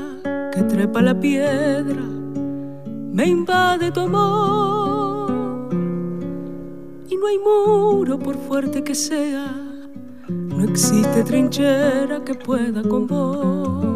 que 0.52 0.64
trepa 0.64 1.04
la 1.04 1.20
piedra, 1.20 2.02
me 2.02 3.28
invade 3.28 3.92
tu 3.92 4.00
amor. 4.00 5.70
Y 7.08 7.18
no 7.18 7.28
hay 7.28 7.38
muro 7.38 8.18
por 8.18 8.36
fuerte 8.36 8.84
que 8.84 8.96
sea, 8.96 9.56
no 10.28 10.64
existe 10.64 11.24
trinchera 11.24 12.24
que 12.26 12.34
pueda 12.34 12.82
con 12.82 13.06
vos 13.06 13.91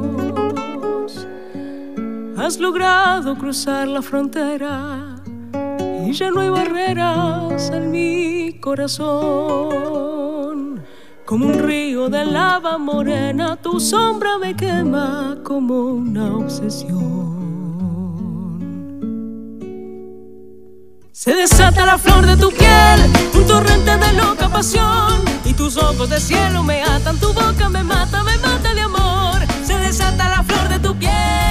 has 2.38 2.60
logrado 2.60 3.38
cruzar 3.38 3.88
la 3.88 4.02
frontera 4.02 5.16
y 6.06 6.12
ya 6.12 6.30
no 6.32 6.42
hay 6.42 6.50
barreras 6.50 7.70
en 7.72 7.92
mi 7.92 8.60
corazón. 8.60 9.86
Como 11.26 11.46
un 11.48 11.60
río 11.60 12.10
de 12.10 12.26
lava 12.26 12.78
morena, 12.78 13.56
tu 13.56 13.80
sombra 13.80 14.38
me 14.38 14.56
quema 14.56 15.38
como 15.44 15.94
una 15.94 16.36
obsesión. 16.36 17.26
Se 21.12 21.34
desata 21.34 21.86
la 21.88 21.98
flor 21.98 22.28
de 22.28 22.38
tu 22.38 22.52
piel, 22.52 23.00
un 23.34 23.48
torrente 23.48 23.98
de 23.98 24.14
loca 24.14 24.48
pasión, 24.50 25.24
y 25.44 25.54
tus 25.54 25.78
ojos 25.78 26.08
de 26.10 26.20
cielo 26.20 26.62
me 26.62 26.84
atan, 26.84 27.18
tu 27.20 27.34
boca 27.34 27.70
me 27.70 27.84
mata, 27.84 28.22
me 28.24 28.38
mata 28.38 28.76
de 28.76 28.82
amor. 28.82 29.40
Se 29.64 29.76
desata 29.80 30.30
la 30.30 30.44
flor 30.44 30.70
de 30.70 30.78
tu 30.80 30.96
piel. 30.96 31.45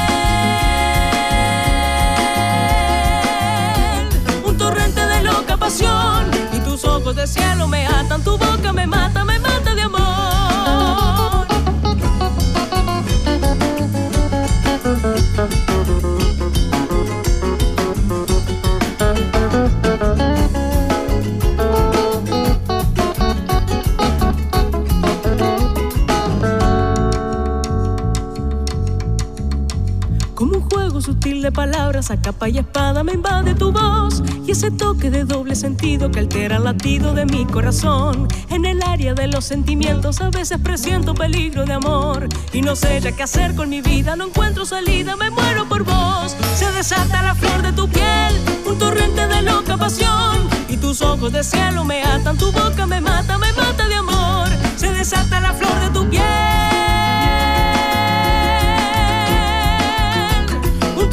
De 7.14 7.26
cielo 7.26 7.68
me 7.68 7.86
atan, 7.86 8.22
tu 8.22 8.36
boca 8.36 8.72
me 8.72 8.86
mata, 8.86 9.24
me 9.24 9.38
mata 9.38 9.73
de 31.44 31.52
palabras 31.52 32.10
a 32.10 32.18
capa 32.18 32.48
y 32.48 32.56
espada 32.56 33.04
me 33.04 33.12
invade 33.12 33.54
tu 33.54 33.70
voz 33.70 34.22
y 34.46 34.52
ese 34.52 34.70
toque 34.70 35.10
de 35.10 35.24
doble 35.24 35.54
sentido 35.54 36.10
que 36.10 36.20
altera 36.20 36.56
el 36.56 36.64
latido 36.64 37.12
de 37.12 37.26
mi 37.26 37.44
corazón. 37.44 38.28
En 38.48 38.64
el 38.64 38.82
área 38.82 39.12
de 39.12 39.26
los 39.26 39.44
sentimientos 39.44 40.22
a 40.22 40.30
veces 40.30 40.58
presiento 40.58 41.12
peligro 41.12 41.66
de 41.66 41.74
amor 41.74 42.28
y 42.54 42.62
no 42.62 42.74
sé 42.74 42.98
ya 43.02 43.12
qué 43.12 43.24
hacer 43.24 43.54
con 43.54 43.68
mi 43.68 43.82
vida, 43.82 44.16
no 44.16 44.28
encuentro 44.28 44.64
salida, 44.64 45.16
me 45.16 45.28
muero 45.28 45.68
por 45.68 45.84
vos. 45.84 46.34
Se 46.56 46.72
desata 46.72 47.22
la 47.22 47.34
flor 47.34 47.60
de 47.60 47.72
tu 47.72 47.90
piel, 47.90 48.34
un 48.66 48.78
torrente 48.78 49.26
de 49.26 49.42
loca 49.42 49.76
pasión 49.76 50.48
y 50.70 50.78
tus 50.78 51.02
ojos 51.02 51.30
de 51.30 51.44
cielo 51.44 51.84
me 51.84 52.02
atan, 52.04 52.38
tu 52.38 52.50
boca 52.52 52.86
me 52.86 53.02
mata, 53.02 53.36
me 53.36 53.52
mata 53.52 53.86
de 53.86 53.96
amor. 53.96 54.48
Se 54.76 54.90
desata 54.90 55.40
la 55.40 55.52
flor 55.52 55.78
de 55.80 55.90
tu 55.90 56.08
piel. 56.08 56.73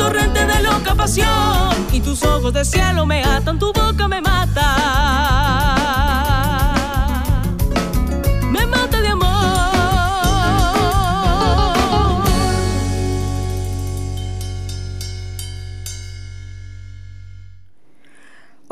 Torrente 0.02 0.46
de 0.48 0.64
loca 0.64 0.96
pasión 0.96 1.70
y 1.92 2.00
tus 2.00 2.24
ojos 2.24 2.52
de 2.54 2.66
cielo 2.66 3.06
me 3.06 3.24
atan, 3.24 3.60
tu 3.60 3.72
boca 3.72 4.08
me 4.08 4.20
mata. 4.20 5.71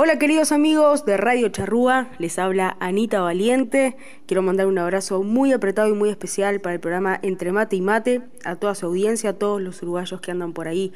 Hola 0.02 0.18
queridos 0.18 0.54
amigos 0.54 1.04
de 1.04 1.18
Radio 1.18 1.50
Charrúa, 1.50 2.08
les 2.20 2.40
habla 2.40 2.78
Anita 2.80 3.20
Valiente. 3.20 3.98
Quiero 4.28 4.42
mandar 4.42 4.68
un 4.68 4.78
abrazo 4.78 5.24
muy 5.24 5.52
apretado 5.52 5.90
y 5.90 5.94
muy 5.94 6.08
especial 6.08 6.62
para 6.62 6.76
el 6.76 6.80
programa 6.80 7.20
Entre 7.22 7.52
Mate 7.52 7.76
y 7.76 7.82
Mate, 7.82 8.22
a 8.46 8.56
toda 8.56 8.76
su 8.76 8.86
audiencia, 8.86 9.32
a 9.32 9.34
todos 9.34 9.62
los 9.62 9.84
uruguayos 9.84 10.22
que 10.22 10.32
andan 10.32 10.54
por 10.54 10.70
ahí 10.70 10.94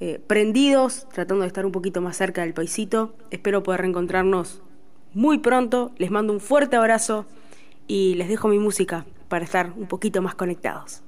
eh, 0.00 0.20
prendidos, 0.26 1.08
tratando 1.14 1.40
de 1.40 1.46
estar 1.46 1.64
un 1.64 1.72
poquito 1.72 2.02
más 2.02 2.18
cerca 2.18 2.42
del 2.42 2.52
paisito. 2.52 3.14
Espero 3.30 3.62
poder 3.62 3.80
reencontrarnos 3.80 4.60
muy 5.14 5.38
pronto. 5.38 5.92
Les 5.96 6.10
mando 6.10 6.34
un 6.34 6.40
fuerte 6.40 6.76
abrazo 6.76 7.24
y 7.86 8.16
les 8.16 8.28
dejo 8.28 8.48
mi 8.48 8.58
música 8.58 9.06
para 9.28 9.46
estar 9.46 9.72
un 9.78 9.86
poquito 9.86 10.20
más 10.20 10.34
conectados. 10.34 11.02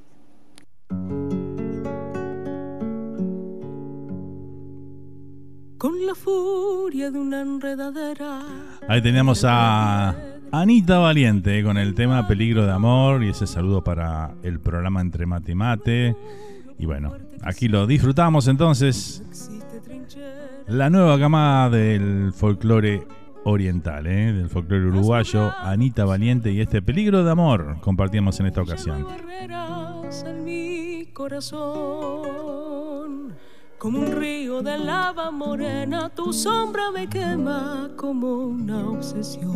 Con 5.84 6.06
la 6.06 6.14
furia 6.14 7.10
de 7.10 7.18
una 7.18 7.42
enredadera. 7.42 8.40
Ahí 8.88 9.02
teníamos 9.02 9.44
a 9.46 10.16
Anita 10.50 10.98
Valiente 10.98 11.62
con 11.62 11.76
el 11.76 11.94
tema 11.94 12.26
Peligro 12.26 12.64
de 12.64 12.72
Amor 12.72 13.22
y 13.22 13.28
ese 13.28 13.46
saludo 13.46 13.84
para 13.84 14.32
el 14.42 14.60
programa 14.60 15.02
Entre 15.02 15.26
Mate 15.26 15.52
y 15.52 15.54
Mate. 15.54 16.16
Y 16.78 16.86
bueno, 16.86 17.12
aquí 17.42 17.68
lo 17.68 17.86
disfrutamos 17.86 18.48
entonces. 18.48 19.22
La 20.68 20.88
nueva 20.88 21.18
camada 21.18 21.68
del 21.68 22.32
folclore 22.32 23.06
oriental, 23.44 24.06
¿eh? 24.06 24.32
del 24.32 24.48
folclore 24.48 24.86
uruguayo, 24.86 25.52
Anita 25.58 26.06
Valiente 26.06 26.50
y 26.50 26.62
este 26.62 26.80
peligro 26.80 27.22
de 27.24 27.30
amor 27.30 27.76
compartíamos 27.82 28.40
en 28.40 28.46
esta 28.46 28.62
ocasión. 28.62 29.06
en 30.24 30.44
mi 30.44 31.04
corazón. 31.12 32.54
Como 33.84 33.98
un 33.98 34.12
río 34.18 34.62
de 34.62 34.78
lava 34.78 35.30
morena, 35.30 36.08
tu 36.08 36.32
sombra 36.32 36.90
me 36.90 37.06
quema 37.06 37.90
como 37.98 38.46
una 38.46 38.88
obsesión. 38.88 39.52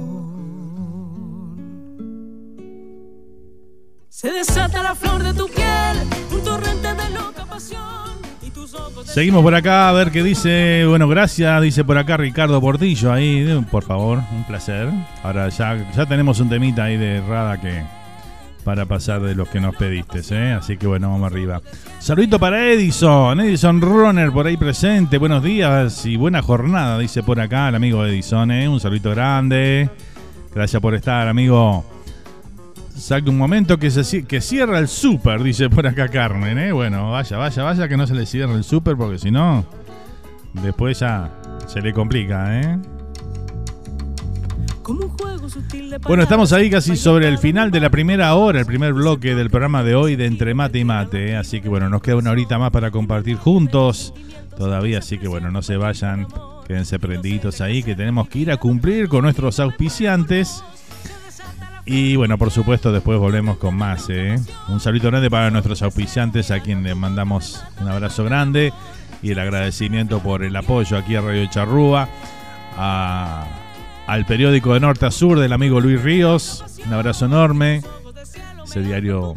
Se 4.10 4.30
desata 4.30 4.82
la 4.82 4.94
flor 4.94 5.22
de 5.22 5.32
tu 5.32 5.48
piel, 5.48 5.96
un 6.30 6.44
torrente 6.44 6.88
de 6.88 7.08
loca 7.08 7.46
pasión. 7.46 7.80
Y 8.42 8.50
tus 8.50 8.74
ojos 8.74 9.06
de 9.06 9.12
Seguimos 9.14 9.42
por 9.42 9.54
acá 9.54 9.88
a 9.88 9.92
ver 9.92 10.10
qué 10.10 10.22
dice. 10.22 10.84
Bueno, 10.86 11.08
gracias, 11.08 11.62
dice 11.62 11.82
por 11.82 11.96
acá 11.96 12.18
Ricardo 12.18 12.60
Portillo 12.60 13.10
ahí, 13.10 13.64
por 13.70 13.84
favor, 13.84 14.18
un 14.36 14.44
placer. 14.44 14.90
Ahora 15.22 15.48
ya, 15.48 15.90
ya 15.96 16.04
tenemos 16.04 16.38
un 16.40 16.50
temita 16.50 16.84
ahí 16.84 16.98
de 16.98 17.22
Rada 17.22 17.58
que 17.58 17.82
para 18.68 18.84
pasar 18.84 19.22
de 19.22 19.34
los 19.34 19.48
que 19.48 19.60
nos 19.60 19.74
pediste, 19.76 20.20
¿eh? 20.30 20.52
así 20.52 20.76
que 20.76 20.86
bueno, 20.86 21.10
vamos 21.10 21.32
arriba. 21.32 21.62
Saludito 22.00 22.38
para 22.38 22.66
Edison, 22.66 23.40
Edison 23.40 23.80
Runner 23.80 24.30
por 24.30 24.46
ahí 24.46 24.58
presente. 24.58 25.16
Buenos 25.16 25.42
días 25.42 26.04
y 26.04 26.16
buena 26.16 26.42
jornada, 26.42 26.98
dice 26.98 27.22
por 27.22 27.40
acá 27.40 27.70
el 27.70 27.76
amigo 27.76 28.04
Edison, 28.04 28.50
¿eh? 28.50 28.68
un 28.68 28.78
saludito 28.78 29.08
grande. 29.12 29.88
Gracias 30.54 30.82
por 30.82 30.94
estar, 30.94 31.28
amigo. 31.28 31.82
Saca 32.94 33.30
un 33.30 33.38
momento 33.38 33.78
que, 33.78 33.90
se, 33.90 34.26
que 34.26 34.42
cierra 34.42 34.78
el 34.80 34.88
súper, 34.88 35.42
dice 35.42 35.70
por 35.70 35.86
acá 35.86 36.08
Carmen, 36.08 36.58
¿eh? 36.58 36.70
Bueno, 36.70 37.10
vaya, 37.12 37.38
vaya, 37.38 37.62
vaya, 37.62 37.88
que 37.88 37.96
no 37.96 38.06
se 38.06 38.14
le 38.14 38.26
cierre 38.26 38.52
el 38.52 38.64
súper 38.64 38.98
porque 38.98 39.16
si 39.16 39.30
no, 39.30 39.64
después 40.62 40.98
ya 40.98 41.30
se 41.66 41.80
le 41.80 41.94
complica, 41.94 42.60
¿eh? 42.60 42.78
Bueno, 46.06 46.22
estamos 46.22 46.52
ahí 46.52 46.70
casi 46.70 46.96
sobre 46.96 47.28
el 47.28 47.38
final 47.38 47.70
de 47.70 47.80
la 47.80 47.90
primera 47.90 48.34
hora, 48.34 48.60
el 48.60 48.66
primer 48.66 48.92
bloque 48.94 49.34
del 49.34 49.50
programa 49.50 49.82
de 49.82 49.94
hoy 49.94 50.16
de 50.16 50.26
Entre 50.26 50.54
Mate 50.54 50.78
y 50.78 50.84
Mate. 50.84 51.30
¿eh? 51.32 51.36
Así 51.36 51.60
que 51.60 51.68
bueno, 51.68 51.88
nos 51.88 52.00
queda 52.02 52.16
una 52.16 52.30
horita 52.30 52.58
más 52.58 52.70
para 52.70 52.90
compartir 52.90 53.36
juntos 53.36 54.14
todavía. 54.56 54.98
Así 54.98 55.18
que 55.18 55.28
bueno, 55.28 55.50
no 55.50 55.62
se 55.62 55.76
vayan, 55.76 56.26
quédense 56.66 56.98
prendiditos 56.98 57.60
ahí 57.60 57.82
que 57.82 57.94
tenemos 57.94 58.28
que 58.28 58.38
ir 58.40 58.50
a 58.50 58.56
cumplir 58.56 59.08
con 59.08 59.22
nuestros 59.22 59.60
auspiciantes. 59.60 60.62
Y 61.84 62.16
bueno, 62.16 62.36
por 62.38 62.50
supuesto, 62.50 62.92
después 62.92 63.18
volvemos 63.18 63.56
con 63.58 63.74
más. 63.74 64.06
¿eh? 64.10 64.36
Un 64.68 64.80
saludo 64.80 65.10
grande 65.10 65.30
para 65.30 65.50
nuestros 65.50 65.80
auspiciantes, 65.82 66.50
a 66.50 66.60
quien 66.60 66.82
le 66.82 66.94
mandamos 66.94 67.62
un 67.80 67.88
abrazo 67.88 68.24
grande 68.24 68.72
y 69.22 69.30
el 69.32 69.38
agradecimiento 69.38 70.20
por 70.20 70.44
el 70.44 70.54
apoyo 70.54 70.96
aquí 70.96 71.14
a 71.16 71.20
Radio 71.20 71.46
Charrúa, 71.50 72.08
a- 72.76 73.46
al 74.08 74.24
periódico 74.24 74.72
de 74.72 74.80
Norte 74.80 75.04
a 75.04 75.10
Sur 75.10 75.38
del 75.38 75.52
amigo 75.52 75.80
Luis 75.80 76.02
Ríos. 76.02 76.64
Un 76.86 76.94
abrazo 76.94 77.26
enorme. 77.26 77.82
Ese 78.64 78.80
diario. 78.80 79.34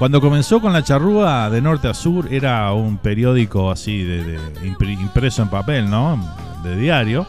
Cuando 0.00 0.20
comenzó 0.20 0.60
con 0.60 0.72
la 0.72 0.82
charrúa 0.82 1.48
de 1.48 1.62
Norte 1.62 1.86
a 1.86 1.94
Sur 1.94 2.26
era 2.32 2.72
un 2.72 2.98
periódico 2.98 3.70
así 3.70 4.02
de, 4.02 4.36
impreso 4.64 5.42
en 5.42 5.48
papel, 5.48 5.88
¿no? 5.88 6.20
De 6.64 6.76
diario. 6.76 7.24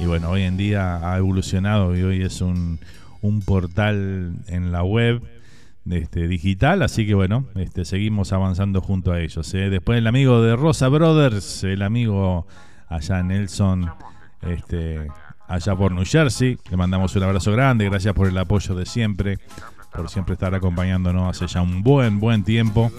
Y 0.00 0.06
bueno, 0.06 0.30
hoy 0.30 0.42
en 0.42 0.56
día 0.56 1.08
ha 1.08 1.16
evolucionado 1.18 1.96
y 1.96 2.02
hoy 2.02 2.22
es 2.22 2.40
un, 2.40 2.80
un 3.20 3.40
portal 3.40 4.32
en 4.48 4.72
la 4.72 4.82
web 4.82 5.22
este, 5.88 6.26
digital, 6.26 6.82
así 6.82 7.06
que 7.06 7.14
bueno, 7.14 7.46
este, 7.54 7.84
seguimos 7.84 8.32
avanzando 8.32 8.80
junto 8.80 9.12
a 9.12 9.20
ellos. 9.20 9.54
¿eh? 9.54 9.70
Después 9.70 9.98
el 9.98 10.08
amigo 10.08 10.42
de 10.42 10.56
Rosa 10.56 10.88
Brothers, 10.88 11.62
el 11.62 11.82
amigo 11.82 12.48
allá 12.88 13.22
Nelson, 13.22 13.88
este, 14.42 15.06
allá 15.52 15.76
por 15.76 15.92
New 15.92 16.04
Jersey, 16.06 16.58
le 16.70 16.76
mandamos 16.78 17.14
un 17.14 17.22
abrazo 17.24 17.52
grande, 17.52 17.84
gracias 17.84 18.14
por 18.14 18.26
el 18.26 18.38
apoyo 18.38 18.74
de 18.74 18.86
siempre, 18.86 19.38
por 19.94 20.08
siempre 20.08 20.32
estar 20.32 20.54
acompañándonos 20.54 21.36
hace 21.36 21.52
ya 21.52 21.60
un 21.60 21.82
buen, 21.82 22.20
buen 22.20 22.42
tiempo. 22.42 22.90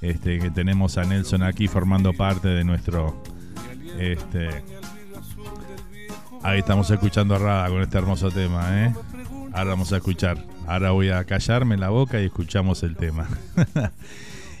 Este, 0.00 0.38
que 0.38 0.50
tenemos 0.50 0.96
a 0.96 1.04
Nelson 1.04 1.42
aquí 1.42 1.68
formando 1.68 2.14
parte 2.14 2.48
de 2.48 2.64
nuestro 2.64 3.22
este, 3.98 4.48
Ahí 6.42 6.60
estamos 6.60 6.90
escuchando 6.90 7.34
a 7.34 7.38
Rada 7.38 7.68
con 7.68 7.82
este 7.82 7.98
hermoso 7.98 8.30
tema, 8.30 8.86
¿eh? 8.86 8.94
Ahora 9.52 9.70
vamos 9.70 9.92
a 9.92 9.98
escuchar. 9.98 10.38
Ahora 10.66 10.92
voy 10.92 11.10
a 11.10 11.22
callarme 11.24 11.76
la 11.76 11.90
boca 11.90 12.18
y 12.18 12.24
escuchamos 12.24 12.82
el 12.82 12.96
tema. 12.96 13.28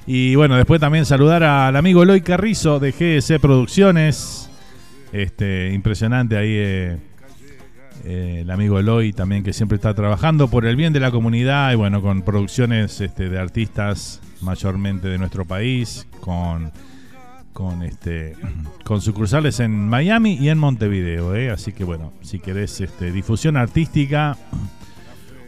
y 0.06 0.34
bueno, 0.34 0.56
después 0.56 0.78
también 0.78 1.06
saludar 1.06 1.42
al 1.42 1.74
amigo 1.74 2.02
Eloy 2.02 2.20
Carrizo 2.20 2.80
de 2.80 2.92
GS 2.92 3.40
Producciones. 3.40 4.50
Este, 5.10 5.72
impresionante 5.72 6.36
ahí 6.36 6.52
eh, 6.52 7.09
eh, 8.04 8.40
el 8.42 8.50
amigo 8.50 8.78
Eloy 8.78 9.12
también 9.12 9.42
que 9.42 9.52
siempre 9.52 9.76
está 9.76 9.94
trabajando 9.94 10.48
por 10.48 10.66
el 10.66 10.76
bien 10.76 10.92
de 10.92 11.00
la 11.00 11.10
comunidad 11.10 11.72
y 11.72 11.76
bueno, 11.76 12.02
con 12.02 12.22
producciones 12.22 13.00
este, 13.00 13.28
de 13.28 13.38
artistas 13.38 14.20
mayormente 14.40 15.08
de 15.08 15.18
nuestro 15.18 15.44
país, 15.44 16.06
con 16.20 16.72
con 17.52 17.82
este 17.82 18.36
con 18.84 19.00
sucursales 19.00 19.60
en 19.60 19.88
Miami 19.88 20.34
y 20.34 20.48
en 20.48 20.58
Montevideo, 20.58 21.34
¿eh? 21.34 21.50
así 21.50 21.72
que 21.72 21.84
bueno, 21.84 22.12
si 22.22 22.38
querés 22.38 22.80
este, 22.80 23.12
difusión 23.12 23.56
artística 23.56 24.36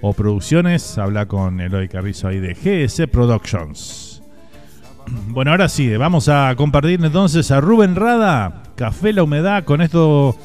o 0.00 0.12
producciones, 0.12 0.98
habla 0.98 1.26
con 1.26 1.60
Eloy 1.60 1.88
Carrizo 1.88 2.28
ahí 2.28 2.40
de 2.40 2.54
GS 2.54 3.08
Productions. 3.08 4.08
Bueno, 5.28 5.50
ahora 5.50 5.68
sí, 5.68 5.94
vamos 5.96 6.28
a 6.28 6.54
compartir 6.56 7.04
entonces 7.04 7.50
a 7.50 7.60
Rubén 7.60 7.96
Rada, 7.96 8.62
Café 8.76 9.12
La 9.12 9.24
Humedad, 9.24 9.64
con 9.64 9.80
esto 9.80 10.36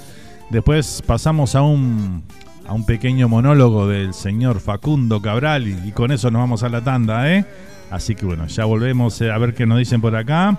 después 0.50 1.04
pasamos 1.06 1.56
a 1.56 1.62
un 1.62 2.24
a 2.68 2.74
un 2.74 2.86
pequeño 2.86 3.30
monólogo 3.30 3.88
del 3.88 4.14
señor 4.14 4.60
Facundo 4.60 5.22
Cabral 5.22 5.68
y, 5.68 5.92
con 5.94 6.12
eso 6.12 6.30
nos 6.32 6.42
vamos 6.42 6.64
a 6.64 6.70
la 6.70 6.84
tanda, 6.84 7.34
¿eh? 7.34 7.46
Así 7.90 8.14
que 8.14 8.26
bueno, 8.26 8.46
ya 8.48 8.66
volvemos 8.66 9.22
eh, 9.22 9.32
a 9.32 9.38
ver 9.38 9.54
qué 9.54 9.66
nos 9.66 9.80
dicen 9.80 10.02
por 10.02 10.16
acá. 10.16 10.58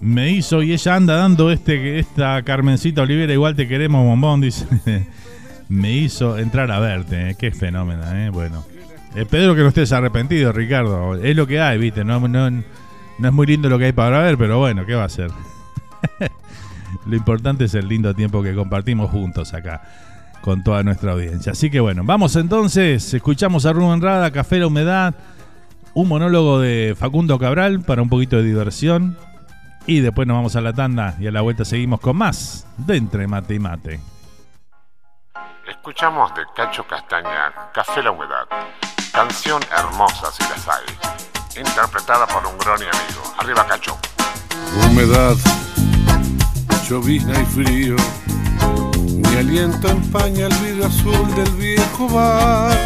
Me 0.00 0.30
hizo 0.30 0.62
y 0.62 0.72
ella 0.72 0.96
anda 0.96 1.14
dando 1.14 1.50
este 1.52 2.00
esta 2.00 2.42
Carmencita 2.42 3.02
Olivera, 3.02 3.32
igual 3.32 3.54
te 3.54 3.68
queremos, 3.68 4.04
bombón, 4.04 4.40
dice. 4.40 4.66
Me 5.68 5.92
hizo 5.92 6.36
entrar 6.36 6.68
a 6.72 6.80
verte, 6.80 7.30
¿eh? 7.30 7.36
qué 7.38 7.52
fenómeno, 7.52 8.02
¿eh? 8.12 8.30
Bueno. 8.30 8.64
Espero 9.14 9.54
que 9.54 9.62
no 9.62 9.68
estés 9.68 9.92
arrepentido, 9.92 10.52
Ricardo. 10.52 11.16
Es 11.16 11.36
lo 11.36 11.46
que 11.46 11.60
hay, 11.60 11.78
viste. 11.78 12.04
No, 12.04 12.26
no, 12.26 12.50
no 12.50 13.28
es 13.28 13.32
muy 13.32 13.46
lindo 13.46 13.68
lo 13.68 13.78
que 13.78 13.86
hay 13.86 13.92
para 13.92 14.20
ver, 14.20 14.36
pero 14.36 14.58
bueno, 14.58 14.84
¿qué 14.86 14.94
va 14.94 15.04
a 15.04 15.08
ser? 15.08 15.30
lo 17.06 17.16
importante 17.16 17.64
es 17.64 17.74
el 17.74 17.88
lindo 17.88 18.14
tiempo 18.14 18.42
que 18.42 18.54
compartimos 18.54 19.10
juntos 19.10 19.54
acá 19.54 19.82
con 20.40 20.64
toda 20.64 20.82
nuestra 20.82 21.12
audiencia. 21.12 21.52
Así 21.52 21.70
que 21.70 21.80
bueno, 21.80 22.02
vamos 22.04 22.36
entonces, 22.36 23.12
escuchamos 23.14 23.66
a 23.66 23.72
Rubén 23.72 24.00
Rada, 24.00 24.30
Café 24.30 24.58
La 24.58 24.66
Humedad, 24.66 25.14
un 25.94 26.08
monólogo 26.08 26.60
de 26.60 26.96
Facundo 26.98 27.38
Cabral 27.38 27.80
para 27.80 28.02
un 28.02 28.08
poquito 28.08 28.36
de 28.36 28.44
diversión. 28.44 29.16
Y 29.86 30.00
después 30.00 30.28
nos 30.28 30.36
vamos 30.36 30.56
a 30.56 30.60
la 30.60 30.72
tanda 30.72 31.16
y 31.18 31.26
a 31.26 31.32
la 31.32 31.40
vuelta 31.40 31.64
seguimos 31.64 32.00
con 32.00 32.16
más 32.16 32.66
de 32.76 32.96
Entre 32.96 33.26
Mate 33.26 33.54
y 33.54 33.58
Mate. 33.58 34.00
Escuchamos 35.68 36.34
de 36.34 36.42
Cacho 36.54 36.86
Castaña 36.86 37.70
Café 37.72 38.02
La 38.02 38.10
Humedad, 38.10 38.46
canción 39.12 39.62
hermosa 39.76 40.30
si 40.32 40.42
las 40.42 40.68
hay, 40.68 41.60
interpretada 41.60 42.26
por 42.26 42.46
un 42.46 42.58
gran 42.58 42.76
amigo. 42.76 43.34
Arriba 43.38 43.66
Cacho. 43.66 43.96
Humedad, 44.86 45.36
llovizna 46.90 47.40
y 47.40 47.46
frío, 47.46 47.94
mi 49.14 49.36
aliento 49.36 49.88
empaña 49.88 50.46
el 50.46 50.54
vidrio 50.54 50.86
azul 50.86 51.34
del 51.36 51.50
viejo 51.52 52.08
bar. 52.08 52.76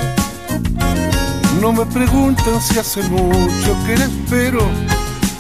No 1.59 1.73
me 1.73 1.87
pregunten 1.87 2.61
si 2.61 2.79
hace 2.79 3.03
mucho 3.05 3.75
que 3.87 3.97
le 3.97 4.05
espero 4.05 4.69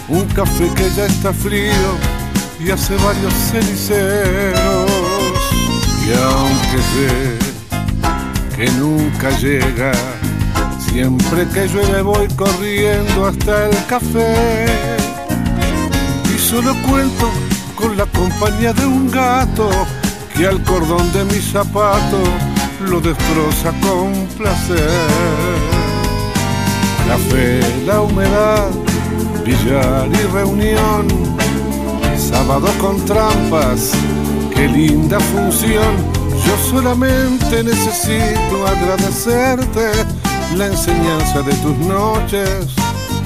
un 0.09 0.25
café 0.29 0.67
que 0.77 0.89
ya 0.97 1.05
está 1.05 1.35
frío 1.35 1.91
y 2.59 2.71
hace 2.71 2.97
varios 2.97 3.35
ceniceros. 3.35 4.91
Y 6.07 6.13
aunque 6.15 6.79
sé 6.95 8.57
que 8.57 8.71
nunca 8.79 9.29
llega, 9.41 9.93
siempre 10.89 11.47
que 11.49 11.69
llueve 11.69 12.01
voy 12.01 12.29
corriendo 12.29 13.27
hasta 13.27 13.67
el 13.67 13.85
café. 13.85 14.65
Y 16.35 16.39
solo 16.39 16.75
cuento 16.89 17.31
con 17.85 17.97
la 17.99 18.07
compañía 18.07 18.73
de 18.73 18.87
un 18.87 19.11
gato 19.11 19.69
que 20.35 20.47
al 20.47 20.63
cordón 20.65 21.13
de 21.13 21.25
mi 21.27 21.41
zapato 21.41 22.19
lo 22.81 22.99
destroza 22.99 23.73
con 23.83 24.27
placer. 24.39 25.59
Café, 27.07 27.61
la 27.85 28.01
humedad, 28.01 28.71
billar 29.45 30.09
y 30.09 30.33
reunión, 30.33 31.07
sábado 32.17 32.69
con 32.81 33.05
trampas, 33.05 33.93
qué 34.55 34.67
linda 34.67 35.21
función. 35.21 35.95
Yo 36.47 36.57
solamente 36.71 37.63
necesito 37.63 38.67
agradecerte 38.67 39.91
la 40.57 40.67
enseñanza 40.67 41.43
de 41.43 41.53
tus 41.57 41.77
noches 41.79 42.67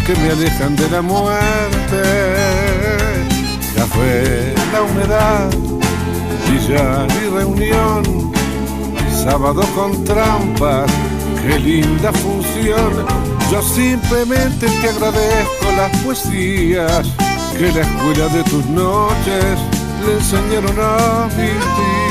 que 0.05 0.15
me 0.17 0.31
alejan 0.31 0.75
de 0.75 0.91
la 0.91 1.03
muerte. 1.03 2.58
Café, 3.79 4.55
la 4.72 4.83
humedad, 4.83 5.51
billar 6.51 7.07
y 7.22 7.29
reunión, 7.31 8.33
sábado 9.22 9.62
con 9.76 10.05
trampas, 10.05 10.91
qué 11.41 11.61
linda 11.61 12.12
función. 12.12 13.07
Yo 13.53 13.62
simplemente 13.62 14.66
te 14.66 14.89
agradezco 14.89 15.66
las 15.76 15.97
poesías 15.99 17.07
que 17.57 17.70
la 17.70 17.83
escuela 17.83 18.29
de 18.35 18.43
tus 18.51 18.66
noches 18.66 19.59
le 20.05 20.14
enseñaron 20.14 20.76
a 20.81 21.29
vivir. 21.37 22.08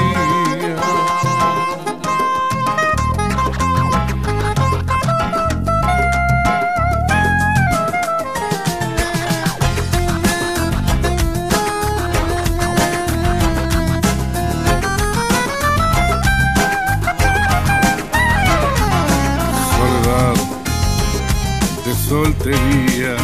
Soltería. 22.08 23.18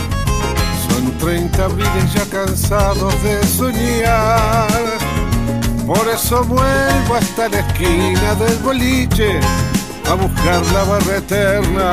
Son 0.90 1.12
30 1.20 1.66
abriles 1.66 2.14
ya 2.14 2.26
cansados 2.26 3.14
de 3.24 3.46
soñar. 3.48 4.68
Por 5.88 6.08
eso 6.08 6.44
vuelvo 6.44 7.16
hasta 7.16 7.50
la 7.50 7.60
esquina 7.60 8.36
del 8.36 8.58
boliche 8.60 9.40
a 10.10 10.14
buscar 10.16 10.62
la 10.74 10.84
barra 10.84 11.18
eterna 11.18 11.92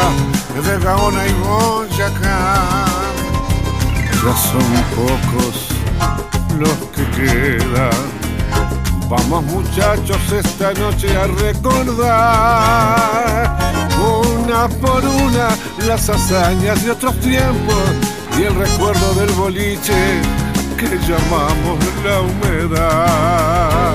de 0.65 0.79
Gaona 0.85 1.27
y 1.27 1.33
Boyacá. 1.45 2.87
Ya 4.23 4.37
son 4.37 4.71
pocos 4.97 5.57
los 6.59 6.79
que 6.95 7.05
quedan. 7.17 8.21
Vamos 9.09 9.45
muchachos 9.45 10.21
esta 10.33 10.73
noche 10.75 11.17
a 11.17 11.27
recordar 11.27 12.91
una 14.01 14.69
por 14.69 15.05
una 15.05 15.49
las 15.87 16.09
hazañas 16.09 16.85
de 16.85 16.91
otros 16.91 17.19
tiempos 17.21 17.77
y 18.39 18.43
el 18.45 18.55
recuerdo 18.55 19.15
del 19.15 19.31
boliche 19.31 20.21
que 20.77 20.87
llamamos 20.87 21.79
la 22.05 22.21
humedad. 22.21 23.91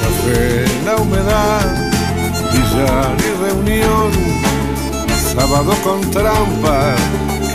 Café, 0.00 0.64
la 0.84 0.96
humedad, 0.96 1.90
billar 2.52 3.16
y 3.18 3.44
reunión, 3.44 4.10
sábado 5.34 5.74
con 5.84 6.00
trampa, 6.10 6.94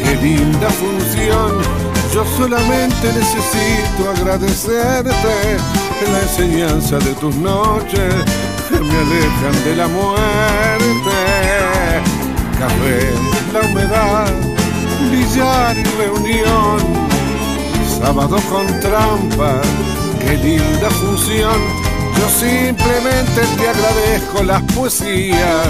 qué 0.04 0.16
linda 0.16 0.70
función. 0.70 1.52
Yo 2.14 2.26
solamente 2.38 3.08
necesito 3.14 4.10
agradecerte 4.16 5.58
la 6.12 6.22
enseñanza 6.22 6.98
de 7.00 7.14
tus 7.16 7.36
noches 7.36 8.14
que 8.70 8.80
me 8.80 8.98
alejan 8.98 9.64
de 9.64 9.76
la 9.76 9.88
muerte. 9.88 11.71
Café, 12.62 13.10
la 13.54 13.62
humedad, 13.62 14.32
billar 15.10 15.76
y 15.76 15.84
reunión, 15.98 16.78
sábado 18.00 18.38
con 18.52 18.68
trampa, 18.80 19.60
qué 20.20 20.38
linda 20.38 20.92
función. 20.92 21.60
Yo 22.20 22.30
simplemente 22.30 23.42
te 23.58 23.68
agradezco 23.68 24.44
las 24.44 24.62
poesías 24.74 25.70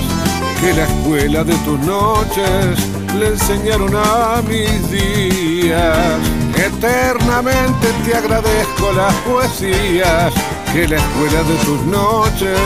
que 0.59 0.73
la 0.73 0.83
escuela 0.83 1.45
de 1.45 1.55
tus 1.59 1.79
noches 1.79 2.77
le 3.17 3.27
enseñaron 3.27 3.95
a 3.95 4.41
mis 4.41 4.91
días. 4.91 6.19
Eternamente 6.57 7.87
te 8.03 8.15
agradezco 8.15 8.91
las 8.91 9.13
poesías 9.23 10.33
que 10.73 10.89
la 10.89 10.97
escuela 10.97 11.41
de 11.43 11.55
tus 11.63 11.85
noches 11.85 12.59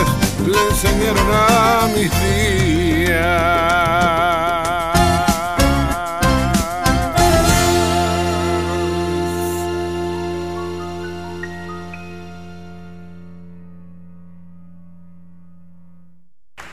le 0.44 0.70
enseñaron 0.70 1.28
a 1.32 1.88
mis. 1.96 2.12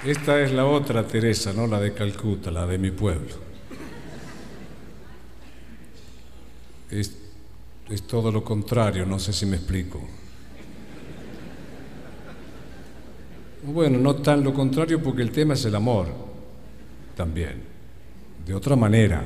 Esta 0.05 0.41
es 0.41 0.53
la 0.53 0.67
otra 0.67 1.07
Teresa, 1.07 1.53
no 1.53 1.69
la 1.69 1.79
de 1.79 1.95
Calcuta, 1.95 2.51
la 2.51 2.67
de 2.67 2.77
mi 2.77 2.91
pueblo. 2.91 3.35
Es 6.91 7.13
todo 8.07 8.33
lo 8.33 8.43
contrario, 8.43 9.07
no 9.07 9.19
sé 9.19 9.33
si 9.33 9.47
me 9.47 9.57
explico. 9.57 10.01
Bueno, 13.63 13.99
no 13.99 14.17
tan 14.17 14.43
lo 14.43 14.53
contrario 14.53 15.01
porque 15.01 15.23
el 15.23 15.31
tema 15.31 15.55
es 15.55 15.65
el 15.65 15.75
amor, 15.77 16.09
también, 17.17 17.63
de 18.45 18.55
otra 18.55 18.75
manera. 18.75 19.25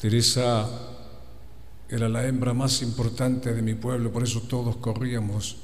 Teresa 0.00 0.68
era 1.88 2.08
la 2.08 2.26
hembra 2.26 2.52
más 2.52 2.82
importante 2.82 3.54
de 3.54 3.62
mi 3.62 3.74
pueblo, 3.74 4.10
por 4.10 4.24
eso 4.24 4.42
todos 4.42 4.76
corríamos 4.76 5.58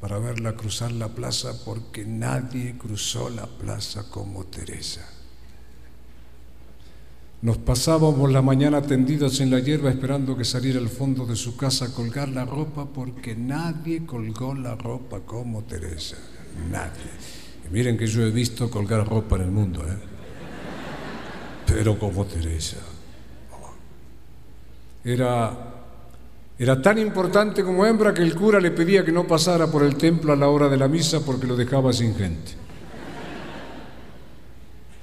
para 0.00 0.18
verla 0.18 0.54
cruzar 0.54 0.90
la 0.92 1.08
plaza 1.08 1.64
porque 1.64 2.04
nadie 2.04 2.76
cruzó 2.76 3.30
la 3.30 3.46
plaza 3.46 4.10
como 4.10 4.44
Teresa. 4.44 5.15
Nos 7.42 7.58
pasábamos 7.58 8.32
la 8.32 8.42
mañana 8.42 8.82
tendidos 8.82 9.40
en 9.40 9.50
la 9.50 9.60
hierba 9.60 9.90
esperando 9.90 10.36
que 10.36 10.44
saliera 10.44 10.78
al 10.78 10.88
fondo 10.88 11.26
de 11.26 11.36
su 11.36 11.56
casa 11.56 11.86
a 11.86 11.92
colgar 11.92 12.28
la 12.28 12.44
ropa 12.44 12.86
porque 12.86 13.36
nadie 13.36 14.06
colgó 14.06 14.54
la 14.54 14.74
ropa 14.74 15.20
como 15.20 15.62
Teresa. 15.62 16.16
Nadie. 16.70 17.10
Y 17.68 17.72
miren 17.72 17.98
que 17.98 18.06
yo 18.06 18.22
he 18.22 18.30
visto 18.30 18.70
colgar 18.70 19.06
ropa 19.06 19.36
en 19.36 19.42
el 19.42 19.50
mundo, 19.50 19.82
¿eh? 19.86 19.98
Pero 21.66 21.98
como 21.98 22.24
Teresa. 22.24 22.78
Era 25.04 25.76
era 26.58 26.80
tan 26.80 26.98
importante 26.98 27.62
como 27.62 27.84
hembra 27.84 28.14
que 28.14 28.22
el 28.22 28.34
cura 28.34 28.60
le 28.60 28.70
pedía 28.70 29.04
que 29.04 29.12
no 29.12 29.26
pasara 29.26 29.70
por 29.70 29.82
el 29.82 29.96
templo 29.96 30.32
a 30.32 30.36
la 30.36 30.48
hora 30.48 30.68
de 30.68 30.78
la 30.78 30.88
misa 30.88 31.20
porque 31.20 31.46
lo 31.46 31.54
dejaba 31.54 31.92
sin 31.92 32.14
gente. 32.14 32.52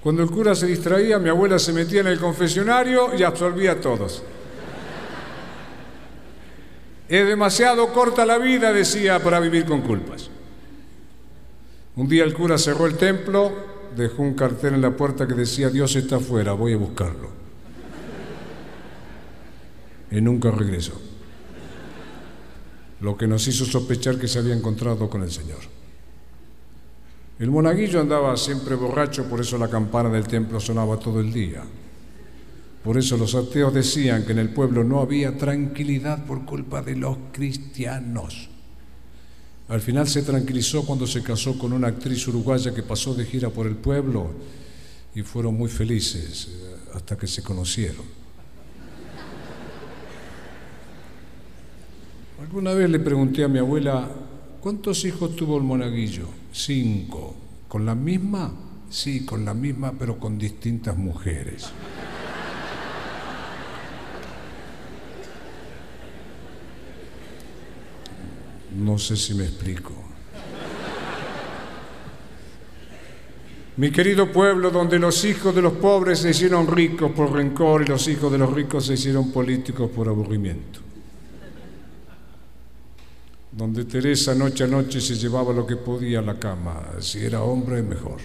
Cuando 0.03 0.21
el 0.21 0.29
cura 0.29 0.53
se 0.53 0.67
distraía, 0.67 1.17
mi 1.17 1.29
abuela 1.29 1.57
se 1.57 1.71
metía 1.71 2.01
en 2.01 2.07
el 2.07 2.19
confesionario 2.19 3.15
y 3.15 3.23
absolvía 3.23 3.71
a 3.71 3.81
todos. 3.81 4.21
Es 7.07 7.25
demasiado 7.25 7.93
corta 7.93 8.25
la 8.25 8.37
vida, 8.37 8.73
decía, 8.73 9.23
para 9.23 9.39
vivir 9.39 9.65
con 9.65 9.81
culpas. 9.81 10.29
Un 11.95 12.09
día 12.09 12.25
el 12.25 12.33
cura 12.33 12.57
cerró 12.57 12.85
el 12.85 12.97
templo, 12.97 13.53
dejó 13.95 14.23
un 14.23 14.33
cartel 14.33 14.73
en 14.73 14.81
la 14.81 14.91
puerta 14.91 15.25
que 15.25 15.35
decía, 15.35 15.69
Dios 15.69 15.95
está 15.95 16.17
afuera, 16.17 16.51
voy 16.51 16.73
a 16.73 16.77
buscarlo. 16.77 17.29
Y 20.11 20.19
nunca 20.19 20.51
regresó 20.51 20.99
lo 22.99 23.17
que 23.17 23.27
nos 23.27 23.45
hizo 23.47 23.65
sospechar 23.65 24.17
que 24.17 24.29
se 24.29 24.39
había 24.39 24.53
encontrado 24.53 25.09
con 25.09 25.23
el 25.23 25.31
Señor. 25.31 25.59
El 27.43 27.51
monaguillo 27.51 27.99
andaba 27.99 28.37
siempre 28.37 28.73
borracho, 28.75 29.25
por 29.25 29.41
eso 29.41 29.57
la 29.57 29.67
campana 29.67 30.07
del 30.07 30.25
templo 30.25 30.61
sonaba 30.61 30.97
todo 30.97 31.19
el 31.19 31.33
día. 31.33 31.61
Por 32.81 32.97
eso 32.97 33.17
los 33.17 33.35
ateos 33.35 33.73
decían 33.73 34.23
que 34.23 34.31
en 34.31 34.39
el 34.39 34.47
pueblo 34.47 34.85
no 34.85 35.01
había 35.01 35.37
tranquilidad 35.37 36.25
por 36.25 36.45
culpa 36.45 36.81
de 36.81 36.95
los 36.95 37.17
cristianos. 37.33 38.47
Al 39.67 39.81
final 39.81 40.07
se 40.07 40.21
tranquilizó 40.21 40.85
cuando 40.85 41.05
se 41.05 41.21
casó 41.21 41.59
con 41.59 41.73
una 41.73 41.89
actriz 41.89 42.25
uruguaya 42.29 42.73
que 42.73 42.81
pasó 42.81 43.13
de 43.13 43.25
gira 43.25 43.49
por 43.49 43.67
el 43.67 43.75
pueblo 43.75 44.31
y 45.13 45.21
fueron 45.21 45.57
muy 45.57 45.67
felices 45.67 46.47
eh, 46.47 46.75
hasta 46.95 47.17
que 47.17 47.27
se 47.27 47.43
conocieron. 47.43 48.05
Alguna 52.39 52.73
vez 52.73 52.89
le 52.89 52.99
pregunté 52.99 53.43
a 53.43 53.49
mi 53.49 53.59
abuela, 53.59 54.07
¿cuántos 54.64 55.03
hijos 55.03 55.36
tuvo 55.36 55.57
el 55.57 55.64
monaguillo? 55.64 56.26
Cinco. 56.53 57.36
¿Con 57.68 57.86
la 57.86 57.95
misma? 57.95 58.49
Sí, 58.89 59.26
con 59.26 59.43
la 59.43 59.53
misma, 59.53 59.91
pero 59.99 60.18
con 60.18 60.38
distintas 60.38 60.95
mujeres. 60.95 61.70
No 68.78 68.97
sé 68.97 69.18
si 69.18 69.34
me 69.34 69.43
explico. 69.43 69.91
Mi 73.76 73.91
querido 73.91 74.32
pueblo, 74.32 74.72
donde 74.72 74.97
los 74.97 75.26
hijos 75.26 75.53
de 75.53 75.61
los 75.61 75.74
pobres 75.74 76.20
se 76.20 76.30
hicieron 76.30 76.68
ricos 76.68 77.11
por 77.11 77.34
rencor 77.34 77.82
y 77.82 77.88
los 77.88 78.07
hijos 78.07 78.32
de 78.32 78.38
los 78.38 78.53
ricos 78.53 78.86
se 78.86 78.93
hicieron 78.93 79.32
políticos 79.34 79.89
por 79.93 80.07
aburrimiento 80.07 80.82
donde 83.55 83.85
Teresa 83.85 84.33
noche 84.33 84.63
a 84.63 84.67
noche 84.67 84.99
se 84.99 85.15
llevaba 85.15 85.53
lo 85.53 85.65
que 85.65 85.75
podía 85.75 86.19
a 86.19 86.21
la 86.21 86.39
cama, 86.39 86.81
si 86.99 87.23
era 87.23 87.41
hombre 87.41 87.81
mejor. 87.83 88.19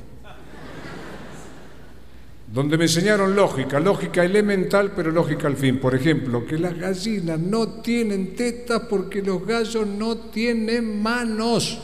donde 2.50 2.78
me 2.78 2.84
enseñaron 2.84 3.36
lógica, 3.36 3.78
lógica 3.78 4.24
elemental, 4.24 4.92
pero 4.96 5.10
lógica 5.10 5.48
al 5.48 5.56
fin. 5.56 5.78
Por 5.78 5.94
ejemplo, 5.94 6.46
que 6.46 6.58
las 6.58 6.76
gallinas 6.78 7.38
no 7.38 7.82
tienen 7.82 8.34
tetas 8.34 8.82
porque 8.88 9.20
los 9.20 9.46
gallos 9.46 9.86
no 9.86 10.16
tienen 10.16 11.02
manos. 11.02 11.78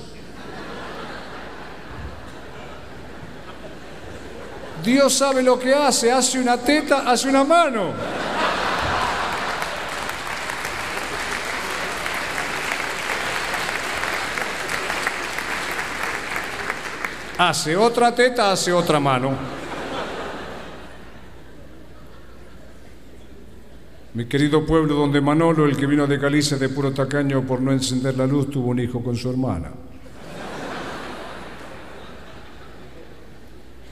Dios 4.82 5.12
sabe 5.12 5.42
lo 5.42 5.59
que 5.59 5.74
hace, 5.74 6.11
hace 6.11 6.38
una 6.38 6.57
teta, 6.57 7.11
hace 7.11 7.28
una 7.28 7.45
mano. 7.45 7.92
Hace 17.37 17.76
otra 17.76 18.14
teta, 18.14 18.53
hace 18.53 18.72
otra 18.72 19.01
mano. 19.01 19.32
Mi 24.14 24.26
querido 24.26 24.64
pueblo 24.64 24.95
donde 24.95 25.20
Manolo, 25.20 25.66
el 25.66 25.76
que 25.76 25.87
vino 25.87 26.07
de 26.07 26.18
Galicia 26.18 26.57
de 26.57 26.68
puro 26.68 26.93
tacaño 26.93 27.43
por 27.43 27.61
no 27.61 27.72
encender 27.72 28.16
la 28.16 28.28
luz, 28.28 28.49
tuvo 28.49 28.68
un 28.68 28.78
hijo 28.78 29.03
con 29.03 29.16
su 29.16 29.28
hermana. 29.28 29.72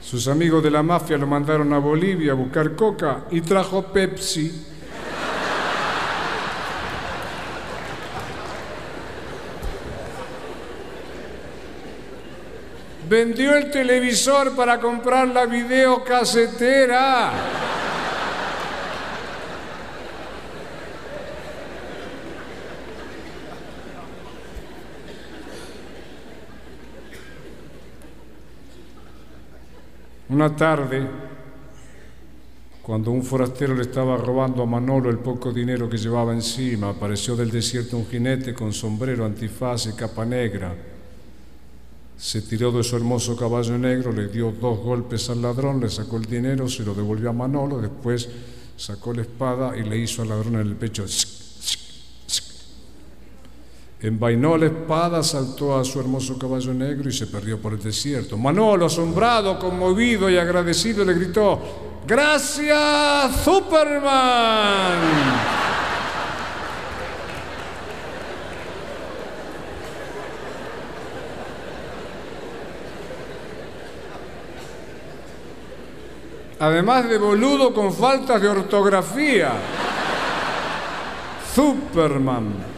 Sus 0.01 0.29
amigos 0.29 0.63
de 0.63 0.71
la 0.71 0.81
mafia 0.81 1.17
lo 1.17 1.27
mandaron 1.27 1.73
a 1.73 1.79
Bolivia 1.79 2.31
a 2.31 2.35
buscar 2.35 2.75
coca 2.75 3.25
y 3.31 3.41
trajo 3.41 3.91
Pepsi. 3.91 4.72
Vendió 13.13 13.55
el 13.55 13.69
televisor 13.69 14.55
para 14.55 14.79
comprar 14.79 15.27
la 15.27 15.45
videocasetera. 15.45 17.31
Una 30.29 30.55
tarde, 30.55 31.07
cuando 32.81 33.11
un 33.11 33.21
forastero 33.21 33.75
le 33.75 33.83
estaba 33.83 34.17
robando 34.17 34.63
a 34.63 34.65
Manolo 34.65 35.11
el 35.11 35.19
poco 35.19 35.51
dinero 35.51 35.87
que 35.87 35.97
llevaba 35.99 36.33
encima, 36.33 36.89
apareció 36.89 37.35
del 37.35 37.51
desierto 37.51 37.95
un 37.95 38.07
jinete 38.07 38.55
con 38.55 38.73
sombrero, 38.73 39.23
antifaz 39.23 39.85
y 39.85 39.93
capa 39.93 40.25
negra. 40.25 40.92
Se 42.17 42.41
tiró 42.41 42.71
de 42.71 42.83
su 42.83 42.95
hermoso 42.95 43.35
caballo 43.35 43.77
negro, 43.77 44.11
le 44.11 44.27
dio 44.27 44.51
dos 44.51 44.79
golpes 44.79 45.29
al 45.29 45.41
ladrón, 45.41 45.79
le 45.79 45.89
sacó 45.89 46.17
el 46.17 46.25
dinero, 46.25 46.69
se 46.69 46.83
lo 46.83 46.93
devolvió 46.93 47.29
a 47.29 47.33
Manolo, 47.33 47.81
después 47.81 48.29
sacó 48.77 49.13
la 49.13 49.21
espada 49.21 49.77
y 49.77 49.83
le 49.83 49.97
hizo 49.97 50.21
al 50.21 50.29
ladrón 50.29 50.55
en 50.55 50.61
el 50.61 50.75
pecho. 50.75 51.05
Envainó 54.01 54.57
la 54.57 54.65
espada, 54.65 55.23
saltó 55.23 55.77
a 55.77 55.85
su 55.85 55.99
hermoso 55.99 56.37
caballo 56.37 56.73
negro 56.73 57.09
y 57.09 57.13
se 57.13 57.27
perdió 57.27 57.61
por 57.61 57.73
el 57.73 57.81
desierto. 57.81 58.37
Manolo, 58.37 58.87
asombrado, 58.87 59.57
conmovido 59.57 60.29
y 60.29 60.37
agradecido, 60.37 61.05
le 61.05 61.13
gritó, 61.13 61.61
Gracias, 62.05 63.43
Superman. 63.45 64.99
Además 76.59 77.09
de 77.09 77.17
boludo 77.17 77.73
con 77.73 77.93
faltas 77.93 78.41
de 78.41 78.47
ortografía. 78.47 79.51
Superman. 81.53 82.73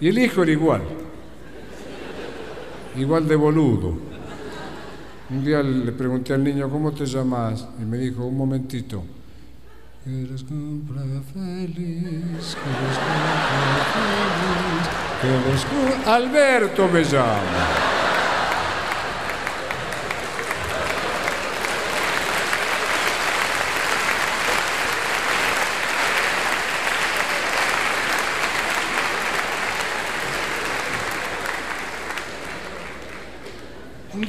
Y 0.00 0.08
el 0.08 0.18
hijo 0.18 0.42
era 0.42 0.52
igual, 0.52 0.82
igual 2.96 3.26
de 3.26 3.36
boludo. 3.36 3.94
Un 5.30 5.44
día 5.44 5.62
le 5.62 5.92
pregunté 5.92 6.34
al 6.34 6.44
niño, 6.44 6.68
¿cómo 6.68 6.92
te 6.92 7.06
llamas? 7.06 7.66
Y 7.80 7.84
me 7.84 7.96
dijo, 7.96 8.24
un 8.24 8.36
momentito. 8.36 9.02
feliz, 11.32 12.56
feliz, 15.22 16.06
Alberto 16.06 16.88
me 16.88 17.02
llama. 17.04 18.03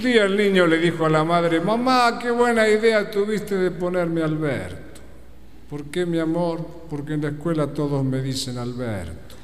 Día 0.06 0.26
el 0.26 0.38
niño 0.38 0.68
le 0.68 0.78
dijo 0.78 1.08
a 1.08 1.10
la 1.10 1.24
madre, 1.24 1.60
mamá, 1.60 2.20
qué 2.22 2.30
buena 2.30 2.70
idea 2.70 3.10
tuviste 3.10 3.56
de 3.56 3.72
ponerme 3.72 4.22
Alberto. 4.22 5.02
¿Por 5.68 5.86
qué, 5.86 6.06
mi 6.06 6.20
amor? 6.20 6.64
Porque 6.90 7.14
en 7.16 7.24
la 7.24 7.30
escuela 7.30 7.66
todos 7.68 8.06
me 8.06 8.22
dicen 8.22 8.60
Alberto. 8.60 9.36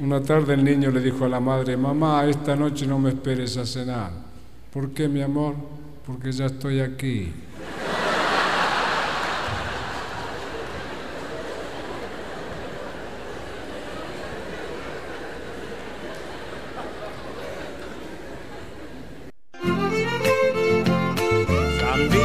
Una 0.00 0.20
tarde 0.22 0.54
el 0.54 0.64
niño 0.64 0.90
le 0.90 1.00
dijo 1.00 1.24
a 1.24 1.28
la 1.28 1.40
madre, 1.40 1.76
mamá, 1.76 2.26
esta 2.26 2.56
noche 2.56 2.84
no 2.86 2.98
me 2.98 3.10
esperes 3.10 3.56
a 3.56 3.64
cenar. 3.64 4.25
¿Por 4.76 4.92
qué, 4.92 5.08
mi 5.08 5.22
amor? 5.22 5.54
Porque 6.04 6.30
ya 6.32 6.44
estoy 6.44 6.80
aquí. 6.80 7.32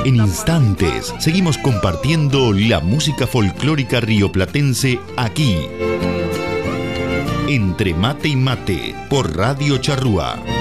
En 0.03 0.17
instantes 0.17 1.13
seguimos 1.19 1.57
compartiendo 1.57 2.51
la 2.51 2.81
música 2.81 3.27
folclórica 3.27 4.01
rioplatense 4.01 4.99
aquí. 5.15 5.55
Entre 7.47 7.93
mate 7.93 8.27
y 8.27 8.35
mate 8.35 8.93
por 9.09 9.37
Radio 9.37 9.77
Charrúa. 9.77 10.60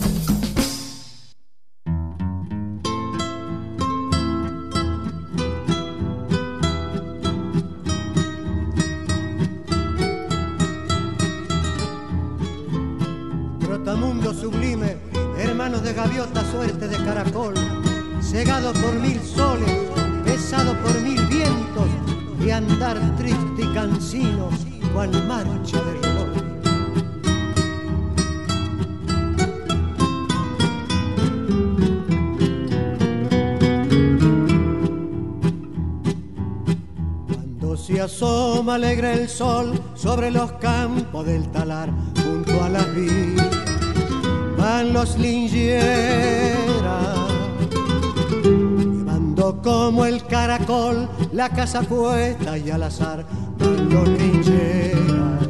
Sobre 40.11 40.29
los 40.29 40.51
campos 40.53 41.25
del 41.25 41.49
talar, 41.51 41.89
junto 42.21 42.61
a 42.61 42.67
la 42.67 42.83
vida, 42.83 43.49
van 44.57 44.91
los 44.91 45.17
lingeras 45.17 46.51
como 49.63 50.05
el 50.05 50.25
caracol, 50.25 51.09
la 51.31 51.47
casa 51.49 51.81
puesta 51.81 52.57
y 52.57 52.69
al 52.71 52.83
azar, 52.83 53.25
los 53.57 54.07
lincheras, 54.09 55.47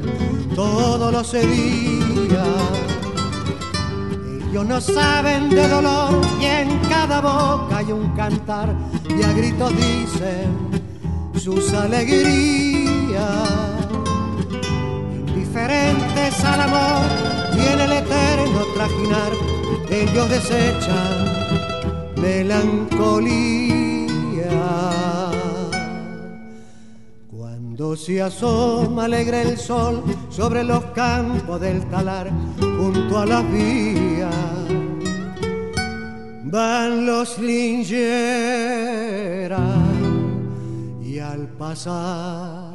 todos 0.54 1.12
los 1.12 1.32
días. 1.32 2.48
Ellos 4.52 4.66
no 4.66 4.80
saben 4.80 5.50
de 5.50 5.68
dolor 5.68 6.22
y 6.40 6.46
en 6.46 6.78
cada 6.88 7.20
boca 7.20 7.78
hay 7.78 7.92
un 7.92 8.10
cantar 8.16 8.76
y 9.10 9.24
a 9.24 9.34
gritos 9.34 9.72
dicen 9.76 10.82
sus 11.36 11.74
alegrías. 11.74 13.71
Indiferentes 15.72 16.44
al 16.44 16.62
amor 16.62 17.06
y 17.56 17.60
en 17.74 17.80
el 17.80 17.92
eterno 17.94 18.60
trajinar, 18.76 19.32
ellos 19.90 20.30
desechan 20.30 21.26
melancolía. 22.18 23.72
Cuando 27.30 27.96
se 27.96 28.22
asoma 28.22 29.06
alegre 29.06 29.44
el 29.44 29.58
sol 29.58 30.04
sobre 30.30 30.64
los 30.66 30.84
campos 30.88 31.62
del 31.62 31.86
talar, 31.86 32.30
junto 32.60 33.20
a 33.20 33.26
las 33.26 33.50
vías, 33.52 34.36
van 36.44 37.06
los 37.06 37.40
lingeras 37.40 38.42
y 41.02 41.18
al 41.20 41.48
pasar, 41.48 42.72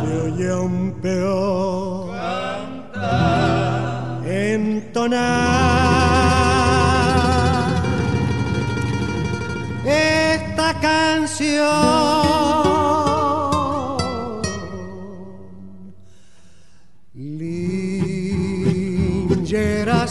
se 0.00 0.20
oye 0.20 0.54
un 0.54 0.75
peor 1.02 2.14
entonar 4.24 5.36
esta 9.84 10.74
canción. 10.80 11.66
Lingera 19.38 20.06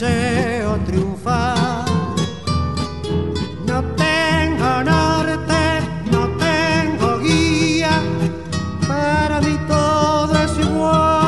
deseo 0.00 0.78
triunfar. 0.86 1.84
No 3.66 3.84
tengo 3.96 4.82
norte, 4.82 5.80
no 6.10 6.28
tengo 6.38 7.18
guía, 7.18 8.00
para 8.88 9.40
mí 9.42 9.58
todo 9.68 10.34
es 10.42 10.58
igual. 10.58 11.20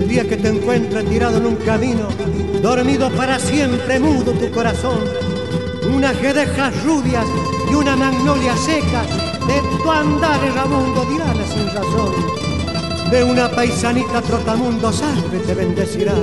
El 0.00 0.08
día 0.08 0.28
que 0.28 0.36
te 0.36 0.48
encuentres 0.48 1.04
tirado 1.10 1.38
en 1.38 1.46
un 1.46 1.56
camino, 1.56 2.06
dormido 2.62 3.10
para 3.10 3.40
siempre, 3.40 3.98
mudo 3.98 4.30
tu 4.32 4.50
corazón, 4.52 5.00
unas 5.92 6.20
guedejas 6.20 6.84
rubias 6.84 7.26
y 7.68 7.74
una 7.74 7.96
magnolia 7.96 8.56
seca, 8.56 9.02
de 9.46 9.60
tu 9.82 9.90
andar 9.90 10.44
erramundo 10.44 11.04
dirá 11.06 11.32
la 11.34 11.46
sin 11.46 11.66
razón 11.66 12.46
de 13.10 13.22
una 13.22 13.48
paisanita 13.48 14.20
trotamundo 14.20 14.92
salve 14.92 15.38
te 15.38 15.54
bendecirá. 15.54 16.14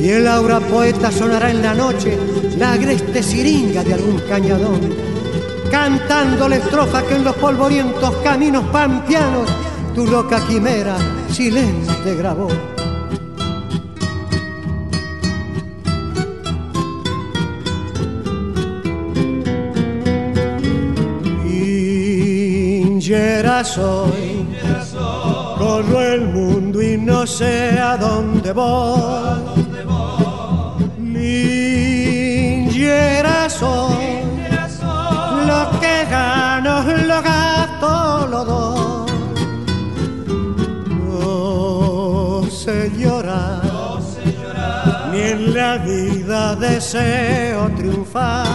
Y 0.00 0.10
el 0.10 0.28
aura 0.28 0.60
poeta 0.60 1.10
sonará 1.10 1.50
en 1.50 1.62
la 1.62 1.74
noche, 1.74 2.16
la 2.56 2.72
agreste 2.72 3.22
siringa 3.22 3.82
de 3.82 3.94
algún 3.94 4.20
cañadón, 4.28 4.80
cantando 5.70 6.48
la 6.48 6.56
estrofa 6.56 7.02
que 7.02 7.16
en 7.16 7.24
los 7.24 7.34
polvorientos 7.36 8.14
caminos 8.22 8.64
pampianos 8.66 9.50
tu 9.94 10.06
loca 10.06 10.40
quimera 10.46 10.96
silente 11.30 12.14
grabó. 12.14 12.48
Soy, 23.64 24.46
corro 25.58 26.00
el 26.00 26.28
mundo 26.28 26.80
y 26.80 26.96
no 26.96 27.26
sé 27.26 27.76
a 27.80 27.96
dónde 27.96 28.52
voy. 28.52 29.40
Lingera 31.12 32.30
soy, 33.50 34.22
lo 35.46 35.70
que 35.80 36.04
gano 36.08 36.84
lo 36.84 37.20
gasto 37.20 38.28
lo 38.30 38.44
doy. 38.44 39.10
No 41.10 42.42
sé 42.48 42.92
llorar, 42.96 43.62
ni 45.10 45.20
en 45.20 45.52
la 45.52 45.78
vida 45.78 46.54
deseo 46.54 47.68
triunfar. 47.76 48.47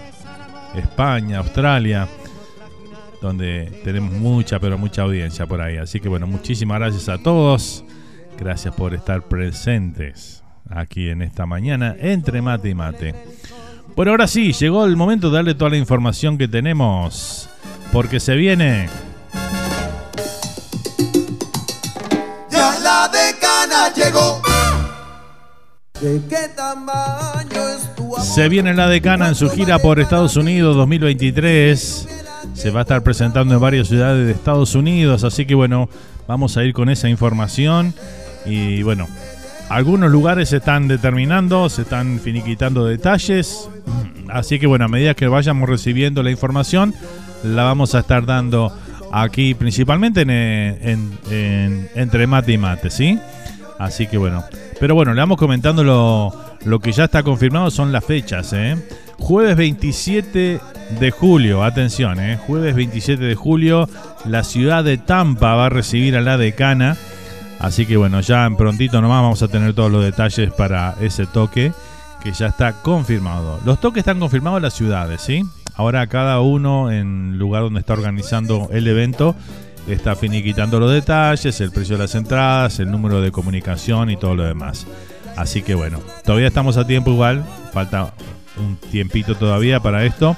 España, 0.75 1.37
Australia 1.37 2.07
donde 3.21 3.81
tenemos 3.83 4.13
mucha, 4.13 4.59
pero 4.59 4.77
mucha 4.77 5.03
audiencia 5.03 5.45
por 5.45 5.61
ahí. 5.61 5.77
Así 5.77 5.99
que 5.99 6.09
bueno, 6.09 6.27
muchísimas 6.27 6.79
gracias 6.79 7.09
a 7.09 7.17
todos. 7.17 7.83
Gracias 8.37 8.73
por 8.75 8.93
estar 8.93 9.23
presentes 9.23 10.43
aquí 10.69 11.09
en 11.09 11.21
esta 11.21 11.45
mañana 11.45 11.95
entre 11.99 12.41
mate 12.41 12.69
y 12.69 12.75
mate. 12.75 13.15
Bueno, 13.97 14.11
ahora 14.11 14.27
sí, 14.27 14.53
llegó 14.53 14.85
el 14.85 14.95
momento 14.95 15.31
de 15.31 15.37
darle 15.37 15.55
toda 15.55 15.71
la 15.71 15.77
información 15.77 16.37
que 16.37 16.47
tenemos. 16.47 17.49
Porque 17.91 18.19
se 18.19 18.35
viene... 18.35 18.89
Ya 22.51 22.77
la 22.79 23.09
decana 23.09 23.91
llegó. 23.95 24.39
¿De 25.99 26.21
qué 26.29 26.47
tamaño 26.55 27.69
es 27.75 27.95
tu 27.95 28.15
amor? 28.15 28.23
Se 28.23 28.47
viene 28.49 28.75
la 28.75 28.87
decana 28.87 29.29
en 29.29 29.33
su 29.33 29.49
gira 29.49 29.79
por 29.79 29.99
Estados 29.99 30.35
Unidos 30.35 30.75
2023. 30.75 32.07
Se 32.53 32.69
va 32.69 32.81
a 32.81 32.83
estar 32.83 33.01
presentando 33.01 33.55
en 33.55 33.59
varias 33.59 33.87
ciudades 33.87 34.27
de 34.27 34.31
Estados 34.31 34.75
Unidos. 34.75 35.23
Así 35.23 35.47
que 35.47 35.55
bueno, 35.55 35.89
vamos 36.27 36.55
a 36.55 36.63
ir 36.63 36.71
con 36.73 36.89
esa 36.89 37.09
información. 37.09 37.95
Y 38.45 38.83
bueno, 38.83 39.07
algunos 39.69 40.11
lugares 40.11 40.49
se 40.49 40.57
están 40.57 40.87
determinando, 40.87 41.69
se 41.69 41.83
están 41.83 42.19
finiquitando 42.19 42.85
detalles. 42.85 43.69
Así 44.29 44.59
que 44.59 44.67
bueno, 44.67 44.85
a 44.85 44.87
medida 44.87 45.13
que 45.13 45.27
vayamos 45.27 45.67
recibiendo 45.69 46.23
la 46.23 46.31
información, 46.31 46.93
la 47.43 47.63
vamos 47.63 47.95
a 47.95 47.99
estar 47.99 48.25
dando 48.25 48.73
aquí 49.11 49.53
principalmente 49.53 50.21
en, 50.21 51.89
entre 51.95 52.27
mate 52.27 52.53
y 52.53 52.57
mate, 52.57 52.89
¿sí? 52.89 53.19
Así 53.79 54.07
que 54.07 54.17
bueno. 54.17 54.43
Pero 54.79 54.95
bueno, 54.95 55.13
le 55.13 55.19
vamos 55.19 55.37
comentando 55.37 55.83
lo, 55.83 56.33
lo 56.65 56.79
que 56.79 56.91
ya 56.91 57.05
está 57.05 57.23
confirmado 57.23 57.71
son 57.71 57.91
las 57.91 58.05
fechas, 58.05 58.53
¿eh? 58.53 58.75
Jueves 59.17 59.55
27 59.55 60.59
de 60.99 61.11
julio, 61.11 61.63
atención, 61.63 62.19
¿eh? 62.19 62.37
Jueves 62.37 62.75
27 62.75 63.23
de 63.23 63.35
julio, 63.35 63.89
la 64.25 64.43
ciudad 64.43 64.83
de 64.83 64.97
Tampa 64.97 65.55
va 65.55 65.65
a 65.65 65.69
recibir 65.69 66.15
a 66.15 66.21
la 66.21 66.37
decana. 66.37 66.95
Así 67.59 67.85
que 67.85 67.97
bueno, 67.97 68.21
ya 68.21 68.45
en 68.45 68.55
prontito 68.55 69.01
nomás 69.01 69.21
vamos 69.21 69.41
a 69.41 69.47
tener 69.47 69.73
todos 69.73 69.91
los 69.91 70.03
detalles 70.03 70.51
para 70.53 70.95
ese 71.01 71.25
toque 71.25 71.73
que 72.21 72.31
ya 72.31 72.47
está 72.47 72.81
confirmado. 72.81 73.59
Los 73.65 73.79
toques 73.79 74.01
están 74.01 74.19
confirmados 74.19 74.57
en 74.57 74.63
las 74.63 74.73
ciudades, 74.73 75.21
¿sí? 75.21 75.43
Ahora 75.75 76.07
cada 76.07 76.39
uno 76.41 76.91
en 76.91 77.37
lugar 77.37 77.63
donde 77.63 77.79
está 77.79 77.93
organizando 77.93 78.69
el 78.71 78.87
evento 78.87 79.35
está 79.87 80.15
finiquitando 80.15 80.79
los 80.79 80.91
detalles, 80.91 81.61
el 81.61 81.71
precio 81.71 81.97
de 81.97 82.03
las 82.03 82.15
entradas, 82.15 82.79
el 82.79 82.91
número 82.91 83.21
de 83.21 83.31
comunicación 83.31 84.09
y 84.09 84.17
todo 84.17 84.35
lo 84.35 84.43
demás. 84.43 84.85
Así 85.35 85.61
que 85.61 85.75
bueno, 85.75 85.99
todavía 86.25 86.47
estamos 86.47 86.77
a 86.77 86.85
tiempo 86.85 87.11
igual, 87.11 87.45
falta 87.71 88.13
un 88.57 88.75
tiempito 88.77 89.35
todavía 89.35 89.79
para 89.79 90.03
esto. 90.03 90.35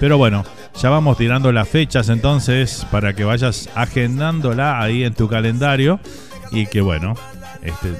Pero 0.00 0.18
bueno, 0.18 0.44
ya 0.80 0.90
vamos 0.90 1.16
tirando 1.16 1.52
las 1.52 1.68
fechas 1.68 2.08
entonces 2.08 2.86
para 2.90 3.14
que 3.14 3.24
vayas 3.24 3.68
agendándola 3.74 4.80
ahí 4.80 5.04
en 5.04 5.14
tu 5.14 5.28
calendario 5.28 6.00
y 6.52 6.66
que 6.66 6.80
bueno, 6.80 7.14
este, 7.62 7.94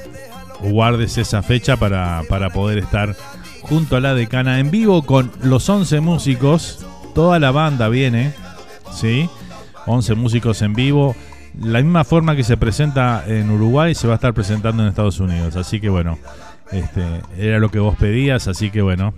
guardes 0.61 1.19
esa 1.19 1.43
fecha 1.43 1.77
para, 1.77 2.23
para 2.29 2.51
poder 2.51 2.79
estar 2.79 3.17
junto 3.63 3.97
a 3.97 4.01
la 4.01 4.15
decana 4.15 4.59
en 4.59 4.71
vivo 4.71 5.03
con 5.03 5.33
los 5.43 5.69
11 5.69 6.01
músicos. 6.01 6.85
Toda 7.15 7.39
la 7.39 7.51
banda 7.51 7.89
viene, 7.89 8.33
¿sí? 8.93 9.29
11 9.87 10.15
músicos 10.15 10.63
en 10.63 10.75
vivo. 10.75 11.17
La 11.61 11.83
misma 11.83 12.05
forma 12.05 12.35
que 12.35 12.45
se 12.45 12.57
presenta 12.57 13.25
en 13.27 13.51
Uruguay 13.51 13.95
se 13.95 14.07
va 14.07 14.15
a 14.15 14.17
estar 14.17 14.33
presentando 14.33 14.83
en 14.83 14.89
Estados 14.89 15.21
Unidos. 15.21 15.57
Así 15.57 15.81
que 15.81 15.91
bueno, 15.91 16.19
este, 16.71 17.03
era 17.37 17.59
lo 17.59 17.71
que 17.71 17.79
vos 17.79 17.97
pedías. 17.97 18.49
Así 18.49 18.71
que 18.71 18.81
bueno, 18.81 19.15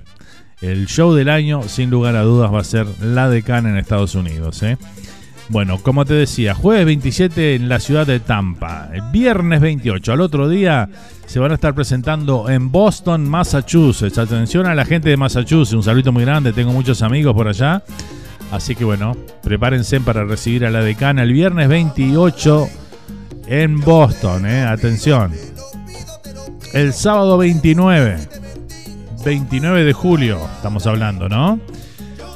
el 0.61 0.86
show 0.86 1.15
del 1.15 1.28
año, 1.28 1.62
sin 1.65 1.90
lugar 1.90 2.16
a 2.16 2.23
dudas, 2.23 2.52
va 2.52 2.61
a 2.61 2.65
ser 2.65 2.86
la 3.01 3.28
decana 3.28 3.70
en 3.70 3.77
Estados 3.77 4.15
Unidos. 4.15 4.62
¿eh? 4.62 4.77
Bueno, 5.50 5.78
como 5.78 6.04
te 6.04 6.14
decía, 6.14 6.54
jueves 6.54 6.86
27 6.86 7.54
en 7.54 7.68
la 7.68 7.78
ciudad 7.78 8.06
de 8.06 8.18
Tampa, 8.18 8.88
el 8.92 9.02
viernes 9.12 9.60
28, 9.60 10.12
al 10.12 10.20
otro 10.22 10.48
día 10.48 10.88
se 11.26 11.38
van 11.38 11.50
a 11.50 11.54
estar 11.54 11.74
presentando 11.74 12.48
en 12.48 12.72
Boston, 12.72 13.28
Massachusetts. 13.28 14.16
Atención 14.16 14.66
a 14.66 14.74
la 14.74 14.86
gente 14.86 15.10
de 15.10 15.16
Massachusetts, 15.18 15.74
un 15.74 15.82
saludo 15.82 16.12
muy 16.12 16.24
grande, 16.24 16.52
tengo 16.52 16.72
muchos 16.72 17.02
amigos 17.02 17.34
por 17.34 17.48
allá. 17.48 17.82
Así 18.50 18.74
que 18.74 18.84
bueno, 18.84 19.16
prepárense 19.42 20.00
para 20.00 20.24
recibir 20.24 20.64
a 20.64 20.70
la 20.70 20.80
decana 20.80 21.22
el 21.22 21.32
viernes 21.32 21.68
28 21.68 22.68
en 23.46 23.80
Boston, 23.80 24.46
¿eh? 24.46 24.62
atención. 24.62 25.32
El 26.72 26.92
sábado 26.94 27.36
29, 27.36 28.16
29 29.24 29.84
de 29.84 29.92
julio, 29.92 30.40
estamos 30.56 30.86
hablando, 30.86 31.28
¿no? 31.28 31.60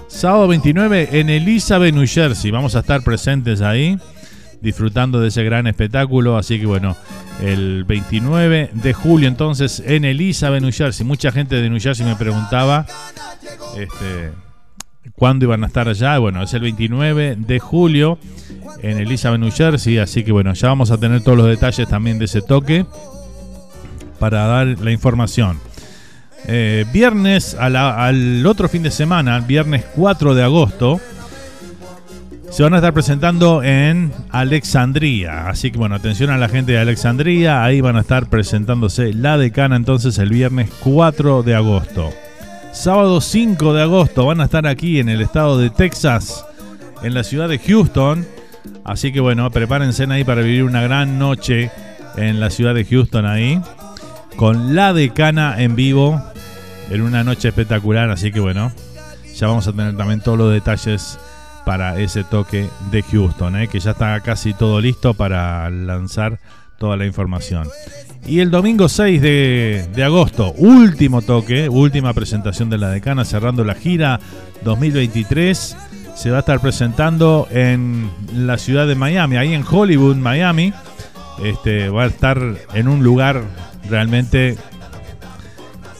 Sábado 0.08 0.48
29 0.48 1.10
en 1.12 1.28
Elizabeth, 1.28 1.94
New 1.94 2.06
Jersey. 2.06 2.50
Vamos 2.50 2.74
a 2.74 2.80
estar 2.80 3.02
presentes 3.02 3.60
ahí, 3.60 3.98
disfrutando 4.62 5.20
de 5.20 5.28
ese 5.28 5.44
gran 5.44 5.66
espectáculo. 5.66 6.38
Así 6.38 6.58
que 6.58 6.66
bueno, 6.66 6.96
el 7.42 7.84
29 7.84 8.70
de 8.72 8.92
julio 8.94 9.28
entonces 9.28 9.82
en 9.84 10.06
Elizabeth, 10.06 10.62
New 10.62 10.72
Jersey. 10.72 11.06
Mucha 11.06 11.30
gente 11.30 11.56
de 11.56 11.68
New 11.68 11.78
Jersey 11.78 12.06
me 12.06 12.16
preguntaba 12.16 12.86
este, 13.76 14.32
cuándo 15.14 15.44
iban 15.44 15.62
a 15.62 15.66
estar 15.66 15.88
allá. 15.88 16.18
Bueno, 16.18 16.42
es 16.42 16.54
el 16.54 16.62
29 16.62 17.36
de 17.38 17.58
julio 17.58 18.18
en 18.82 18.98
Elizabeth, 18.98 19.38
New 19.38 19.52
Jersey. 19.52 19.98
Así 19.98 20.24
que 20.24 20.32
bueno, 20.32 20.54
ya 20.54 20.68
vamos 20.68 20.90
a 20.90 20.98
tener 20.98 21.22
todos 21.22 21.36
los 21.36 21.46
detalles 21.46 21.86
también 21.86 22.18
de 22.18 22.24
ese 22.24 22.40
toque 22.40 22.86
para 24.18 24.46
dar 24.46 24.66
la 24.80 24.90
información. 24.90 25.67
Eh, 26.46 26.86
viernes 26.92 27.54
al 27.54 28.46
otro 28.46 28.68
fin 28.68 28.82
de 28.82 28.90
semana, 28.90 29.40
viernes 29.40 29.84
4 29.94 30.34
de 30.34 30.42
agosto, 30.42 31.00
se 32.50 32.62
van 32.62 32.72
a 32.72 32.76
estar 32.76 32.94
presentando 32.94 33.62
en 33.62 34.12
Alexandría. 34.30 35.48
Así 35.48 35.70
que 35.70 35.78
bueno, 35.78 35.94
atención 35.94 36.30
a 36.30 36.38
la 36.38 36.48
gente 36.48 36.72
de 36.72 36.78
Alexandría, 36.78 37.64
ahí 37.64 37.80
van 37.80 37.96
a 37.96 38.00
estar 38.00 38.28
presentándose 38.28 39.12
la 39.12 39.36
decana 39.36 39.76
entonces 39.76 40.18
el 40.18 40.30
viernes 40.30 40.70
4 40.80 41.42
de 41.42 41.54
agosto. 41.54 42.10
Sábado 42.72 43.20
5 43.20 43.74
de 43.74 43.82
agosto 43.82 44.26
van 44.26 44.40
a 44.40 44.44
estar 44.44 44.66
aquí 44.66 45.00
en 45.00 45.08
el 45.08 45.20
estado 45.20 45.58
de 45.58 45.70
Texas, 45.70 46.44
en 47.02 47.14
la 47.14 47.24
ciudad 47.24 47.48
de 47.48 47.58
Houston. 47.58 48.26
Así 48.84 49.12
que 49.12 49.20
bueno, 49.20 49.50
prepárense 49.50 50.04
ahí 50.04 50.24
para 50.24 50.42
vivir 50.42 50.64
una 50.64 50.82
gran 50.82 51.18
noche 51.18 51.70
en 52.16 52.40
la 52.40 52.50
ciudad 52.50 52.74
de 52.74 52.84
Houston 52.84 53.26
ahí 53.26 53.60
con 54.38 54.76
la 54.76 54.92
decana 54.92 55.60
en 55.60 55.74
vivo 55.74 56.22
en 56.90 57.02
una 57.02 57.24
noche 57.24 57.48
espectacular. 57.48 58.08
Así 58.08 58.30
que 58.30 58.38
bueno, 58.38 58.70
ya 59.34 59.48
vamos 59.48 59.66
a 59.66 59.72
tener 59.72 59.96
también 59.96 60.20
todos 60.20 60.38
los 60.38 60.52
detalles 60.52 61.18
para 61.66 61.98
ese 61.98 62.22
toque 62.22 62.68
de 62.92 63.02
Houston, 63.02 63.56
¿eh? 63.56 63.66
que 63.66 63.80
ya 63.80 63.90
está 63.90 64.20
casi 64.20 64.54
todo 64.54 64.80
listo 64.80 65.12
para 65.12 65.68
lanzar 65.70 66.38
toda 66.78 66.96
la 66.96 67.04
información. 67.04 67.68
Y 68.28 68.38
el 68.38 68.52
domingo 68.52 68.88
6 68.88 69.20
de, 69.20 69.88
de, 69.92 70.04
agosto, 70.04 70.52
último 70.52 71.20
toque, 71.20 71.68
última 71.68 72.14
presentación 72.14 72.70
de 72.70 72.78
la 72.78 72.90
decana, 72.90 73.24
cerrando 73.24 73.64
la 73.64 73.74
gira 73.74 74.20
2023. 74.62 75.76
Se 76.14 76.30
va 76.30 76.36
a 76.36 76.40
estar 76.40 76.60
presentando 76.60 77.48
en 77.50 78.08
la 78.32 78.56
ciudad 78.56 78.86
de 78.86 78.94
Miami, 78.94 79.36
ahí 79.36 79.52
en 79.52 79.64
Hollywood, 79.68 80.14
Miami. 80.14 80.72
Este, 81.42 81.88
va 81.88 82.04
a 82.04 82.06
estar 82.06 82.40
en 82.74 82.88
un 82.88 83.02
lugar 83.02 83.42
realmente 83.88 84.56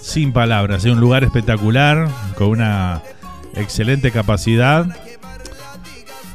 sin 0.01 0.33
palabras. 0.33 0.85
Es 0.85 0.93
un 0.93 1.01
lugar 1.01 1.25
espectacular, 1.25 2.09
con 2.37 2.49
una 2.49 3.03
excelente 3.55 4.11
capacidad. 4.11 4.87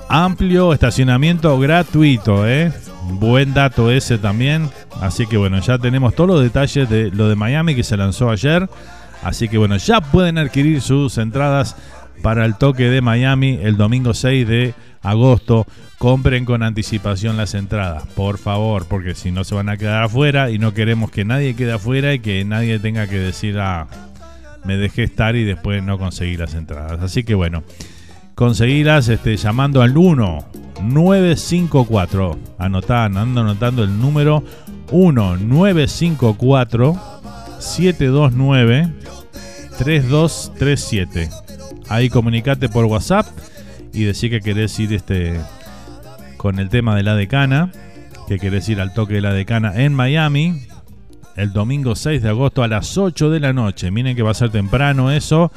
Amplio 0.09 0.73
estacionamiento 0.73 1.57
gratuito, 1.59 2.47
¿eh? 2.47 2.71
Buen 3.03 3.53
dato 3.53 3.89
ese 3.89 4.17
también. 4.17 4.69
Así 5.01 5.25
que 5.25 5.37
bueno, 5.37 5.59
ya 5.59 5.77
tenemos 5.77 6.13
todos 6.15 6.29
los 6.29 6.43
detalles 6.43 6.87
de 6.89 7.09
lo 7.09 7.27
de 7.27 7.35
Miami 7.35 7.75
que 7.75 7.83
se 7.83 7.97
lanzó 7.97 8.29
ayer. 8.29 8.69
Así 9.23 9.47
que 9.47 9.57
bueno, 9.57 9.77
ya 9.77 10.01
pueden 10.01 10.37
adquirir 10.37 10.81
sus 10.81 11.17
entradas 11.17 11.75
para 12.21 12.45
el 12.45 12.55
toque 12.55 12.89
de 12.89 13.01
Miami 13.01 13.59
el 13.61 13.75
domingo 13.75 14.13
6 14.13 14.47
de 14.47 14.73
agosto. 15.03 15.67
Compren 15.99 16.45
con 16.45 16.63
anticipación 16.63 17.37
las 17.37 17.53
entradas, 17.53 18.07
por 18.15 18.37
favor, 18.37 18.87
porque 18.87 19.15
si 19.15 19.31
no 19.31 19.43
se 19.43 19.55
van 19.55 19.69
a 19.69 19.77
quedar 19.77 20.03
afuera 20.03 20.49
y 20.49 20.57
no 20.57 20.73
queremos 20.73 21.11
que 21.11 21.23
nadie 21.23 21.55
quede 21.55 21.73
afuera 21.73 22.13
y 22.13 22.19
que 22.19 22.43
nadie 22.43 22.79
tenga 22.79 23.07
que 23.07 23.19
decir, 23.19 23.59
ah, 23.59 23.87
me 24.65 24.77
dejé 24.77 25.03
estar 25.03 25.35
y 25.35 25.43
después 25.43 25.83
no 25.83 25.97
conseguí 25.97 26.37
las 26.37 26.53
entradas. 26.55 27.01
Así 27.01 27.23
que 27.23 27.35
bueno, 27.35 27.63
conseguirlas 28.35 29.09
este, 29.09 29.35
llamando 29.37 29.81
al 29.81 29.93
1954. 29.93 32.39
Anotando, 32.57 33.19
ando 33.19 33.41
anotando 33.41 33.83
el 33.83 33.99
número 33.99 34.43
1954 34.91 36.97
729 37.59 38.91
3237. 39.77 41.29
Ahí 41.89 42.09
comunicate 42.09 42.69
por 42.69 42.85
WhatsApp 42.85 43.27
y 43.93 44.03
decir 44.03 44.29
que 44.29 44.41
querés 44.41 44.77
ir 44.79 44.93
este 44.93 45.39
con 46.37 46.59
el 46.59 46.69
tema 46.69 46.95
de 46.95 47.03
la 47.03 47.15
decana, 47.15 47.71
que 48.27 48.39
querés 48.39 48.67
ir 48.67 48.81
al 48.81 48.93
toque 48.93 49.13
de 49.13 49.21
la 49.21 49.33
decana 49.33 49.81
en 49.81 49.93
Miami 49.93 50.67
el 51.35 51.53
domingo 51.53 51.95
6 51.95 52.21
de 52.21 52.29
agosto 52.29 52.63
a 52.63 52.67
las 52.67 52.97
8 52.97 53.29
de 53.29 53.39
la 53.39 53.53
noche. 53.53 53.91
Miren 53.91 54.15
que 54.15 54.23
va 54.23 54.31
a 54.31 54.35
ser 54.35 54.49
temprano 54.49 55.11
eso, 55.11 55.51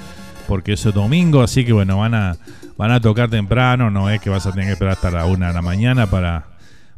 porque 0.47 0.75
eso 0.75 0.91
es 0.91 0.95
domingo, 0.95 1.43
así 1.43 1.65
que 1.65 1.73
bueno, 1.73 1.99
van 1.99 2.15
a, 2.15 2.37
van 2.77 2.93
a 2.93 3.01
tocar 3.01 3.29
temprano, 3.29 3.91
no 3.91 4.09
es 4.11 4.21
que 4.21 4.31
vas 4.31 4.47
a 4.47 4.53
tener 4.53 4.67
que 4.67 4.73
esperar 4.73 4.95
hasta 4.95 5.11
la 5.11 5.27
1 5.27 5.47
de 5.47 5.53
la 5.53 5.63
mañana 5.63 6.07
para, 6.07 6.47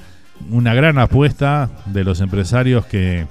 una 0.50 0.74
gran 0.74 0.98
apuesta 0.98 1.70
de 1.88 2.06
los 2.06 2.22
empresarios 2.22 2.86
que, 2.86 3.28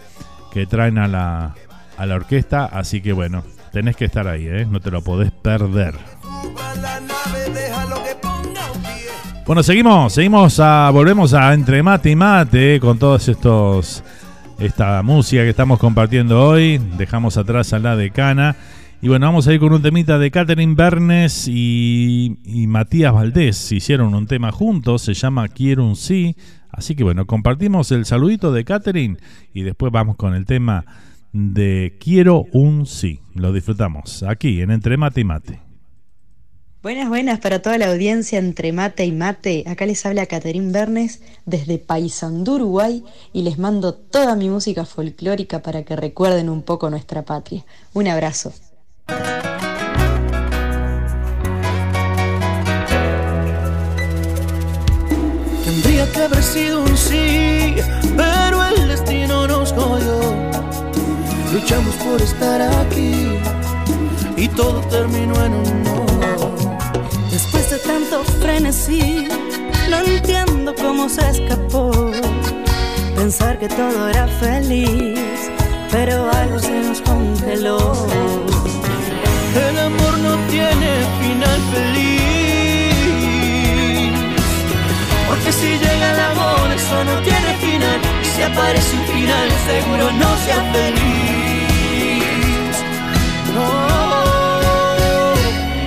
que 0.52 0.66
traen 0.66 0.98
a 0.98 1.08
la, 1.08 1.54
a 1.96 2.06
la 2.06 2.16
orquesta. 2.16 2.66
Así 2.66 3.00
que 3.00 3.12
bueno, 3.12 3.44
tenés 3.72 3.96
que 3.96 4.04
estar 4.04 4.26
ahí, 4.28 4.46
¿eh? 4.46 4.66
no 4.70 4.80
te 4.80 4.90
lo 4.90 5.02
podés 5.02 5.30
perder. 5.30 5.94
Bueno, 9.46 9.62
seguimos, 9.62 10.14
seguimos 10.14 10.58
a, 10.58 10.90
volvemos 10.90 11.34
a 11.34 11.52
entre 11.52 11.82
mate 11.82 12.10
y 12.10 12.16
mate 12.16 12.80
con 12.80 12.98
todos 12.98 13.28
estos, 13.28 14.02
esta 14.58 15.02
música 15.02 15.42
que 15.42 15.50
estamos 15.50 15.78
compartiendo 15.78 16.48
hoy. 16.48 16.78
Dejamos 16.96 17.36
atrás 17.36 17.72
a 17.74 17.78
la 17.78 17.94
decana. 17.94 18.56
Y 19.02 19.08
bueno, 19.08 19.26
vamos 19.26 19.46
a 19.46 19.52
ir 19.52 19.60
con 19.60 19.74
un 19.74 19.82
temita 19.82 20.18
de 20.18 20.30
Catherine 20.30 20.74
Bernes 20.74 21.46
y, 21.46 22.38
y 22.42 22.66
Matías 22.66 23.12
Valdés. 23.12 23.70
Hicieron 23.70 24.14
un 24.14 24.26
tema 24.26 24.50
juntos, 24.50 25.02
se 25.02 25.12
llama 25.12 25.48
Quiero 25.48 25.84
un 25.84 25.96
sí. 25.96 26.36
Así 26.70 26.96
que 26.96 27.04
bueno, 27.04 27.26
compartimos 27.26 27.92
el 27.92 28.06
saludito 28.06 28.50
de 28.50 28.64
Catherine 28.64 29.18
y 29.52 29.62
después 29.62 29.92
vamos 29.92 30.16
con 30.16 30.34
el 30.34 30.46
tema 30.46 30.86
de 31.34 31.98
Quiero 32.00 32.46
un 32.52 32.86
sí. 32.86 33.20
Lo 33.34 33.52
disfrutamos 33.52 34.22
aquí 34.22 34.62
en 34.62 34.70
Entre 34.70 34.96
Mate 34.96 35.20
y 35.20 35.24
Mate. 35.24 35.60
Buenas, 36.80 37.08
buenas 37.08 37.40
para 37.40 37.60
toda 37.60 37.78
la 37.78 37.90
audiencia 37.90 38.38
entre 38.38 38.70
mate 38.70 39.06
y 39.06 39.12
mate. 39.12 39.64
Acá 39.66 39.86
les 39.86 40.04
habla 40.04 40.26
Caterín 40.26 40.70
Bernes 40.70 41.22
desde 41.46 41.78
Paysandú, 41.78 42.56
Uruguay, 42.56 43.02
y 43.32 43.40
les 43.40 43.58
mando 43.58 43.94
toda 43.94 44.36
mi 44.36 44.50
música 44.50 44.84
folclórica 44.84 45.62
para 45.62 45.82
que 45.84 45.96
recuerden 45.96 46.50
un 46.50 46.62
poco 46.62 46.90
nuestra 46.90 47.22
patria. 47.22 47.64
Un 47.94 48.08
abrazo. 48.08 48.52
Tendría 55.64 56.12
que 56.12 56.18
haber 56.20 56.42
sido 56.42 56.82
un 56.82 56.96
sí, 56.98 57.76
pero 58.14 58.62
el 58.62 58.88
destino 58.88 59.46
nos 59.46 59.72
jodió. 59.72 60.53
Luchamos 61.54 61.94
por 61.94 62.20
estar 62.20 62.60
aquí 62.60 63.38
y 64.36 64.48
todo 64.48 64.80
terminó 64.90 65.34
en 65.44 65.54
un 65.54 65.82
no. 65.84 66.04
Después 67.30 67.70
de 67.70 67.78
tanto 67.78 68.24
frenesí, 68.40 69.28
no 69.88 69.98
entiendo 69.98 70.74
cómo 70.74 71.08
se 71.08 71.20
escapó. 71.30 71.92
Pensar 73.14 73.56
que 73.60 73.68
todo 73.68 74.08
era 74.08 74.26
feliz, 74.26 75.16
pero 75.92 76.28
algo 76.28 76.58
se 76.58 76.72
nos 76.72 77.00
congeló. 77.02 77.78
El 79.68 79.78
amor 79.78 80.18
no 80.26 80.34
tiene 80.50 80.90
final 81.20 81.60
feliz. 81.72 82.94
Porque 85.28 85.52
si 85.52 85.68
llega 85.78 86.12
el 86.14 86.20
amor, 86.32 86.72
eso 86.74 87.04
no 87.04 87.16
tiene 87.22 87.54
final. 87.60 88.00
Y 88.22 88.26
si 88.26 88.42
aparece 88.42 88.96
un 88.96 89.04
final, 89.06 89.48
seguro 89.68 90.10
no 90.18 90.36
sea 90.44 90.72
feliz. 90.72 91.23
No. 93.54 93.60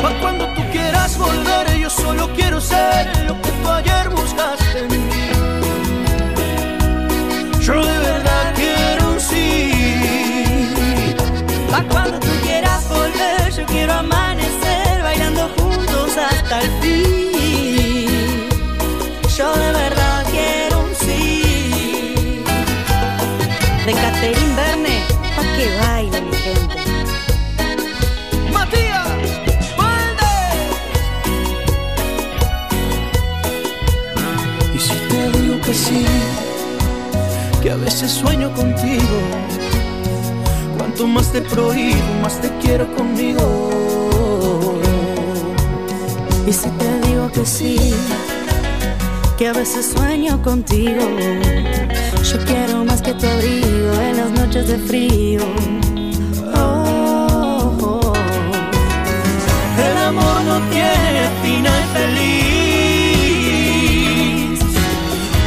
Pa' 0.01 0.13
cuando 0.21 0.45
tú 0.55 0.61
quieras 0.71 1.17
volver, 1.17 1.77
yo 1.77 1.89
solo 1.89 2.29
quiero 2.33 2.61
ser 2.61 3.25
lo 3.27 3.41
que 3.41 3.51
tú 3.51 3.69
ayer 3.69 4.09
buscaste 4.09 4.66
veces 37.99 38.11
sueño 38.11 38.53
contigo. 38.53 39.17
Cuanto 40.77 41.07
más 41.07 41.31
te 41.31 41.41
prohíbo, 41.41 42.13
más 42.21 42.39
te 42.39 42.55
quiero 42.61 42.85
conmigo. 42.95 43.41
Y 46.45 46.53
si 46.53 46.69
te 46.69 47.01
digo 47.07 47.31
que 47.31 47.43
sí, 47.43 47.95
que 49.35 49.47
a 49.47 49.53
veces 49.53 49.93
sueño 49.97 50.39
contigo. 50.43 51.01
Yo 52.31 52.37
quiero 52.45 52.85
más 52.85 53.01
que 53.01 53.15
tu 53.15 53.25
abrigo 53.25 53.93
en 53.99 54.17
las 54.17 54.29
noches 54.29 54.67
de 54.67 54.77
frío. 54.77 55.41
Oh, 56.53 57.73
oh. 57.81 58.13
El 59.89 59.97
amor 59.97 60.43
no 60.43 60.59
tiene 60.69 61.31
final 61.41 61.83
feliz. 61.95 62.37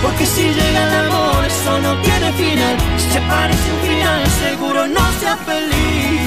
Porque 0.02 0.26
si 0.26 0.42
llega 0.48 0.88
el 0.88 0.94
amor, 1.06 1.39
eso 1.60 1.78
no 1.80 1.94
tiene 2.02 2.32
final. 2.32 2.76
Si 2.96 3.10
se 3.10 3.20
parece 3.20 3.72
un 3.72 3.80
final, 3.88 4.26
seguro 4.44 4.86
no 4.86 5.12
sea 5.20 5.36
feliz. 5.36 6.20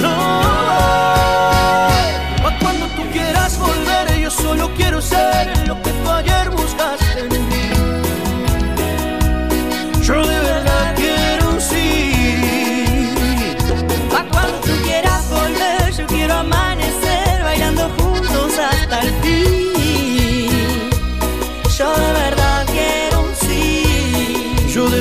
No. 0.00 0.40
Pa' 2.42 2.58
cuando 2.60 2.86
tú 2.96 3.02
quieras 3.12 3.58
volver, 3.58 4.18
yo 4.20 4.30
solo 4.30 4.70
quiero 4.76 5.00
ser 5.00 5.68
lo 5.68 5.80
que 5.82 5.90
tú 5.90 6.10
ayer 6.10 6.50
buscaste 6.50 7.07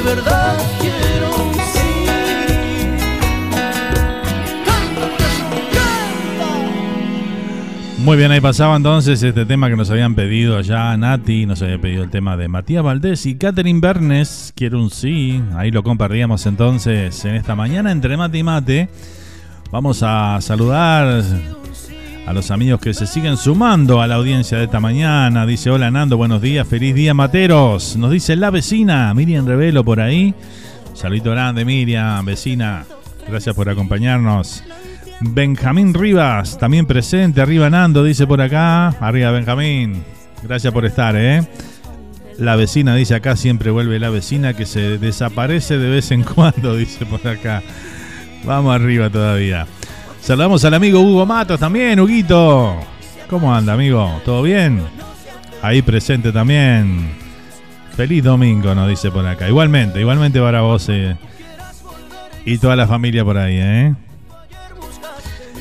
verdad 0.07 0.57
quiero 0.79 1.27
un 1.35 1.53
sí. 1.53 1.79
Muy 7.97 8.15
bien, 8.15 8.31
ahí 8.31 8.39
pasaba 8.39 8.77
entonces 8.77 9.21
este 9.21 9.45
tema 9.45 9.69
que 9.69 9.75
nos 9.75 9.91
habían 9.91 10.15
pedido 10.15 10.55
allá 10.57 10.95
Nati, 10.95 11.45
nos 11.45 11.61
había 11.61 11.77
pedido 11.81 12.03
el 12.03 12.09
tema 12.09 12.37
de 12.37 12.47
Matías 12.47 12.83
Valdés 12.83 13.25
y 13.25 13.35
Catherine 13.35 13.81
Bernes, 13.81 14.53
quiero 14.55 14.79
un 14.79 14.91
sí, 14.91 15.43
ahí 15.57 15.71
lo 15.71 15.83
compartíamos 15.83 16.45
entonces 16.45 17.25
en 17.25 17.35
esta 17.35 17.55
mañana 17.55 17.91
entre 17.91 18.15
mate 18.15 18.37
y 18.37 18.43
mate. 18.43 18.89
Vamos 19.69 20.01
a 20.03 20.39
saludar 20.39 21.21
a 22.27 22.33
los 22.33 22.51
amigos 22.51 22.81
que 22.81 22.93
se 22.93 23.07
siguen 23.07 23.37
sumando 23.37 24.01
a 24.01 24.07
la 24.07 24.15
audiencia 24.15 24.57
de 24.57 24.65
esta 24.65 24.81
mañana. 24.81 25.45
Dice, 25.45 25.69
hola 25.69 25.89
Nando, 25.89 26.17
buenos 26.17 26.41
días, 26.41 26.67
feliz 26.67 26.93
día 26.93 27.13
Materos. 27.13 27.95
Nos 27.95 28.11
dice 28.11 28.35
la 28.35 28.49
vecina, 28.49 29.13
Miriam 29.13 29.47
Revelo 29.47 29.85
por 29.85 30.01
ahí. 30.01 30.35
Saludito 30.93 31.31
grande 31.31 31.63
Miriam, 31.63 32.25
vecina, 32.25 32.83
gracias 33.29 33.55
por 33.55 33.69
acompañarnos. 33.69 34.61
Benjamín 35.21 35.93
Rivas, 35.93 36.57
también 36.57 36.85
presente. 36.85 37.39
Arriba 37.39 37.69
Nando, 37.69 38.03
dice 38.03 38.27
por 38.27 38.41
acá. 38.41 38.89
Arriba 38.99 39.31
Benjamín. 39.31 40.03
Gracias 40.43 40.73
por 40.73 40.85
estar, 40.85 41.15
¿eh? 41.15 41.47
La 42.37 42.57
vecina 42.57 42.93
dice 42.93 43.15
acá, 43.15 43.37
siempre 43.37 43.71
vuelve 43.71 43.99
la 44.01 44.09
vecina 44.09 44.53
que 44.53 44.65
se 44.65 44.97
desaparece 44.97 45.77
de 45.77 45.89
vez 45.89 46.11
en 46.11 46.23
cuando, 46.35 46.75
dice 46.75 47.05
por 47.05 47.25
acá. 47.25 47.63
Vamos 48.43 48.75
arriba 48.75 49.09
todavía. 49.09 49.65
Saludamos 50.27 50.63
al 50.65 50.73
amigo 50.73 50.99
Hugo 50.99 51.25
Matos 51.25 51.57
también, 51.57 52.01
Huguito. 52.01 52.75
¿Cómo 53.29 53.55
anda, 53.55 53.71
amigo? 53.71 54.19
¿Todo 54.25 54.41
bien? 54.41 54.81
Ahí 55.61 55.81
presente 55.81 56.33
también. 56.33 57.11
Feliz 57.95 58.25
domingo, 58.25 58.75
nos 58.75 58.89
dice 58.89 59.09
por 59.09 59.25
acá. 59.25 59.47
Igualmente, 59.47 60.01
igualmente 60.01 60.41
para 60.41 60.59
vos 60.59 60.89
eh, 60.89 61.15
y 62.43 62.57
toda 62.57 62.75
la 62.75 62.87
familia 62.87 63.23
por 63.23 63.37
ahí, 63.37 63.55
¿eh? 63.57 63.95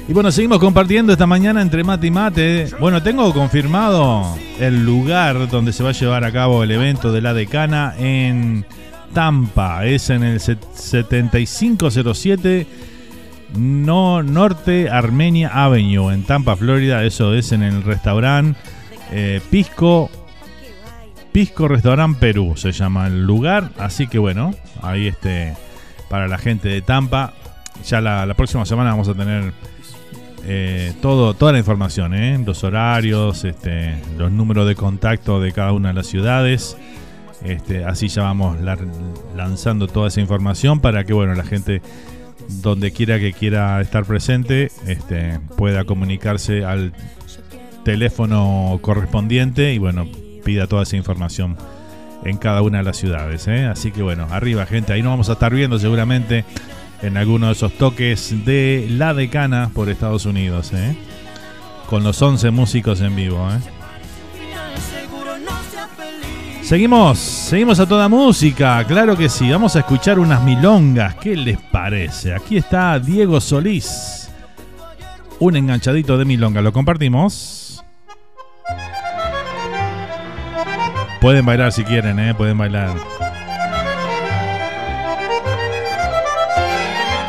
Y 0.09 0.13
bueno, 0.13 0.33
seguimos 0.33 0.59
compartiendo 0.59 1.13
esta 1.13 1.29
mañana 1.29 1.63
entre 1.63 1.85
mate 1.85 2.09
y 2.09 2.11
mate. 2.11 2.67
Bueno, 2.81 3.01
tengo 3.01 3.33
confirmado 3.33 4.37
el 4.59 4.85
lugar 4.85 5.49
donde 5.49 5.73
se 5.73 5.85
va 5.85 5.91
a 5.91 5.93
llevar 5.93 6.25
a 6.25 6.33
cabo 6.33 6.65
el 6.65 6.73
evento 6.73 7.13
de 7.13 7.21
la 7.21 7.35
decana 7.35 7.95
en 8.01 8.67
Tampa. 9.15 9.87
Es 9.87 10.11
en 10.11 10.25
el 10.25 10.41
7507 10.41 12.86
no, 13.55 14.23
Norte 14.23 14.91
Armenia 14.91 15.51
Avenue, 15.53 16.13
en 16.13 16.25
Tampa, 16.25 16.57
Florida. 16.57 17.05
Eso 17.05 17.35
es 17.35 17.53
en 17.53 17.63
el 17.63 17.83
restaurante 17.83 18.59
eh, 19.13 19.41
Pisco. 19.51 20.11
Pisco 21.33 21.69
Restaurant 21.69 22.19
Perú 22.19 22.55
se 22.57 22.73
llama 22.73 23.07
el 23.09 23.25
lugar. 23.25 23.71
Así 23.79 24.07
que 24.07 24.19
bueno, 24.19 24.55
ahí 24.83 25.09
este 25.09 25.55
para 26.09 26.29
la 26.29 26.39
gente 26.39 26.69
de 26.69 26.83
Tampa. 26.83 27.35
Ya 27.85 28.01
la, 28.01 28.33
próxima 28.35 28.65
semana 28.65 28.91
vamos 28.91 29.09
a 29.09 29.15
tener 29.15 29.53
eh, 30.47 30.95
todo, 31.03 31.35
toda 31.35 31.53
la 31.53 31.59
información, 31.59 32.15
¿eh? 32.15 32.43
los 32.45 32.65
horarios, 32.65 33.45
este, 33.45 33.97
los 34.17 34.33
números 34.33 34.67
de 34.67 34.75
contacto 34.75 35.41
de 35.41 35.53
cada 35.53 35.73
una 35.73 35.89
de 35.89 35.95
las 35.95 36.07
ciudades. 36.07 36.77
Este, 37.45 37.85
así 37.85 38.09
ya 38.09 38.23
vamos 38.23 38.57
lanzando 39.37 39.89
toda 39.89 40.09
esa 40.09 40.23
información 40.23 40.81
para 40.81 41.05
que 41.05 41.13
bueno 41.13 41.35
la 41.35 41.45
gente 41.45 41.83
donde 42.49 42.93
quiera 42.93 43.19
que 43.19 43.33
quiera 43.33 43.81
estar 43.81 44.05
presente 44.05 44.71
este, 44.87 45.41
pueda 45.57 45.85
comunicarse 45.85 46.65
al 46.65 46.93
teléfono 47.85 48.79
correspondiente 48.83 49.73
y 49.73 49.79
bueno 49.79 50.07
pida 50.45 50.67
toda 50.67 50.85
esa 50.85 50.97
información 50.97 51.57
en 52.25 52.39
cada 52.39 52.63
una 52.63 52.79
de 52.79 52.85
las 52.85 52.97
ciudades. 52.97 53.47
¿eh? 53.49 53.67
Así 53.67 53.93
que 53.93 54.03
bueno, 54.03 54.27
arriba 54.31 54.67
gente, 54.67 54.93
ahí 54.93 55.03
nos 55.03 55.13
vamos 55.13 55.29
a 55.29 55.35
estar 55.35 55.53
viendo 55.53 55.79
seguramente 55.79 56.45
en 57.03 57.17
alguno 57.17 57.47
de 57.47 57.53
esos 57.53 57.73
toques 57.73 58.45
de 58.45 58.87
la 58.91 59.15
decana 59.15 59.71
por 59.75 59.89
Estados 59.89 60.27
Unidos, 60.27 60.73
¿eh? 60.73 60.97
con 61.89 62.03
los 62.03 62.21
11 62.21 62.51
músicos 62.51 63.01
en 63.01 63.15
vivo. 63.15 63.49
¿eh? 63.51 63.76
Seguimos, 66.67 67.21
seguimos 67.21 67.79
a 67.79 67.87
toda 67.87 68.09
música, 68.09 68.83
claro 68.89 69.17
que 69.17 69.29
sí, 69.29 69.49
vamos 69.49 69.77
a 69.77 69.79
escuchar 69.79 70.19
unas 70.19 70.43
milongas, 70.43 71.15
¿qué 71.15 71.37
les 71.37 71.61
parece? 71.61 72.35
Aquí 72.35 72.57
está 72.57 72.99
Diego 72.99 73.41
Solís, 73.41 74.29
un 75.39 75.55
enganchadito 75.55 76.19
de 76.19 76.25
milonga, 76.25 76.61
¿lo 76.63 76.73
compartimos? 76.73 77.85
Pueden 81.21 81.47
bailar 81.47 81.71
si 81.71 81.85
quieren, 81.85 82.19
¿eh? 82.19 82.35
pueden 82.35 82.59
bailar. 82.59 82.97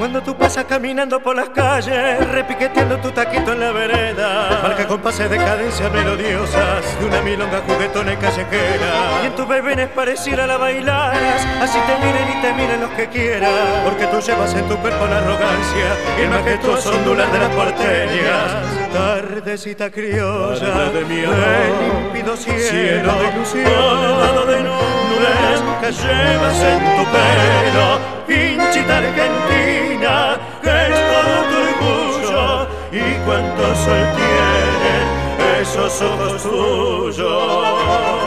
Cuando 0.08 0.24
tú 0.24 0.38
pasas 0.38 0.64
caminando 0.64 1.22
por 1.22 1.36
las 1.36 1.50
calles, 1.50 2.26
repiqueteando 2.32 2.96
tu 3.00 3.12
taquito 3.12 3.52
en 3.52 3.60
la 3.60 3.74
vereda, 3.74 4.62
marca 4.64 4.88
compases 4.88 5.30
de 5.30 5.36
cadencia 5.36 5.90
melodiosas 5.90 6.98
de 6.98 7.06
una 7.06 7.22
milonga 7.22 7.62
juguetona 7.68 8.14
y 8.14 8.16
callejera. 8.16 9.20
Y 9.22 9.26
en 9.26 9.36
tus 9.36 9.46
bebés 9.46 9.90
pareciera 9.90 10.48
la 10.48 10.56
bailaras, 10.56 11.46
así 11.62 11.78
te 11.86 12.06
miren 12.06 12.38
y 12.38 12.42
te 12.42 12.54
miren 12.54 12.80
los 12.80 12.92
que 12.92 13.08
quieran, 13.08 13.52
porque 13.84 14.08
tú 14.08 14.22
llevas 14.22 14.54
en 14.54 14.66
tu 14.70 14.78
cuerpo 14.78 15.08
la 15.08 15.18
arrogancia 15.18 15.88
y 16.18 16.22
el 16.22 16.30
majestuoso 16.30 16.90
ondular 16.90 17.30
de 17.30 17.40
las 17.40 17.50
porteñas. 17.50 18.86
Tardecita 18.93 19.89
criolla 19.89 20.89
de 20.91 21.05
mi 21.05 21.23
amor, 21.23 21.38
límpido 21.81 22.38
cielo, 22.38 23.14
de 23.19 23.27
ilusión, 23.27 24.47
de 24.47 24.59
nubes 24.64 25.59
que 25.81 25.91
llevas 25.91 26.59
en 26.61 26.80
tu 26.95 27.03
pelo, 27.11 27.88
pinchita 28.27 28.97
argentina, 28.97 30.38
que 30.64 30.69
es 30.69 30.97
todo 31.11 31.35
tu 31.49 31.57
orgullo, 31.68 32.68
y 32.91 32.95
cuánto 33.26 33.64
sol 33.76 34.05
tienen 34.15 35.05
esos 35.61 36.01
ojos 36.01 36.43
tuyos. 36.43 38.27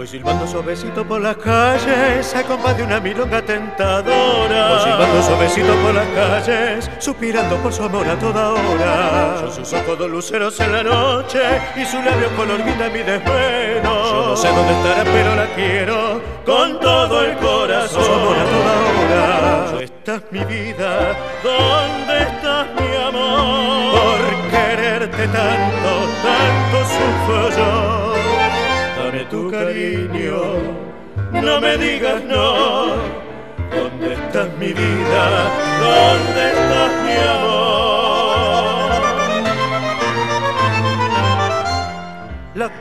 Voy 0.00 0.06
silbando 0.06 0.46
suavecito 0.46 1.04
por 1.06 1.20
las 1.20 1.36
calles, 1.36 2.34
a 2.34 2.42
compás 2.44 2.74
de 2.74 2.84
una 2.84 3.00
milonga 3.00 3.42
tentadora. 3.42 4.70
Voy 4.70 4.80
silbando 4.80 5.22
suavecito 5.22 5.74
por 5.74 5.92
las 5.94 6.06
calles, 6.06 6.90
suspirando 6.98 7.58
por 7.58 7.70
su 7.70 7.82
amor 7.82 8.08
a 8.08 8.18
toda 8.18 8.54
hora. 8.54 9.40
Son 9.40 9.52
sus 9.52 9.70
ojos 9.74 9.98
dos 9.98 10.10
luceros 10.10 10.58
en 10.60 10.72
la 10.72 10.82
noche 10.82 11.40
y 11.76 11.84
su 11.84 11.98
labio 11.98 12.34
color 12.34 12.64
guinda 12.64 12.88
mi 12.88 13.00
desvelo. 13.00 13.82
Yo 13.82 14.26
no 14.28 14.36
sé 14.38 14.48
dónde 14.48 14.72
estará, 14.72 15.04
pero 15.04 15.36
la 15.36 15.46
quiero 15.54 16.22
con 16.46 16.80
todo 16.80 17.22
el 17.22 17.36
corazón. 17.36 18.02
Su 18.02 18.10
amor 18.10 18.36
a 18.38 18.44
toda 18.44 19.74
hora. 19.74 19.82
Esta 19.82 20.14
es 20.14 20.22
mi 20.30 20.44
vida, 20.44 21.14
¿dónde 21.42 22.22
estás 22.22 22.68
mi 22.80 22.96
amor? 23.06 24.00
Por 24.00 24.50
quererte 24.50 25.28
tanto, 25.28 25.90
tanto 26.22 26.88
sufro 26.88 27.50
yo. 27.50 27.79
No 31.32 31.60
me 31.60 31.76
digas 31.76 32.24
no. 32.24 32.96
¿Dónde 33.76 34.14
estás 34.14 34.48
mi 34.58 34.72
vida? 34.72 35.50
¿Dónde 35.80 36.48
estás 36.48 36.92
mi 37.04 37.16
amor? 37.28 37.69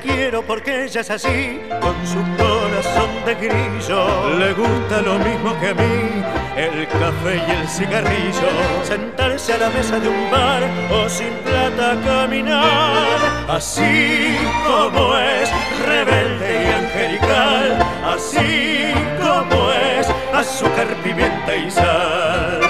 Quiero 0.02 0.41
porque 0.44 0.86
ella 0.86 1.02
es 1.02 1.10
así, 1.10 1.60
con 1.82 1.95
su 2.07 2.20
corazón 2.38 3.10
de 3.26 3.36
grillo. 3.36 4.38
Le 4.38 4.53
gusta 4.53 5.02
lo 5.02 5.20
mismo 5.20 5.60
que 5.60 5.70
a 5.70 5.74
mí, 5.74 6.24
el 6.56 6.88
café 6.88 7.36
y 7.36 7.52
el 7.52 7.68
cigarrillo. 7.68 8.49
Sentarse 8.84 9.53
a 9.53 9.57
la 9.57 9.70
mesa 9.70 9.99
de 9.99 10.07
un 10.07 10.32
bar 10.32 10.64
o 10.91 11.10
sin 11.10 11.34
plata 11.44 11.98
caminar. 12.06 13.20
Así 13.49 14.38
como 14.66 15.18
es, 15.18 15.49
rebelde 15.86 16.64
y 16.64 16.68
angelical. 16.72 17.80
Así 18.06 18.94
como 19.20 19.72
es, 19.72 20.07
azúcar, 20.34 20.88
pimienta 21.03 21.56
y 21.56 21.70
sal. 21.70 22.61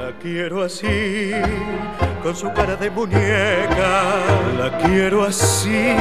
La 0.00 0.12
quiero 0.20 0.64
así, 0.64 1.32
con 2.28 2.36
su 2.36 2.52
cara 2.52 2.76
de 2.76 2.90
muñeca. 2.90 4.02
La 4.58 4.76
quiero 4.84 5.24
así, 5.24 5.94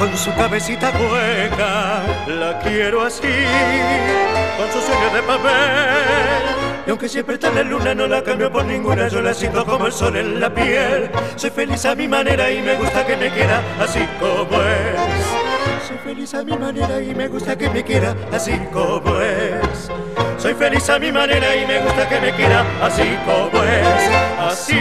con 0.00 0.16
su 0.16 0.34
cabecita 0.34 0.90
hueca. 0.90 2.02
La 2.26 2.58
quiero 2.58 3.02
así, 3.02 3.28
con 4.58 4.66
su 4.72 4.80
sueño 4.84 5.14
de 5.14 5.22
papel. 5.22 6.42
Y 6.84 6.90
aunque 6.90 7.08
siempre 7.08 7.36
está 7.36 7.52
la 7.52 7.62
luna, 7.62 7.94
no 7.94 8.08
la 8.08 8.20
cambio 8.24 8.50
por 8.50 8.64
ninguna. 8.64 9.06
Yo 9.06 9.22
la 9.22 9.32
siento 9.32 9.64
como 9.64 9.86
el 9.86 9.92
sol 9.92 10.16
en 10.16 10.40
la 10.40 10.52
piel. 10.52 11.08
Soy 11.36 11.50
feliz 11.50 11.84
a 11.84 11.94
mi 11.94 12.08
manera 12.08 12.50
y 12.50 12.60
me 12.60 12.74
gusta 12.74 13.06
que 13.06 13.16
me 13.16 13.30
quiera 13.30 13.62
así 13.78 14.00
como 14.18 14.60
es. 14.60 15.63
Soy 15.86 15.98
feliz 15.98 16.32
a 16.32 16.42
mi 16.42 16.56
manera 16.56 16.98
y 17.02 17.14
me 17.14 17.28
gusta 17.28 17.58
que 17.58 17.68
me 17.68 17.84
quiera 17.84 18.16
así 18.32 18.52
como 18.72 19.20
es. 19.20 19.90
Soy 20.38 20.54
feliz 20.54 20.88
a 20.88 20.98
mi 20.98 21.12
manera 21.12 21.54
y 21.54 21.66
me 21.66 21.78
gusta 21.80 22.08
que 22.08 22.20
me 22.20 22.32
quiera 22.32 22.64
así 22.82 23.02
como 23.26 23.62
es, 23.62 24.10
así 24.40 24.78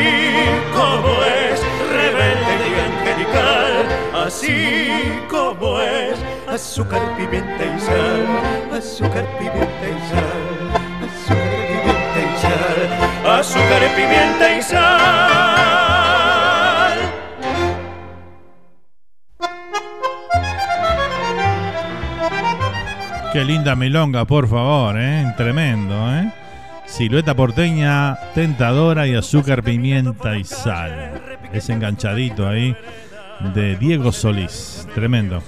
como 0.74 1.10
es, 1.24 1.60
rebelde 1.92 2.56
y 2.70 2.80
angelical, 2.90 4.26
así 4.26 4.92
como 5.30 5.82
es, 5.82 6.18
azúcar, 6.48 7.02
pimienta 7.18 7.66
y 7.66 7.80
sal, 7.82 8.78
azúcar, 8.78 9.26
pimienta 9.38 9.86
y 9.86 10.00
sal, 10.10 10.44
azúcar, 11.04 11.52
pimienta 11.68 12.20
y 12.20 12.42
sal, 12.42 13.40
azúcar, 13.40 13.82
pimienta 13.96 14.56
y 14.56 14.62
sal. 14.62 15.73
Qué 23.34 23.44
linda 23.44 23.76
milonga, 23.76 24.26
por 24.26 24.48
favor, 24.48 24.96
¿eh? 24.96 25.34
Tremendo, 25.36 25.96
¿eh? 26.14 26.32
Silueta 26.86 27.34
porteña, 27.34 28.16
tentadora 28.36 29.08
y 29.08 29.16
azúcar, 29.16 29.64
pimienta 29.64 30.38
y 30.38 30.44
sal. 30.44 31.20
Ese 31.52 31.74
enganchadito 31.74 32.48
ahí 32.48 32.76
de 33.56 33.76
Diego 33.78 34.12
Solís. 34.12 34.88
Tremendo. 34.94 35.42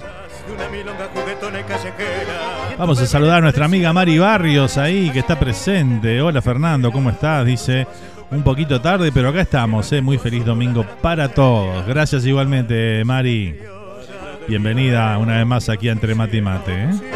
Vamos 2.76 3.00
a 3.00 3.06
saludar 3.06 3.38
a 3.38 3.40
nuestra 3.42 3.66
amiga 3.66 3.92
Mari 3.92 4.18
Barrios 4.18 4.78
ahí, 4.78 5.10
que 5.10 5.20
está 5.20 5.38
presente. 5.38 6.20
Hola 6.20 6.42
Fernando, 6.42 6.90
¿cómo 6.90 7.10
estás? 7.10 7.46
Dice, 7.46 7.86
un 8.32 8.42
poquito 8.42 8.80
tarde, 8.80 9.12
pero 9.14 9.28
acá 9.28 9.42
estamos, 9.42 9.92
¿eh? 9.92 10.02
Muy 10.02 10.18
feliz 10.18 10.44
domingo 10.44 10.84
para 11.00 11.28
todos. 11.28 11.86
Gracias 11.86 12.26
igualmente, 12.26 13.04
Mari. 13.04 13.60
Bienvenida 14.48 15.16
una 15.18 15.36
vez 15.36 15.46
más 15.46 15.68
aquí 15.68 15.88
a 15.88 15.92
Entre 15.92 16.16
Mate 16.16 16.36
y 16.38 16.40
Mate, 16.40 16.72
¿eh? 16.72 17.15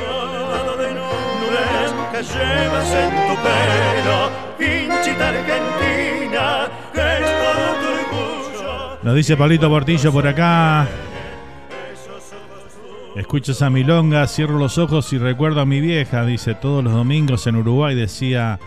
Llevas 2.22 2.92
en 2.92 3.10
tu 3.10 3.42
pelo, 3.42 4.30
pinchita 4.58 5.28
argentina, 5.28 6.68
es 6.94 7.20
todo 7.42 7.66
tu 7.80 7.88
orgullo. 8.16 8.98
Nos 9.02 9.14
dice 9.14 9.36
Pablito 9.36 9.68
Portillo 9.68 10.12
por 10.12 10.26
acá. 10.26 10.86
Escucho 13.16 13.52
esa 13.52 13.70
milonga, 13.70 14.26
cierro 14.26 14.58
los 14.58 14.78
ojos 14.78 15.12
y 15.12 15.18
recuerdo 15.18 15.60
a 15.60 15.66
mi 15.66 15.80
vieja, 15.80 16.24
dice, 16.24 16.54
todos 16.54 16.84
los 16.84 16.92
domingos 16.92 17.46
en 17.46 17.56
Uruguay 17.56 17.94
decía, 17.94 18.60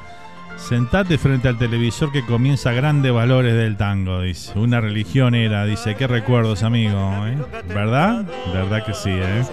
sentate 0.58 1.18
frente 1.18 1.48
al 1.48 1.58
televisor 1.58 2.12
que 2.12 2.26
comienza 2.26 2.74
grandes 2.74 3.14
valores 3.14 3.54
del 3.56 3.78
tango, 3.78 4.22
dice. 4.22 4.58
Una 4.60 4.82
religión 4.82 5.34
era, 5.34 5.66
dice, 5.66 5.96
qué 5.96 6.08
recuerdos, 6.08 6.64
amigo, 6.64 7.26
¿eh? 7.26 7.38
¿verdad? 7.70 8.26
Verdad 8.54 8.86
que 8.86 8.94
sí, 8.94 9.12
¿eh? 9.12 9.44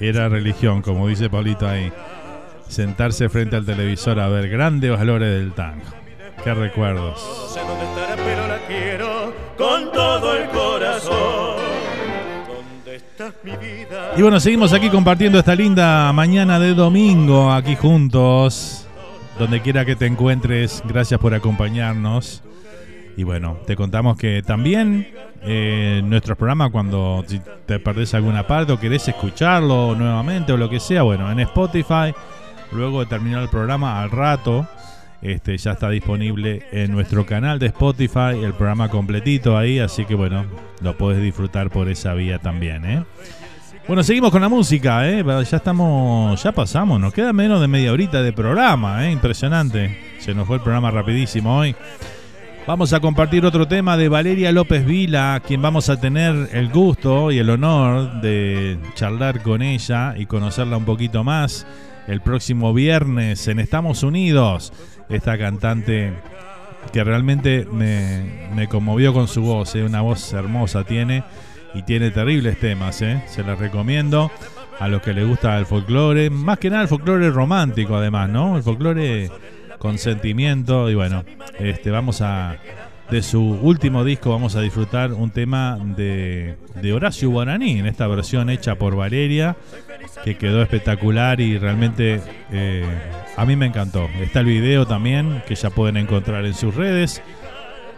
Era 0.00 0.28
religión, 0.28 0.80
como 0.80 1.08
dice 1.08 1.28
Paulito 1.28 1.68
ahí. 1.68 1.92
Sentarse 2.68 3.28
frente 3.28 3.56
al 3.56 3.64
televisor 3.64 4.18
a 4.20 4.28
ver 4.28 4.48
grandes 4.48 4.90
valores 4.90 5.38
del 5.38 5.52
tango. 5.52 5.84
Qué 6.42 6.52
recuerdos. 6.52 7.22
No 7.22 7.48
sé 7.48 7.60
dónde 7.60 7.84
estará, 7.84 8.16
pero 8.16 8.48
la 8.48 8.58
quiero 8.66 9.34
con 9.56 9.92
todo 9.92 10.36
el 10.36 10.48
corazón. 10.50 11.56
¿Dónde 12.46 12.96
estás, 12.96 13.34
mi 13.42 13.52
vida? 13.52 14.12
Y 14.16 14.22
bueno, 14.22 14.40
seguimos 14.40 14.72
aquí 14.72 14.90
compartiendo 14.90 15.38
esta 15.38 15.54
linda 15.54 16.12
mañana 16.12 16.58
de 16.58 16.74
domingo, 16.74 17.52
aquí 17.52 17.76
juntos. 17.76 18.86
Donde 19.38 19.60
quiera 19.62 19.84
que 19.84 19.96
te 19.96 20.06
encuentres, 20.06 20.82
gracias 20.86 21.18
por 21.18 21.34
acompañarnos. 21.34 22.42
Y 23.16 23.22
bueno, 23.22 23.58
te 23.66 23.76
contamos 23.76 24.16
que 24.16 24.42
también 24.42 25.08
eh, 25.42 26.02
nuestros 26.04 26.36
programas, 26.36 26.70
cuando 26.70 27.24
te 27.66 27.78
perdés 27.78 28.14
alguna 28.14 28.46
parte 28.46 28.72
o 28.72 28.80
querés 28.80 29.06
escucharlo 29.08 29.94
nuevamente 29.94 30.52
o 30.52 30.56
lo 30.56 30.68
que 30.68 30.80
sea, 30.80 31.02
bueno, 31.02 31.30
en 31.30 31.40
Spotify, 31.40 32.14
luego 32.74 33.00
de 33.00 33.06
terminar 33.06 33.42
el 33.42 33.48
programa, 33.48 34.02
al 34.02 34.10
rato, 34.10 34.66
este, 35.22 35.56
ya 35.56 35.72
está 35.72 35.88
disponible 35.88 36.66
en 36.72 36.92
nuestro 36.92 37.24
canal 37.24 37.58
de 37.58 37.66
Spotify, 37.66 38.42
el 38.42 38.52
programa 38.52 38.88
completito 38.88 39.56
ahí, 39.56 39.78
así 39.78 40.04
que 40.04 40.14
bueno, 40.14 40.44
lo 40.82 40.96
podés 40.98 41.22
disfrutar 41.22 41.70
por 41.70 41.88
esa 41.88 42.12
vía 42.14 42.38
también, 42.38 42.84
¿eh? 42.84 43.04
Bueno, 43.86 44.02
seguimos 44.02 44.30
con 44.30 44.40
la 44.40 44.48
música, 44.48 45.06
¿eh? 45.06 45.22
Ya 45.50 45.56
estamos, 45.56 46.42
ya 46.42 46.52
pasamos, 46.52 46.98
nos 46.98 47.12
queda 47.12 47.34
menos 47.34 47.60
de 47.60 47.68
media 47.68 47.92
horita 47.92 48.22
de 48.22 48.32
programa, 48.32 49.06
¿eh? 49.06 49.12
Impresionante. 49.12 49.98
Se 50.20 50.34
nos 50.34 50.46
fue 50.46 50.56
el 50.56 50.62
programa 50.62 50.90
rapidísimo 50.90 51.58
hoy. 51.58 51.76
Vamos 52.66 52.94
a 52.94 53.00
compartir 53.00 53.44
otro 53.44 53.68
tema 53.68 53.98
de 53.98 54.08
Valeria 54.08 54.50
López 54.50 54.86
Vila, 54.86 55.42
quien 55.46 55.60
vamos 55.60 55.90
a 55.90 56.00
tener 56.00 56.48
el 56.52 56.70
gusto 56.70 57.30
y 57.30 57.38
el 57.38 57.50
honor 57.50 58.22
de 58.22 58.78
charlar 58.94 59.42
con 59.42 59.60
ella 59.60 60.14
y 60.16 60.24
conocerla 60.24 60.78
un 60.78 60.86
poquito 60.86 61.22
más 61.22 61.66
el 62.06 62.20
próximo 62.20 62.74
viernes 62.74 63.48
en 63.48 63.58
Estamos 63.58 64.02
Unidos. 64.02 64.72
Esta 65.08 65.38
cantante 65.38 66.12
que 66.92 67.04
realmente 67.04 67.66
me, 67.70 68.48
me 68.54 68.68
conmovió 68.68 69.12
con 69.12 69.28
su 69.28 69.42
voz, 69.42 69.74
¿eh? 69.74 69.84
una 69.84 70.00
voz 70.00 70.32
hermosa 70.32 70.84
tiene 70.84 71.24
y 71.74 71.82
tiene 71.82 72.10
terribles 72.10 72.58
temas, 72.58 73.02
¿eh? 73.02 73.22
se 73.26 73.42
la 73.42 73.54
recomiendo 73.54 74.30
a 74.78 74.88
los 74.88 75.02
que 75.02 75.12
les 75.12 75.26
gusta 75.26 75.58
el 75.58 75.66
folclore, 75.66 76.30
más 76.30 76.58
que 76.58 76.70
nada 76.70 76.82
el 76.82 76.88
folclore 76.88 77.30
romántico 77.30 77.96
además, 77.96 78.28
¿no? 78.28 78.56
El 78.56 78.62
folclore 78.62 79.30
con 79.78 79.98
sentimiento 79.98 80.90
y 80.90 80.94
bueno, 80.94 81.24
este 81.58 81.90
vamos 81.90 82.20
a 82.20 82.56
de 83.10 83.22
su 83.22 83.40
último 83.40 84.02
disco 84.02 84.30
vamos 84.30 84.56
a 84.56 84.62
disfrutar 84.62 85.12
un 85.12 85.30
tema 85.30 85.78
de, 85.78 86.56
de 86.80 86.92
Horacio 86.92 87.30
Guaraní 87.30 87.78
en 87.78 87.86
esta 87.86 88.06
versión 88.06 88.48
hecha 88.48 88.76
por 88.76 88.96
Valeria 88.96 89.56
que 90.24 90.36
quedó 90.36 90.62
espectacular 90.62 91.40
y 91.40 91.58
realmente 91.58 92.20
eh, 92.50 92.84
a 93.36 93.44
mí 93.44 93.56
me 93.56 93.66
encantó. 93.66 94.08
Está 94.20 94.40
el 94.40 94.46
video 94.46 94.86
también 94.86 95.42
que 95.46 95.54
ya 95.54 95.70
pueden 95.70 95.96
encontrar 95.96 96.44
en 96.46 96.54
sus 96.54 96.74
redes. 96.74 97.22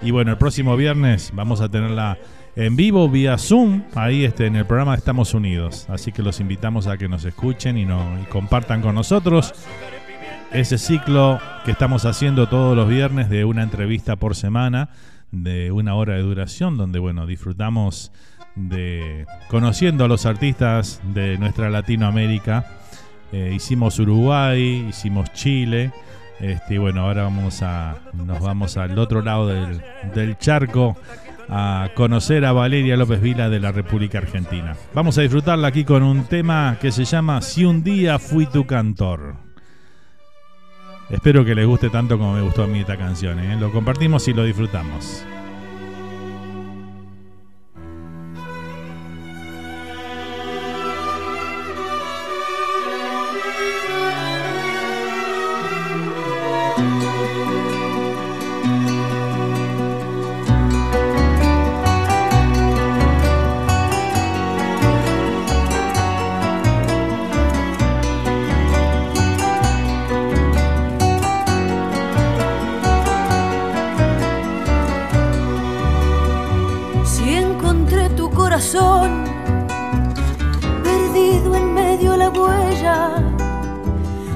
Y 0.02 0.10
bueno, 0.10 0.32
el 0.32 0.38
próximo 0.38 0.76
viernes 0.76 1.30
vamos 1.34 1.60
a 1.60 1.68
tenerla 1.68 2.18
en 2.56 2.74
vivo 2.74 3.08
vía 3.08 3.36
Zoom, 3.36 3.82
ahí 3.94 4.24
este, 4.24 4.46
en 4.46 4.56
el 4.56 4.64
programa 4.64 4.94
Estamos 4.94 5.34
Unidos. 5.34 5.86
Así 5.88 6.12
que 6.12 6.22
los 6.22 6.40
invitamos 6.40 6.86
a 6.86 6.96
que 6.96 7.08
nos 7.08 7.24
escuchen 7.24 7.76
y, 7.76 7.84
no, 7.84 8.18
y 8.20 8.24
compartan 8.24 8.80
con 8.80 8.94
nosotros 8.94 9.52
ese 10.52 10.78
ciclo 10.78 11.38
que 11.64 11.72
estamos 11.72 12.04
haciendo 12.04 12.48
todos 12.48 12.76
los 12.76 12.88
viernes 12.88 13.28
de 13.28 13.44
una 13.44 13.62
entrevista 13.62 14.16
por 14.16 14.34
semana 14.34 14.90
de 15.32 15.70
una 15.70 15.94
hora 15.94 16.14
de 16.14 16.22
duración 16.22 16.76
donde 16.76 16.98
bueno 16.98 17.26
disfrutamos 17.26 18.12
de 18.56 19.26
conociendo 19.48 20.04
a 20.04 20.08
los 20.08 20.26
artistas 20.26 21.00
de 21.14 21.38
nuestra 21.38 21.70
Latinoamérica 21.70 22.66
Eh, 23.32 23.52
hicimos 23.54 23.98
Uruguay 23.98 24.86
hicimos 24.88 25.32
Chile 25.32 25.92
este, 26.38 26.74
y 26.74 26.78
bueno 26.78 27.02
ahora 27.02 27.24
vamos 27.24 27.60
a 27.62 27.96
nos 28.14 28.40
vamos 28.40 28.76
al 28.76 28.96
otro 28.98 29.20
lado 29.20 29.48
del, 29.48 30.38
charco 30.38 30.96
a 31.48 31.90
conocer 31.94 32.44
a 32.44 32.52
Valeria 32.52 32.96
López 32.96 33.20
Vila 33.20 33.48
de 33.48 33.58
la 33.58 33.72
República 33.72 34.18
Argentina 34.18 34.76
vamos 34.94 35.18
a 35.18 35.22
disfrutarla 35.22 35.68
aquí 35.68 35.84
con 35.84 36.02
un 36.04 36.24
tema 36.24 36.78
que 36.80 36.92
se 36.92 37.04
llama 37.04 37.42
Si 37.42 37.64
un 37.64 37.82
día 37.82 38.18
fui 38.18 38.46
tu 38.46 38.64
cantor 38.64 39.46
Espero 41.10 41.44
que 41.44 41.54
les 41.54 41.66
guste 41.66 41.88
tanto 41.88 42.18
como 42.18 42.34
me 42.34 42.42
gustó 42.42 42.64
a 42.64 42.66
mí 42.66 42.80
esta 42.80 42.96
canción. 42.96 43.38
¿eh? 43.38 43.56
Lo 43.60 43.70
compartimos 43.70 44.26
y 44.26 44.34
lo 44.34 44.42
disfrutamos. 44.42 45.24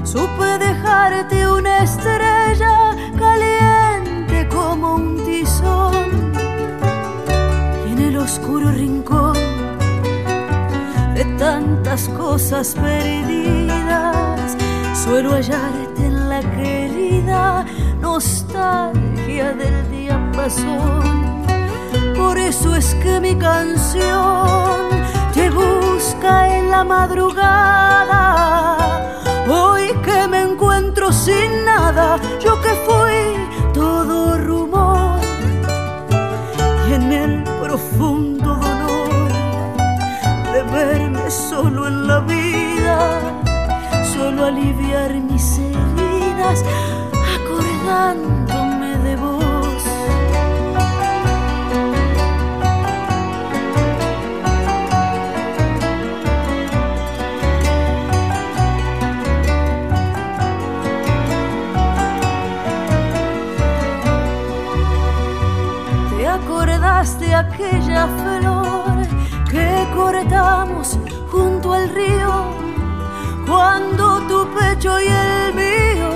Supe 0.03 0.57
dejarte 0.59 1.47
una 1.47 1.83
estrella 1.83 2.95
caliente 3.17 4.47
como 4.49 4.95
un 4.95 5.23
tizón. 5.23 6.33
Y 7.87 7.91
en 7.93 7.99
el 7.99 8.17
oscuro 8.17 8.71
rincón 8.71 9.37
de 11.15 11.25
tantas 11.37 12.09
cosas 12.09 12.75
perdidas, 12.75 14.57
suelo 15.03 15.31
hallarte 15.31 16.05
en 16.05 16.29
la 16.29 16.39
querida 16.39 17.65
nostalgia 18.01 19.53
del 19.53 19.91
diapasón. 19.91 21.21
Por 22.15 22.37
eso 22.37 22.75
es 22.75 22.95
que 22.95 23.19
mi 23.19 23.35
canción 23.35 24.89
te 25.33 25.49
busca 25.49 26.00
en 26.23 26.69
la 26.69 26.83
madrugada. 26.83 28.19
Hoy 29.49 29.93
que 30.03 30.27
me 30.27 30.41
encuentro 30.41 31.11
sin 31.11 31.65
nada, 31.65 32.19
yo 32.39 32.61
que 32.61 32.69
fui 32.85 33.73
todo 33.73 34.37
rumor. 34.37 35.19
Y 36.87 36.93
en 36.93 37.11
el 37.11 37.43
profundo 37.61 38.55
dolor 38.55 39.31
de 40.53 40.63
verme 40.71 41.31
solo 41.31 41.87
en 41.87 42.07
la 42.07 42.19
vida, 42.19 43.19
solo 44.13 44.45
aliviar 44.45 45.13
mis 45.13 45.57
heridas, 45.57 46.63
acordándome 47.35 48.40
Cuando 73.51 74.21
tu 74.29 74.47
pecho 74.57 74.97
y 75.01 75.07
el 75.07 75.53
mío 75.53 76.11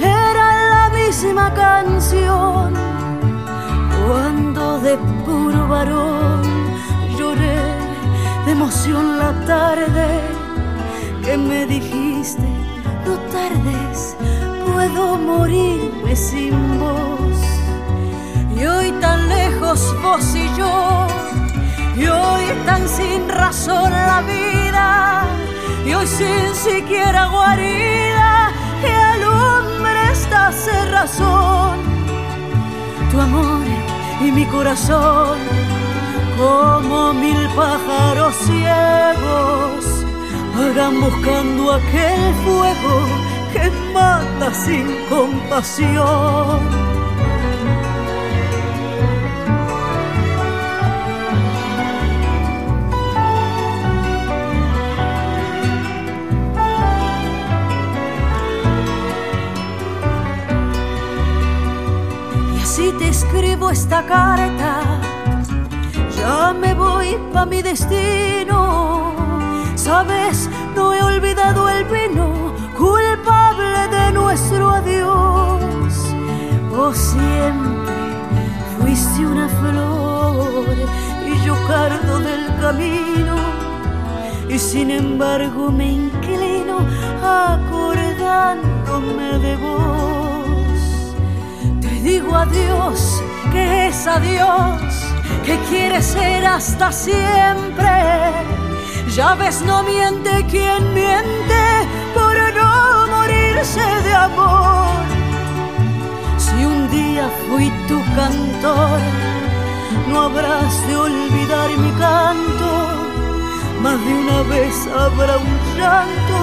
eran 0.00 0.56
la 0.74 0.90
misma 0.98 1.52
canción. 1.52 2.72
Cuando 4.06 4.80
de 4.80 4.96
puro 5.26 5.68
varón 5.68 6.40
lloré 7.18 7.60
de 8.46 8.52
emoción 8.52 9.18
la 9.18 9.32
tarde 9.44 10.08
que 11.22 11.36
me 11.36 11.66
dijiste, 11.66 12.48
no 13.04 13.14
tardes, 13.36 14.16
puedo 14.64 15.18
morirme 15.18 16.16
sin 16.16 16.56
vos. 16.80 17.38
Y 18.56 18.64
hoy 18.64 18.90
tan 19.02 19.28
lejos 19.28 19.94
vos 20.02 20.34
y 20.34 20.46
yo, 20.56 21.06
y 21.94 22.06
hoy 22.06 22.46
tan 22.64 22.88
sin 22.88 23.28
razón 23.28 23.90
la 23.92 24.22
vida 24.22 24.53
y 25.86 25.94
hoy 25.94 26.06
sin 26.06 26.54
siquiera 26.54 27.26
guarida 27.26 28.52
que 28.80 28.92
alumbre 28.92 30.12
esta 30.12 30.52
cerrazón. 30.52 31.78
Tu 33.10 33.20
amor 33.20 33.64
y 34.20 34.30
mi 34.32 34.46
corazón 34.46 35.38
como 36.36 37.12
mil 37.14 37.48
pájaros 37.54 38.34
ciegos 38.36 39.84
hagan 40.56 41.00
buscando 41.00 41.72
aquel 41.72 42.34
fuego 42.44 42.94
que 43.52 43.70
mata 43.92 44.52
sin 44.52 44.86
compasión. 45.08 46.83
Escribo 63.34 63.70
esta 63.70 64.06
carta, 64.06 65.00
ya 66.16 66.52
me 66.52 66.72
voy 66.72 67.18
pa' 67.32 67.44
mi 67.44 67.62
destino. 67.62 69.12
Sabes, 69.74 70.48
no 70.76 70.94
he 70.94 71.02
olvidado 71.02 71.68
el 71.68 71.84
vino 71.84 72.54
culpable 72.76 73.88
de 73.88 74.12
nuestro 74.12 74.70
adiós. 74.70 75.94
Oh, 76.76 76.92
siempre 76.92 77.92
fuiste 78.78 79.26
una 79.26 79.48
flor 79.48 80.76
y 81.26 81.36
yo 81.44 81.56
cardo 81.66 82.20
del 82.20 82.46
camino. 82.60 83.34
Y 84.48 84.60
sin 84.60 84.92
embargo 84.92 85.72
me 85.72 85.90
inclino 85.90 86.86
acordándome 87.20 89.40
de 89.40 89.56
vos 89.56 90.04
digo 92.04 92.36
adiós, 92.36 93.13
que 93.54 93.86
es 93.86 94.06
adiós, 94.06 94.80
que 95.46 95.56
quiere 95.70 96.02
ser 96.02 96.44
hasta 96.44 96.90
siempre. 96.90 97.92
Ya 99.16 99.34
ves, 99.36 99.62
no 99.62 99.82
miente 99.84 100.44
quien 100.50 100.82
miente 100.92 101.62
por 102.16 102.34
no 102.58 103.06
morirse 103.14 103.86
de 104.06 104.14
amor. 104.28 105.02
Si 106.36 106.56
un 106.64 106.90
día 106.90 107.30
fui 107.46 107.66
tu 107.88 107.98
cantor, 108.18 109.00
no 110.08 110.22
habrás 110.26 110.72
de 110.88 110.96
olvidar 110.96 111.68
mi 111.84 111.92
canto. 112.06 112.70
Más 113.82 113.98
de 114.06 114.12
una 114.22 114.40
vez 114.54 114.74
habrá 115.02 115.36
un 115.48 115.54
llanto 115.78 116.36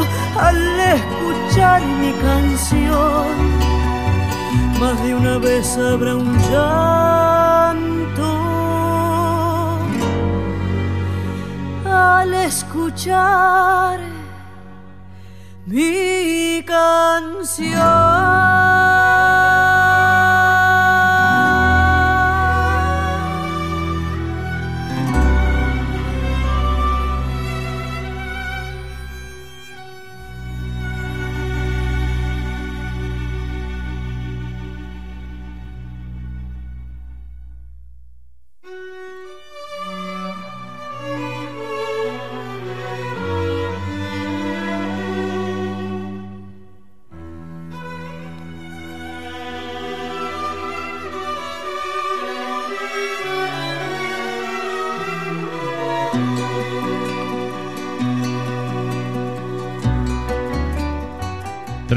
al 0.48 0.60
escuchar 0.96 1.82
mi 2.02 2.12
canción 2.28 3.71
más 4.82 5.02
de 5.04 5.14
una 5.14 5.38
vez 5.38 5.78
habrá 5.78 6.16
un 6.16 6.36
llanto 6.50 8.30
al 11.86 12.34
escuchar 12.34 14.00
mi 15.68 16.64
canción. 16.66 17.80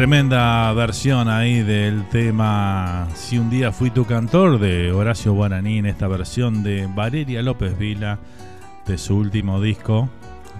Tremenda 0.04 0.70
versión 0.74 1.30
ahí 1.30 1.62
del 1.62 2.06
tema 2.10 3.08
Si 3.14 3.38
un 3.38 3.48
día 3.48 3.72
fui 3.72 3.88
tu 3.88 4.04
cantor 4.04 4.60
de 4.60 4.92
Horacio 4.92 5.32
Guaraní 5.32 5.78
en 5.78 5.86
esta 5.86 6.08
versión 6.08 6.62
de 6.62 6.86
Valeria 6.94 7.40
López 7.40 7.78
Vila 7.78 8.18
de 8.86 8.98
su 8.98 9.16
último 9.16 9.62
disco. 9.62 10.10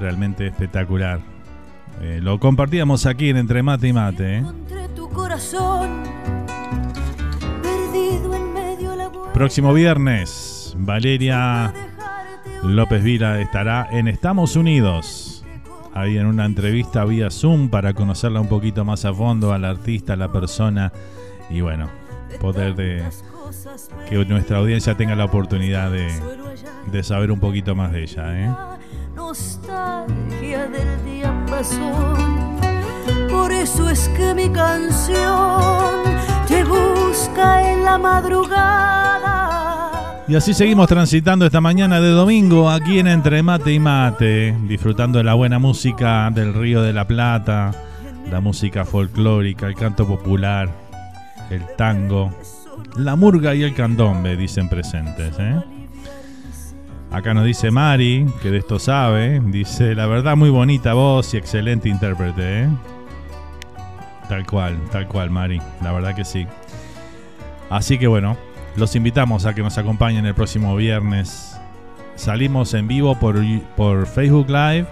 Realmente 0.00 0.46
espectacular. 0.46 1.20
Eh, 2.00 2.20
lo 2.22 2.40
compartíamos 2.40 3.04
aquí 3.04 3.28
en 3.28 3.36
Entre 3.36 3.62
Mate 3.62 3.88
y 3.88 3.92
Mate. 3.92 4.38
¿eh? 4.38 4.44
Próximo 9.34 9.74
viernes, 9.74 10.74
Valeria 10.78 11.70
López 12.62 13.02
Vila 13.04 13.42
estará 13.42 13.88
en 13.90 14.08
Estados 14.08 14.56
Unidos 14.56 15.23
ahí 15.94 16.18
en 16.18 16.26
una 16.26 16.44
entrevista 16.44 17.04
vía 17.04 17.30
Zoom 17.30 17.70
para 17.70 17.94
conocerla 17.94 18.40
un 18.40 18.48
poquito 18.48 18.84
más 18.84 19.04
a 19.04 19.14
fondo 19.14 19.52
al 19.52 19.64
artista, 19.64 20.14
a 20.14 20.16
la 20.16 20.30
persona 20.32 20.92
y 21.48 21.60
bueno, 21.60 21.88
poder 22.40 22.74
de, 22.74 23.04
que 24.08 24.24
nuestra 24.24 24.58
audiencia 24.58 24.96
tenga 24.96 25.14
la 25.14 25.24
oportunidad 25.24 25.90
de, 25.92 26.08
de 26.90 27.02
saber 27.04 27.30
un 27.30 27.38
poquito 27.38 27.76
más 27.76 27.92
de 27.92 28.02
ella. 28.02 28.44
¿eh? 28.44 28.52
Por 33.30 33.52
eso 33.52 33.88
es 33.88 34.08
que 34.16 34.34
mi 34.34 34.48
canción 34.50 36.02
te 36.48 36.64
busca 36.64 37.72
en 37.72 37.84
la 37.84 37.98
madrugada 37.98 39.53
y 40.26 40.34
así 40.36 40.54
seguimos 40.54 40.88
transitando 40.88 41.44
esta 41.44 41.60
mañana 41.60 42.00
de 42.00 42.10
domingo 42.10 42.70
aquí 42.70 42.98
en 42.98 43.06
Entre 43.06 43.42
Mate 43.42 43.72
y 43.72 43.78
Mate, 43.78 44.56
disfrutando 44.66 45.18
de 45.18 45.24
la 45.24 45.34
buena 45.34 45.58
música 45.58 46.30
del 46.30 46.54
Río 46.54 46.80
de 46.82 46.94
la 46.94 47.06
Plata, 47.06 47.72
la 48.30 48.40
música 48.40 48.86
folclórica, 48.86 49.66
el 49.66 49.74
canto 49.74 50.06
popular, 50.06 50.70
el 51.50 51.62
tango, 51.76 52.34
la 52.96 53.16
murga 53.16 53.54
y 53.54 53.64
el 53.64 53.74
candombe, 53.74 54.36
dicen 54.36 54.68
presentes. 54.70 55.34
¿eh? 55.38 55.60
Acá 57.10 57.34
nos 57.34 57.44
dice 57.44 57.70
Mari, 57.70 58.26
que 58.40 58.50
de 58.50 58.58
esto 58.58 58.78
sabe, 58.78 59.40
dice, 59.44 59.94
la 59.94 60.06
verdad 60.06 60.36
muy 60.36 60.48
bonita 60.48 60.94
voz 60.94 61.34
y 61.34 61.36
excelente 61.36 61.90
intérprete. 61.90 62.62
¿eh? 62.62 62.68
Tal 64.28 64.46
cual, 64.46 64.78
tal 64.90 65.06
cual, 65.06 65.30
Mari, 65.30 65.60
la 65.82 65.92
verdad 65.92 66.14
que 66.16 66.24
sí. 66.24 66.46
Así 67.68 67.98
que 67.98 68.06
bueno, 68.06 68.38
los 68.76 68.94
invitamos 68.96 69.46
a 69.46 69.54
que 69.54 69.62
nos 69.62 69.78
acompañen 69.78 70.26
el 70.26 70.34
próximo 70.34 70.74
viernes. 70.76 71.58
Salimos 72.16 72.74
en 72.74 72.88
vivo 72.88 73.18
por, 73.18 73.36
por 73.76 74.06
Facebook 74.06 74.48
Live 74.48 74.86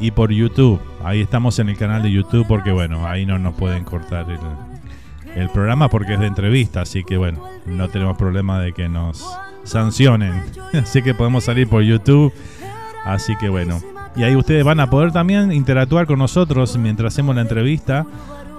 y 0.00 0.10
por 0.10 0.30
YouTube. 0.30 0.80
Ahí 1.04 1.20
estamos 1.20 1.58
en 1.58 1.68
el 1.68 1.76
canal 1.76 2.02
de 2.02 2.10
YouTube 2.10 2.46
porque 2.46 2.72
bueno, 2.72 3.06
ahí 3.06 3.26
no 3.26 3.38
nos 3.38 3.54
pueden 3.54 3.84
cortar 3.84 4.26
el, 4.30 5.40
el 5.40 5.48
programa 5.50 5.88
porque 5.88 6.14
es 6.14 6.20
de 6.20 6.26
entrevista, 6.26 6.82
así 6.82 7.04
que 7.04 7.16
bueno, 7.16 7.42
no 7.66 7.88
tenemos 7.88 8.16
problema 8.16 8.60
de 8.60 8.72
que 8.72 8.88
nos 8.88 9.24
sancionen. 9.64 10.42
Así 10.74 11.02
que 11.02 11.14
podemos 11.14 11.44
salir 11.44 11.68
por 11.68 11.82
YouTube. 11.82 12.32
Así 13.04 13.36
que 13.36 13.48
bueno, 13.48 13.80
y 14.16 14.24
ahí 14.24 14.36
ustedes 14.36 14.64
van 14.64 14.80
a 14.80 14.90
poder 14.90 15.12
también 15.12 15.52
interactuar 15.52 16.06
con 16.06 16.18
nosotros 16.18 16.76
mientras 16.76 17.14
hacemos 17.14 17.34
la 17.34 17.42
entrevista. 17.42 18.06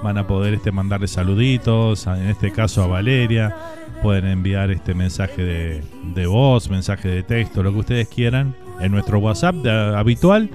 Van 0.02 0.18
a 0.18 0.28
poder 0.28 0.56
este, 0.56 0.72
mandarle 0.72 1.08
saluditos, 1.08 2.08
en 2.08 2.30
este 2.30 2.52
caso 2.52 2.84
a 2.84 2.88
Valeria, 2.88 3.56
pueden 4.04 4.26
enviar 4.26 4.70
este 4.70 4.94
mensaje 4.94 5.82
de, 6.14 6.28
voz, 6.28 6.70
mensaje 6.70 7.08
de 7.08 7.24
texto, 7.24 7.64
lo 7.64 7.72
que 7.72 7.80
ustedes 7.80 8.08
quieran, 8.10 8.54
en 8.82 8.92
nuestro 8.92 9.20
WhatsApp 9.20 9.56
habitual. 9.96 10.50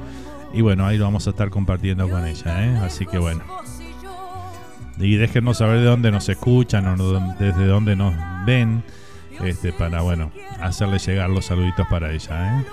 Y 0.52 0.60
bueno, 0.60 0.86
ahí 0.86 0.98
lo 0.98 1.04
vamos 1.04 1.26
a 1.26 1.30
estar 1.30 1.48
compartiendo 1.48 2.08
con 2.08 2.26
ella. 2.26 2.64
¿eh? 2.64 2.76
Así 2.84 3.06
que 3.06 3.18
bueno. 3.18 3.42
Y 4.98 5.16
déjenos 5.16 5.58
saber 5.58 5.78
de 5.80 5.86
dónde 5.86 6.10
nos 6.10 6.28
escuchan 6.28 6.86
o 7.00 7.34
desde 7.38 7.66
dónde 7.66 7.96
nos 7.96 8.14
ven. 8.44 8.84
Este, 9.42 9.72
para 9.72 10.02
bueno, 10.02 10.30
hacerle 10.60 10.98
llegar 10.98 11.30
los 11.30 11.46
saluditos 11.46 11.86
para 11.88 12.12
ella. 12.12 12.60
¿eh? 12.60 12.64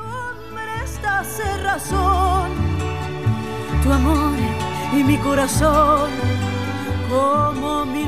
Tu 3.83 3.91
amor 3.91 4.35
y 4.93 5.03
mi 5.03 5.17
corazón 5.17 6.09
como 7.09 7.85
mil 7.85 8.07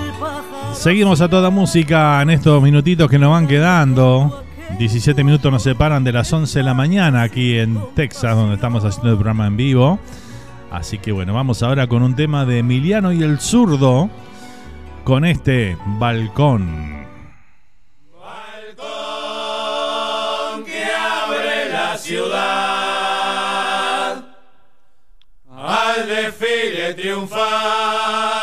Seguimos 0.74 1.22
a 1.22 1.30
toda 1.30 1.50
música 1.50 2.22
en 2.22 2.30
estos 2.30 2.62
minutitos 2.62 3.10
que 3.10 3.18
nos 3.18 3.32
van 3.32 3.48
quedando 3.48 4.44
17 4.78 5.24
minutos 5.24 5.52
nos 5.52 5.64
separan 5.64 6.04
de 6.04 6.12
las 6.12 6.32
11 6.32 6.60
de 6.60 6.64
la 6.64 6.76
mañana 6.76 7.24
aquí 7.24 7.58
en 7.58 7.82
Texas, 7.96 8.36
donde 8.36 8.54
estamos 8.56 8.86
haciendo 8.86 9.10
el 9.10 9.16
programa 9.16 9.48
en 9.48 9.58
vivo. 9.58 9.98
Así 10.72 11.00
que 11.00 11.12
bueno, 11.12 11.34
vamos 11.34 11.64
ahora 11.64 11.88
con 11.88 12.04
un 12.04 12.16
tema 12.16 12.46
de 12.46 12.60
Emiliano 12.60 13.12
y 13.12 13.24
el 13.24 13.40
zurdo, 13.40 14.12
con 15.04 15.26
este 15.26 15.76
balcón. 15.98 17.08
Balcón 18.22 18.86
que 20.66 20.84
abre 20.86 21.72
la 21.72 21.98
ciudad 21.98 23.18
al 25.50 26.08
desfile 26.08 26.94
triunfal 26.94 28.37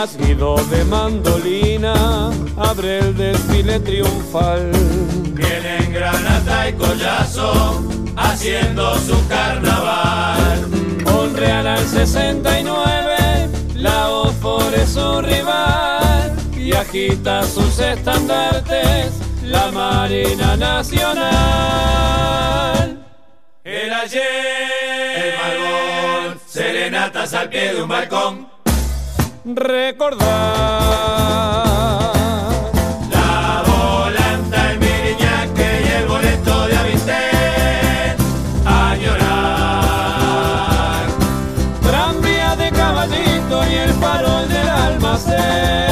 Rasguido 0.00 0.56
de 0.70 0.82
mandolina 0.86 2.30
abre 2.56 3.00
el 3.00 3.14
desfile 3.14 3.78
triunfal. 3.80 4.72
Vienen 5.34 5.92
Granata 5.92 6.70
y 6.70 6.72
Collazo 6.72 7.84
haciendo 8.16 8.96
su 9.00 9.28
carnaval. 9.28 10.70
Real 11.34 11.66
al 11.66 11.86
69, 11.86 13.50
la 13.74 14.08
OFOR 14.08 14.74
es 14.74 14.88
su 14.88 15.20
rival 15.20 16.34
y 16.56 16.72
agita 16.72 17.42
sus 17.42 17.78
estandartes 17.78 19.12
la 19.44 19.70
Marina 19.70 20.56
Nacional. 20.56 21.28
El 23.64 23.92
ayer, 23.92 24.22
el 25.14 25.34
balcón, 25.36 26.40
serenatas 26.46 27.34
al 27.34 27.50
pie 27.50 27.74
de 27.74 27.82
un 27.82 27.88
balcón. 27.90 28.49
Recordar 29.56 30.28
La 33.10 33.62
volanta, 33.66 34.70
el 34.70 34.78
miriñaque 34.78 35.82
y 35.84 35.88
el 35.92 36.06
boleto 36.06 36.66
de 36.68 36.76
Avistel. 36.76 38.16
A 38.64 38.96
llorar. 38.96 40.28
tranvía 41.82 42.54
de 42.56 42.70
caballito 42.70 43.68
y 43.68 43.74
el 43.74 43.92
farol 43.94 44.48
del 44.48 44.68
almacén. 44.68 45.89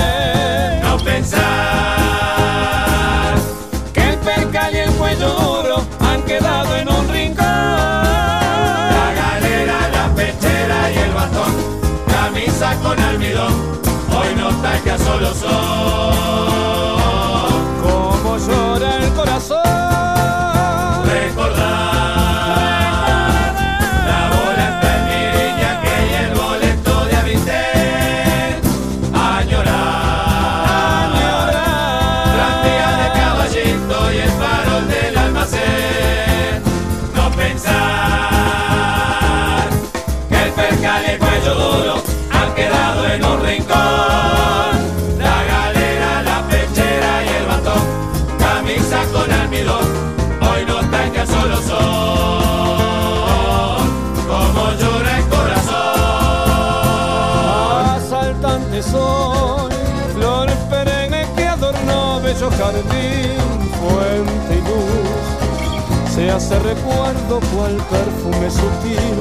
Hace 66.38 66.56
recuerdo 66.60 67.40
cual 67.52 67.76
perfume 67.90 68.48
sutil, 68.48 69.18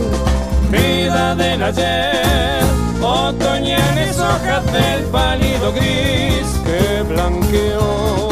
vida 0.70 1.34
del 1.34 1.64
ayer, 1.64 2.64
otoñales 3.02 4.20
hojas 4.20 4.64
del 4.72 5.04
pálido 5.06 5.74
gris 5.74 6.46
que 6.64 7.02
blanqueó 7.10 8.30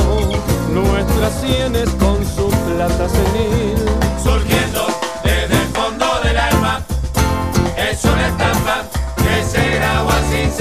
nuestras 0.72 1.34
sienes 1.42 1.90
con 1.98 2.24
su 2.36 2.48
plata 2.48 3.10
senil. 3.10 3.76
Surgiendo 4.24 4.86
desde 5.24 5.56
el 5.64 5.68
fondo 5.70 6.06
del 6.24 6.38
alma, 6.38 6.80
es 7.76 8.04
una 8.04 8.28
estampa 8.28 8.84
que 9.18 9.44
se 9.46 9.68
graba 9.78 10.14
sin 10.30 10.52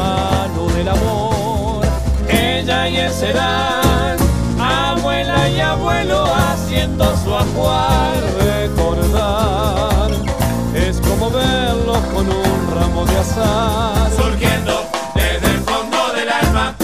mano 0.00 0.66
del 0.74 0.88
amor. 0.88 1.84
Ella 2.28 2.88
y 2.88 2.96
él 2.96 3.12
serán 3.12 4.16
abuela 4.58 5.48
y 5.48 5.60
abuelo 5.60 6.24
haciendo 6.34 7.04
su 7.22 7.34
ajuar 7.34 8.14
recordar. 8.40 10.10
Es 10.74 11.00
como 11.00 11.30
verlos 11.30 12.02
con 12.14 12.24
un 12.28 12.58
ramo 12.76 13.04
de 13.04 13.16
azar. 13.18 14.10
Surgiendo 14.16 14.74
desde 15.14 15.48
el 15.54 15.60
fondo 15.70 16.00
del 16.16 16.28
alma, 16.42 16.74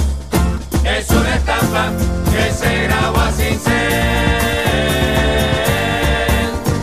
es 0.97 1.11
una 1.11 1.37
estampa 1.37 1.85
que 2.33 2.45
se 2.61 2.71
graba 2.85 3.25
sin 3.39 3.59
ser 3.61 4.37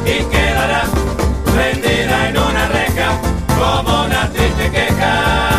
y 0.06 0.18
quedará 0.34 0.84
prendida 1.54 2.16
en 2.30 2.38
una 2.38 2.68
reja 2.80 3.10
como 3.60 4.06
una 4.06 4.30
triste 4.30 4.72
queja. 4.72 5.53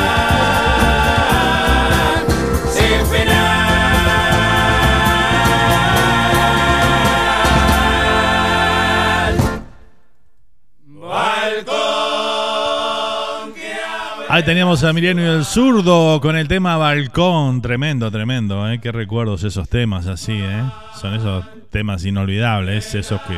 Ahí 14.35 14.43
teníamos 14.43 14.83
a 14.83 14.91
Emiliano 14.91 15.23
y 15.23 15.27
el 15.27 15.45
zurdo 15.45 16.21
con 16.21 16.35
el 16.37 16.49
tema 16.49 16.77
balcón. 16.77 17.63
Tremendo, 17.63 18.11
tremendo, 18.11 18.69
¿eh? 18.69 18.81
Qué 18.81 18.91
recuerdos 18.91 19.45
esos 19.45 19.69
temas 19.69 20.09
así, 20.09 20.33
¿eh? 20.33 20.65
Son 21.01 21.15
esos 21.15 21.45
temas 21.71 22.05
inolvidables, 22.05 22.97
esos 22.97 23.21
que 23.21 23.37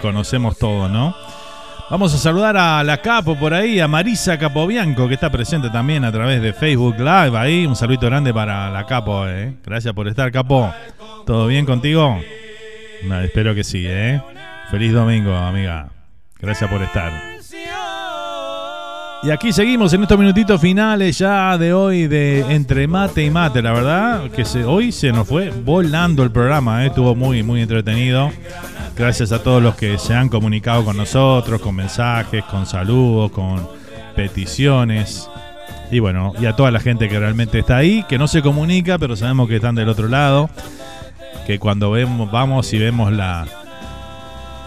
conocemos 0.00 0.56
todos, 0.56 0.90
¿no? 0.90 1.14
Vamos 1.90 2.14
a 2.14 2.16
saludar 2.16 2.56
a 2.56 2.82
la 2.84 3.02
Capo 3.02 3.38
por 3.38 3.52
ahí, 3.52 3.80
a 3.80 3.86
Marisa 3.86 4.38
Capobianco, 4.38 5.08
que 5.08 5.12
está 5.12 5.28
presente 5.28 5.68
también 5.68 6.06
a 6.06 6.10
través 6.10 6.40
de 6.40 6.54
Facebook 6.54 6.96
Live. 6.98 7.36
Ahí, 7.36 7.66
un 7.66 7.76
saludo 7.76 8.06
grande 8.06 8.32
para 8.32 8.70
la 8.70 8.86
Capo, 8.86 9.28
¿eh? 9.28 9.58
Gracias 9.62 9.92
por 9.92 10.08
estar, 10.08 10.32
Capo. 10.32 10.72
¿Todo 11.26 11.48
bien 11.48 11.66
contigo? 11.66 12.18
No, 13.04 13.20
espero 13.20 13.54
que 13.54 13.62
sí, 13.62 13.84
¿eh? 13.86 14.22
Feliz 14.70 14.94
domingo, 14.94 15.36
amiga. 15.36 15.90
Gracias 16.40 16.70
por 16.70 16.80
estar. 16.80 17.37
Y 19.20 19.30
aquí 19.30 19.52
seguimos 19.52 19.92
en 19.92 20.02
estos 20.02 20.16
minutitos 20.16 20.60
finales 20.60 21.18
ya 21.18 21.58
de 21.58 21.72
hoy 21.72 22.06
de 22.06 22.54
Entre 22.54 22.86
Mate 22.86 23.24
y 23.24 23.30
Mate. 23.30 23.62
La 23.62 23.72
verdad 23.72 24.30
que 24.30 24.44
hoy 24.64 24.92
se 24.92 25.10
nos 25.10 25.26
fue 25.26 25.50
volando 25.50 26.22
el 26.22 26.30
programa, 26.30 26.84
¿eh? 26.84 26.86
estuvo 26.86 27.16
muy, 27.16 27.42
muy 27.42 27.60
entretenido. 27.60 28.30
Gracias 28.96 29.32
a 29.32 29.42
todos 29.42 29.60
los 29.60 29.74
que 29.74 29.98
se 29.98 30.14
han 30.14 30.28
comunicado 30.28 30.84
con 30.84 30.96
nosotros, 30.96 31.60
con 31.60 31.74
mensajes, 31.74 32.44
con 32.44 32.64
saludos, 32.64 33.32
con 33.32 33.68
peticiones. 34.14 35.28
Y 35.90 35.98
bueno, 35.98 36.32
y 36.40 36.46
a 36.46 36.54
toda 36.54 36.70
la 36.70 36.78
gente 36.78 37.08
que 37.08 37.18
realmente 37.18 37.58
está 37.58 37.78
ahí, 37.78 38.04
que 38.08 38.18
no 38.18 38.28
se 38.28 38.40
comunica, 38.40 38.98
pero 38.98 39.16
sabemos 39.16 39.48
que 39.48 39.56
están 39.56 39.74
del 39.74 39.88
otro 39.88 40.06
lado. 40.06 40.48
Que 41.44 41.58
cuando 41.58 41.90
vemos, 41.90 42.30
vamos 42.30 42.72
y 42.72 42.78
vemos 42.78 43.12
la, 43.12 43.48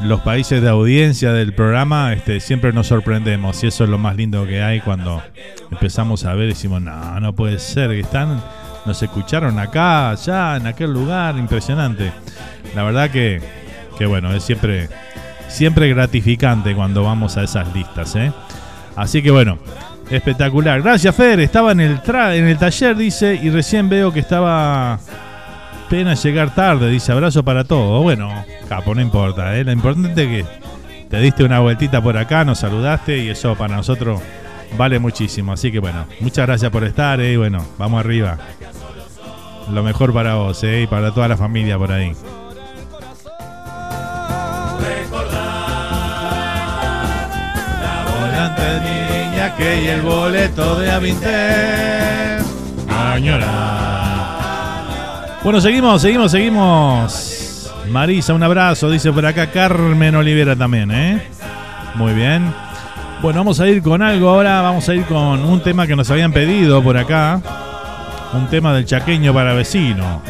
los 0.03 0.21
países 0.21 0.61
de 0.61 0.69
audiencia 0.69 1.33
del 1.33 1.53
programa, 1.53 2.13
este, 2.13 2.39
siempre 2.39 2.73
nos 2.73 2.87
sorprendemos. 2.87 3.63
Y 3.63 3.67
eso 3.67 3.83
es 3.83 3.89
lo 3.89 3.97
más 3.97 4.15
lindo 4.15 4.45
que 4.45 4.61
hay 4.61 4.81
cuando 4.81 5.21
empezamos 5.71 6.25
a 6.25 6.33
ver 6.33 6.47
decimos, 6.47 6.81
no, 6.81 7.19
no 7.19 7.33
puede 7.33 7.59
ser, 7.59 7.89
que 7.91 8.01
están, 8.01 8.41
nos 8.85 9.01
escucharon 9.01 9.59
acá, 9.59 10.11
allá, 10.11 10.57
en 10.57 10.67
aquel 10.67 10.93
lugar, 10.93 11.37
impresionante. 11.37 12.11
La 12.75 12.83
verdad 12.83 13.09
que, 13.09 13.41
que 13.97 14.05
bueno, 14.05 14.33
es 14.33 14.43
siempre, 14.43 14.89
siempre 15.47 15.89
gratificante 15.89 16.75
cuando 16.75 17.03
vamos 17.03 17.37
a 17.37 17.43
esas 17.43 17.73
listas, 17.73 18.15
¿eh? 18.15 18.31
Así 18.95 19.21
que 19.21 19.31
bueno, 19.31 19.57
espectacular. 20.09 20.81
Gracias, 20.81 21.15
Fer. 21.15 21.39
Estaba 21.39 21.71
en 21.71 21.79
el, 21.79 22.01
tra 22.01 22.35
en 22.35 22.47
el 22.47 22.57
taller, 22.57 22.95
dice, 22.95 23.39
y 23.41 23.49
recién 23.49 23.89
veo 23.89 24.11
que 24.11 24.19
estaba 24.19 24.99
pena 25.91 26.13
llegar 26.13 26.55
tarde. 26.55 26.89
Dice, 26.89 27.11
abrazo 27.11 27.43
para 27.43 27.65
todos. 27.65 28.01
Bueno, 28.01 28.45
capo, 28.69 28.95
no 28.95 29.01
importa. 29.01 29.57
¿eh? 29.57 29.65
Lo 29.65 29.73
importante 29.73 30.23
es 30.23 30.45
que 30.45 31.07
te 31.09 31.19
diste 31.19 31.43
una 31.43 31.59
vueltita 31.59 32.01
por 32.01 32.17
acá, 32.17 32.45
nos 32.45 32.59
saludaste 32.59 33.17
y 33.17 33.29
eso 33.29 33.55
para 33.55 33.75
nosotros 33.75 34.21
vale 34.77 34.99
muchísimo. 34.99 35.51
Así 35.51 35.69
que 35.69 35.79
bueno, 35.79 36.05
muchas 36.21 36.47
gracias 36.47 36.71
por 36.71 36.85
estar 36.85 37.19
¿eh? 37.19 37.33
y 37.33 37.35
bueno, 37.35 37.65
vamos 37.77 37.99
arriba. 37.99 38.37
Lo 39.69 39.83
mejor 39.83 40.13
para 40.13 40.35
vos 40.35 40.63
¿eh? 40.63 40.83
y 40.83 40.87
para 40.87 41.11
toda 41.11 41.27
la 41.27 41.35
familia 41.35 41.77
por 41.77 41.91
ahí. 41.91 42.13
Volante 48.21 48.79
niña 48.79 49.55
que 49.57 49.83
y 49.83 49.87
el 49.89 50.01
boleto 50.01 50.79
de 50.79 50.89
Avinter. 50.89 52.41
Añora. 52.87 54.10
Bueno, 55.43 55.59
seguimos, 55.59 56.01
seguimos, 56.01 56.31
seguimos. 56.31 57.73
Marisa, 57.89 58.33
un 58.33 58.43
abrazo, 58.43 58.89
dice 58.89 59.11
por 59.11 59.25
acá 59.25 59.49
Carmen 59.49 60.15
Olivera 60.15 60.55
también, 60.55 60.91
¿eh? 60.91 61.21
Muy 61.95 62.13
bien. 62.13 62.53
Bueno, 63.21 63.39
vamos 63.39 63.59
a 63.59 63.67
ir 63.67 63.81
con 63.81 64.01
algo 64.01 64.29
ahora, 64.29 64.61
vamos 64.61 64.87
a 64.87 64.93
ir 64.93 65.03
con 65.05 65.43
un 65.43 65.61
tema 65.61 65.87
que 65.87 65.95
nos 65.95 66.09
habían 66.11 66.31
pedido 66.31 66.83
por 66.83 66.95
acá. 66.95 67.41
Un 68.33 68.47
tema 68.47 68.73
del 68.73 68.85
chaqueño 68.85 69.33
para 69.33 69.53
vecino. 69.53 70.21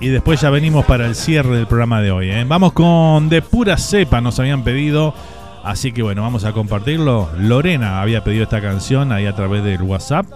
Y 0.00 0.08
después 0.08 0.40
ya 0.40 0.50
venimos 0.50 0.84
para 0.84 1.06
el 1.06 1.14
cierre 1.14 1.56
del 1.56 1.66
programa 1.66 2.00
de 2.02 2.10
hoy. 2.10 2.30
¿eh? 2.30 2.44
Vamos 2.46 2.72
con 2.72 3.28
De 3.28 3.40
Pura 3.40 3.78
Cepa, 3.78 4.20
nos 4.20 4.38
habían 4.40 4.62
pedido. 4.64 5.14
Así 5.62 5.92
que 5.92 6.02
bueno, 6.02 6.22
vamos 6.22 6.44
a 6.44 6.52
compartirlo. 6.52 7.30
Lorena 7.38 8.02
había 8.02 8.22
pedido 8.22 8.42
esta 8.42 8.60
canción 8.60 9.12
ahí 9.12 9.26
a 9.26 9.34
través 9.34 9.64
del 9.64 9.80
WhatsApp, 9.82 10.26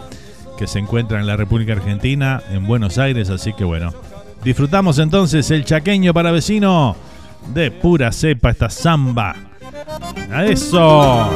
que 0.58 0.66
se 0.66 0.80
encuentra 0.80 1.20
en 1.20 1.26
la 1.26 1.36
República 1.36 1.72
Argentina, 1.72 2.42
en 2.50 2.66
Buenos 2.66 2.98
Aires. 2.98 3.30
Así 3.30 3.52
que 3.52 3.64
bueno, 3.64 3.94
disfrutamos 4.42 4.98
entonces 4.98 5.50
el 5.52 5.64
chaqueño 5.64 6.12
para 6.12 6.32
vecino 6.32 6.96
de 7.54 7.70
pura 7.70 8.10
cepa, 8.10 8.50
esta 8.50 8.68
samba. 8.68 9.36
A 10.32 10.44
eso. 10.44 11.30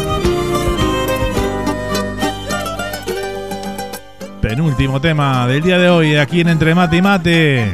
Penúltimo 4.41 5.01
tema 5.01 5.47
del 5.47 5.63
día 5.63 5.79
de 5.79 5.89
hoy, 5.89 6.17
aquí 6.17 6.41
en 6.41 6.49
Entre 6.49 6.75
Mate 6.75 6.97
y 6.97 7.03
Mate. 7.03 7.73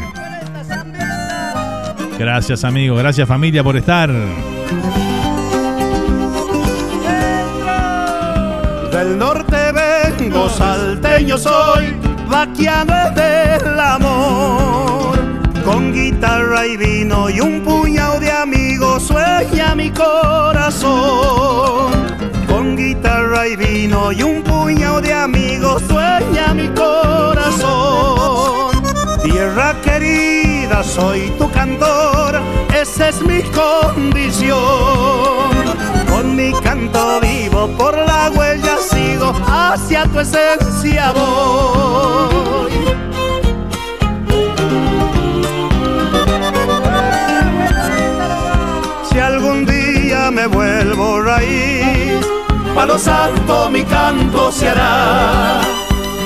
Gracias 2.18 2.62
amigos, 2.62 2.98
gracias 2.98 3.26
familia 3.26 3.64
por 3.64 3.76
estar. 3.76 4.10
Del 8.92 9.18
norte 9.18 9.47
salteño 10.88 11.36
soy, 11.36 11.94
vaquiano 12.30 13.10
del 13.14 13.78
amor. 13.78 15.18
Con 15.64 15.92
guitarra 15.92 16.66
y 16.66 16.78
vino 16.78 17.28
y 17.28 17.40
un 17.40 17.60
puñado 17.60 18.18
de 18.18 18.30
amigos 18.32 19.02
sueña 19.02 19.74
mi 19.74 19.90
corazón. 19.90 20.88
Con 22.48 22.74
guitarra 22.74 23.46
y 23.48 23.56
vino 23.56 24.12
y 24.12 24.22
un 24.22 24.42
puñado 24.42 25.02
de 25.02 25.12
amigos 25.12 25.82
sueña 25.88 26.54
mi 26.54 26.68
corazón. 26.68 27.68
Tierra 29.22 29.74
querida, 29.82 30.82
soy 30.82 31.30
tu 31.38 31.50
cantor, 31.50 32.40
esa 32.74 33.10
es 33.10 33.20
mi 33.20 33.42
condición. 33.42 34.58
Con 36.18 36.34
mi 36.34 36.52
canto 36.64 37.20
vivo, 37.20 37.68
por 37.78 37.96
la 37.96 38.28
huella 38.34 38.76
sigo, 38.80 39.32
hacia 39.46 40.02
tu 40.06 40.18
esencia 40.18 41.12
voy. 41.12 42.72
Si 49.08 49.16
algún 49.20 49.64
día 49.64 50.32
me 50.32 50.48
vuelvo 50.48 51.22
raíz, 51.22 52.26
palo 52.74 52.98
santo 52.98 53.70
mi 53.70 53.84
canto 53.84 54.50
se 54.50 54.70
hará. 54.70 55.60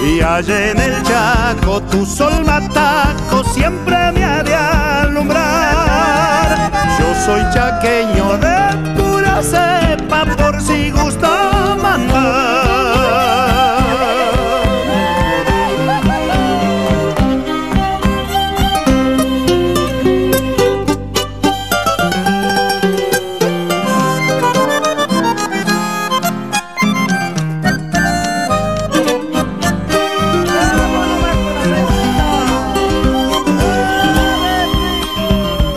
Y 0.02 0.22
allá 0.22 0.70
en 0.70 0.80
el 0.80 1.02
Chaco 1.02 1.82
tu 1.90 2.06
sol 2.06 2.42
mataco 2.46 3.44
siempre 3.52 4.10
me 4.12 4.24
ha 4.24 4.42
de 4.42 4.54
alumbrar. 4.54 5.42
Yo 6.98 7.14
soy 7.26 7.42
chaqueño 7.52 8.38
de 8.38 8.91
cepa 9.42 10.24
por 10.36 10.60
si 10.60 10.90
gusta 10.90 11.76
mandar. 11.82 12.62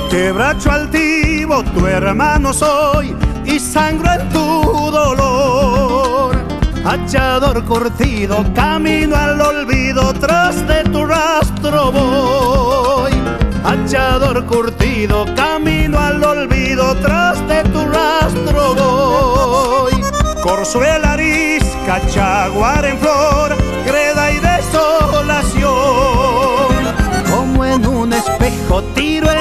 Quebracho 0.10 0.72
altivo, 0.72 1.64
tu 1.74 1.88
hermano 1.88 2.54
soy 2.54 3.15
sangro 3.76 4.10
en 4.10 4.30
tu 4.30 4.90
dolor. 4.90 6.34
Hachador 6.86 7.66
curtido, 7.66 8.46
camino 8.54 9.18
al 9.18 9.42
olvido, 9.42 10.14
tras 10.14 10.66
de 10.66 10.84
tu 10.94 11.06
rastro 11.06 11.92
voy. 11.92 13.12
Hachador 13.66 14.46
curtido, 14.46 15.26
camino 15.36 16.00
al 16.00 16.24
olvido, 16.24 16.96
tras 17.06 17.46
de 17.50 17.64
tu 17.74 17.82
rastro 17.98 18.76
voy. 18.76 19.94
Corzuela, 20.42 21.14
arisca, 21.14 22.00
chaguar 22.08 22.86
en 22.86 22.98
flor, 22.98 23.58
greda 23.86 24.32
y 24.32 24.40
desolación. 24.52 25.76
Como 27.30 27.66
en 27.66 27.86
un 27.86 28.14
espejo 28.14 28.82
tiro 28.96 29.35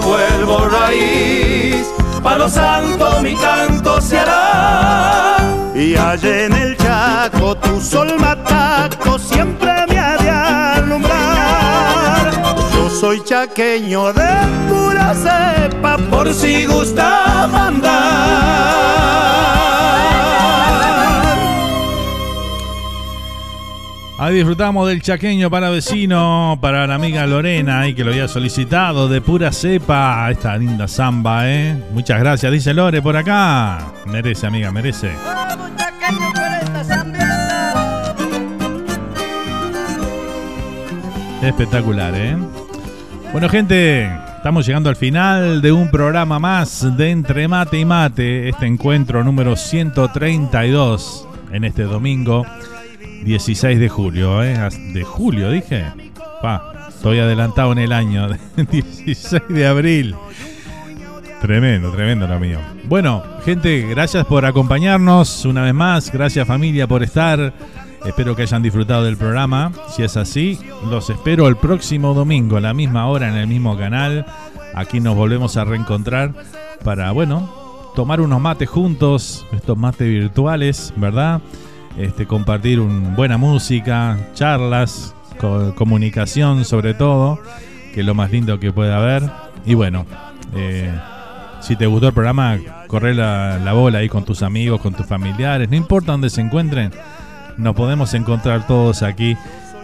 vuelvo 0.00 0.68
raíz, 0.68 1.86
palo 2.22 2.48
santo 2.48 3.20
mi 3.22 3.34
canto 3.34 4.00
se 4.00 4.18
hará. 4.18 5.36
Y 5.74 5.94
allá 5.94 6.46
en 6.46 6.52
el 6.54 6.76
Chaco 6.76 7.54
tu 7.56 7.80
sol 7.80 8.18
mataco 8.18 9.18
siempre 9.18 9.72
me 9.88 9.98
ha 9.98 10.16
de 10.16 10.30
alumbrar. 10.30 12.30
Yo 12.74 12.88
soy 12.88 13.22
chaqueño 13.22 14.12
de 14.12 14.28
pura 14.68 15.14
cepa 15.14 15.98
por 16.10 16.32
si 16.32 16.66
gusta 16.66 17.48
mandar. 17.52 18.96
Ahí 24.18 24.36
disfrutamos 24.36 24.88
del 24.88 25.02
chaqueño 25.02 25.50
para 25.50 25.68
vecino, 25.68 26.56
para 26.62 26.86
la 26.86 26.94
amiga 26.94 27.26
Lorena, 27.26 27.80
ahí 27.80 27.92
que 27.92 28.02
lo 28.02 28.12
había 28.12 28.28
solicitado, 28.28 29.08
de 29.08 29.20
pura 29.20 29.52
cepa, 29.52 30.30
esta 30.30 30.56
linda 30.56 30.88
samba, 30.88 31.50
¿eh? 31.50 31.76
Muchas 31.92 32.18
gracias, 32.20 32.50
dice 32.50 32.72
Lore 32.72 33.02
por 33.02 33.14
acá. 33.14 33.92
Merece, 34.06 34.46
amiga, 34.46 34.72
merece. 34.72 35.10
Espectacular, 41.42 42.14
¿eh? 42.14 42.38
Bueno, 43.32 43.50
gente, 43.50 44.10
estamos 44.38 44.66
llegando 44.66 44.88
al 44.88 44.96
final 44.96 45.60
de 45.60 45.72
un 45.72 45.90
programa 45.90 46.38
más 46.38 46.96
de 46.96 47.10
Entre 47.10 47.48
Mate 47.48 47.78
y 47.80 47.84
Mate, 47.84 48.48
este 48.48 48.64
encuentro 48.64 49.22
número 49.22 49.56
132 49.56 51.28
en 51.52 51.64
este 51.64 51.82
domingo 51.82 52.46
16 53.24 53.78
de 53.78 53.88
julio, 53.88 54.42
¿eh? 54.42 54.56
De 54.92 55.04
julio, 55.04 55.50
dije. 55.50 55.84
Pa, 56.42 56.88
estoy 56.88 57.18
adelantado 57.18 57.72
en 57.72 57.78
el 57.78 57.92
año, 57.92 58.28
16 58.70 59.42
de 59.48 59.66
abril. 59.66 60.14
Tremendo, 61.40 61.90
tremendo 61.92 62.26
lo 62.26 62.40
mío. 62.40 62.58
Bueno, 62.84 63.22
gente, 63.44 63.86
gracias 63.88 64.24
por 64.26 64.44
acompañarnos 64.44 65.44
una 65.44 65.62
vez 65.62 65.74
más. 65.74 66.10
Gracias 66.10 66.46
familia 66.46 66.86
por 66.86 67.02
estar. 67.02 67.52
Espero 68.04 68.34
que 68.34 68.42
hayan 68.42 68.62
disfrutado 68.62 69.04
del 69.04 69.16
programa. 69.16 69.72
Si 69.90 70.02
es 70.02 70.16
así, 70.16 70.58
los 70.88 71.10
espero 71.10 71.48
el 71.48 71.56
próximo 71.56 72.14
domingo 72.14 72.56
a 72.56 72.60
la 72.60 72.72
misma 72.74 73.06
hora 73.08 73.28
en 73.28 73.34
el 73.34 73.46
mismo 73.46 73.76
canal. 73.76 74.24
Aquí 74.74 75.00
nos 75.00 75.14
volvemos 75.14 75.56
a 75.56 75.64
reencontrar 75.64 76.32
para, 76.84 77.10
bueno, 77.10 77.50
tomar 77.94 78.20
unos 78.20 78.40
mates 78.40 78.68
juntos, 78.68 79.46
estos 79.52 79.76
mates 79.76 80.08
virtuales, 80.08 80.92
¿verdad? 80.96 81.40
Este, 81.96 82.26
compartir 82.26 82.80
un, 82.80 83.16
buena 83.16 83.38
música, 83.38 84.18
charlas, 84.34 85.14
comunicación 85.74 86.64
sobre 86.64 86.94
todo, 86.94 87.40
que 87.94 88.00
es 88.00 88.06
lo 88.06 88.14
más 88.14 88.30
lindo 88.30 88.60
que 88.60 88.72
puede 88.72 88.92
haber. 88.92 89.22
Y 89.64 89.74
bueno, 89.74 90.04
eh, 90.54 90.92
si 91.60 91.74
te 91.76 91.86
gustó 91.86 92.08
el 92.08 92.14
programa, 92.14 92.58
corre 92.86 93.14
la, 93.14 93.58
la, 93.58 93.72
bola 93.72 93.98
ahí 93.98 94.08
con 94.08 94.24
tus 94.24 94.42
amigos, 94.42 94.80
con 94.80 94.94
tus 94.94 95.06
familiares, 95.06 95.70
no 95.70 95.76
importa 95.76 96.12
dónde 96.12 96.28
se 96.28 96.42
encuentren, 96.42 96.92
nos 97.56 97.74
podemos 97.74 98.12
encontrar 98.14 98.66
todos 98.66 99.02
aquí. 99.02 99.36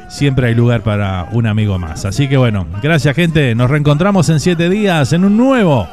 Siempre 0.09 0.49
hay 0.49 0.55
lugar 0.55 0.83
para 0.83 1.29
un 1.33 1.47
amigo 1.47 1.79
más. 1.79 2.05
Así 2.05 2.29
que 2.29 2.37
bueno, 2.37 2.67
gracias 2.83 3.17
gente. 3.17 3.55
Nos 3.55 3.71
reencontramos 3.71 4.29
en 4.29 4.41
siete 4.41 4.69
días 4.69 5.15
en 5.15 5.25
un 5.25 5.39
nuevo 5.39 5.89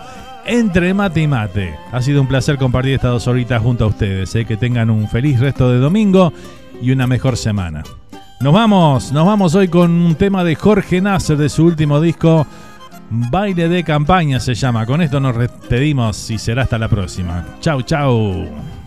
Entre 0.51 0.95
Mate 0.95 1.21
y 1.21 1.27
Mate. 1.27 1.75
Ha 1.91 2.01
sido 2.01 2.21
un 2.21 2.27
placer 2.27 2.57
compartir 2.57 2.95
estas 2.95 3.11
dos 3.11 3.27
horitas 3.27 3.61
junto 3.61 3.85
a 3.85 3.87
ustedes. 3.87 4.33
¿eh? 4.33 4.45
Que 4.45 4.57
tengan 4.57 4.89
un 4.89 5.07
feliz 5.07 5.39
resto 5.39 5.71
de 5.71 5.77
domingo 5.77 6.33
y 6.81 6.91
una 6.91 7.05
mejor 7.05 7.37
semana. 7.37 7.83
Nos 8.41 8.51
vamos, 8.51 9.11
nos 9.11 9.27
vamos 9.27 9.53
hoy 9.53 9.67
con 9.67 9.91
un 9.91 10.15
tema 10.15 10.43
de 10.43 10.55
Jorge 10.55 11.01
Nasser 11.01 11.37
de 11.37 11.49
su 11.49 11.65
último 11.65 12.01
disco 12.01 12.47
Baile 13.11 13.69
de 13.69 13.83
campaña 13.83 14.39
se 14.39 14.53
llama. 14.53 14.85
Con 14.85 15.01
esto 15.01 15.19
nos 15.19 15.37
despedimos 15.37 16.29
y 16.29 16.37
será 16.37 16.63
hasta 16.63 16.77
la 16.77 16.87
próxima. 16.87 17.45
Chau, 17.59 17.81
chau. 17.81 18.78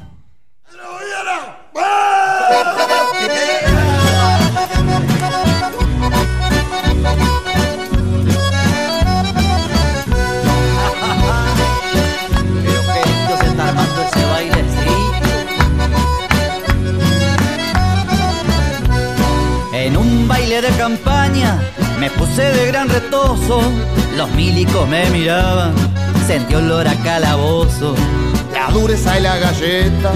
Me 22.03 22.11
puse 22.11 22.43
de 22.43 22.67
gran 22.67 22.89
retoso, 22.89 23.63
los 24.17 24.29
milicos 24.33 24.89
me 24.89 25.09
miraban, 25.11 25.73
sentí 26.27 26.53
olor 26.57 26.89
a 26.89 26.97
calabozo. 26.97 27.95
La 28.53 28.73
dureza 28.73 29.21
y 29.21 29.23
la 29.23 29.37
galleta 29.37 30.11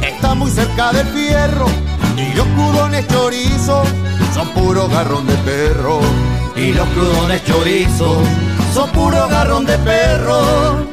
está 0.00 0.34
muy 0.34 0.50
cerca 0.50 0.92
del 0.94 1.06
fierro, 1.08 1.66
y 2.16 2.32
los 2.34 2.46
crudones 2.46 3.06
chorizos 3.08 3.86
son 4.32 4.48
puro 4.54 4.88
garrón 4.88 5.26
de 5.26 5.34
perro. 5.50 6.00
Y 6.56 6.72
los 6.72 6.88
crudones 6.88 7.44
chorizos 7.44 8.26
son 8.72 8.88
puro 8.92 9.28
garrón 9.28 9.66
de 9.66 9.76
perro. 9.80 10.86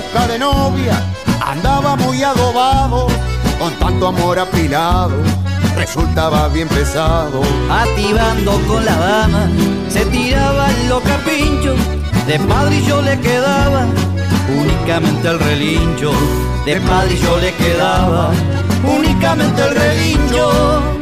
Busca 0.00 0.26
de 0.28 0.38
novia 0.38 1.02
andaba 1.44 1.96
muy 1.96 2.22
adobado, 2.22 3.06
con 3.58 3.72
tanto 3.74 4.08
amor 4.08 4.38
apilado, 4.38 5.16
resultaba 5.76 6.48
bien 6.48 6.68
pesado. 6.68 7.42
Activando 7.70 8.52
con 8.66 8.84
la 8.84 8.96
dama, 8.96 9.48
se 9.88 10.04
tiraba 10.06 10.68
loca 10.88 11.18
pincho, 11.24 11.74
de 12.26 12.38
padrillo 12.40 13.02
le 13.02 13.18
quedaba 13.20 13.86
únicamente 14.62 15.28
el 15.28 15.38
relincho, 15.38 16.12
de 16.64 16.80
padrillo 16.80 17.38
le 17.38 17.52
quedaba 17.54 18.30
únicamente 18.84 19.62
el 19.62 19.74
relincho. 19.74 20.99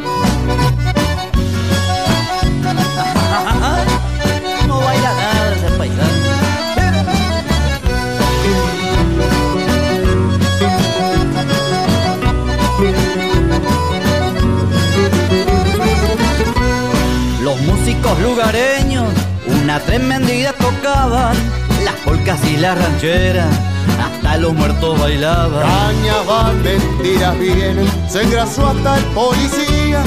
Lugareños 18.17 19.05
una 19.47 19.79
tremendida 19.79 20.51
tocaban, 20.53 21.35
las 21.83 21.95
polcas 22.05 22.39
y 22.45 22.57
las 22.57 22.77
rancheras, 22.77 23.53
hasta 23.99 24.37
los 24.37 24.53
muertos 24.53 24.99
bailaban. 24.99 25.61
Cañaban, 25.61 26.63
mentiras 26.63 27.37
vienen, 27.39 27.87
se 28.09 28.23
engrasó 28.23 28.67
hasta 28.67 28.97
el 28.97 29.03
policía. 29.05 30.03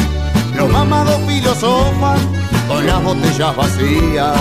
Los 0.57 0.69
mamados 0.71 1.21
filosofan 1.27 2.19
con 2.69 2.87
las 2.87 3.03
botellas 3.03 3.57
vacías. 3.57 4.37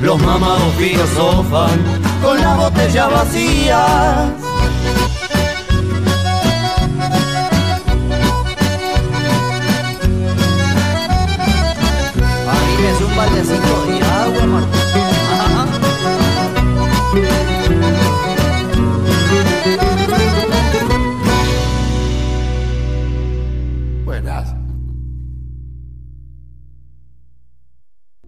Los 0.00 0.20
mamados 0.20 0.74
filosofan 0.78 1.80
con 2.22 2.40
las 2.40 2.56
botellas 2.56 3.10
vacías. 3.10 4.45
Buenas. 24.04 24.54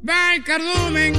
Va 0.07 0.35
el 0.35 0.45
cardumen, 0.45 1.15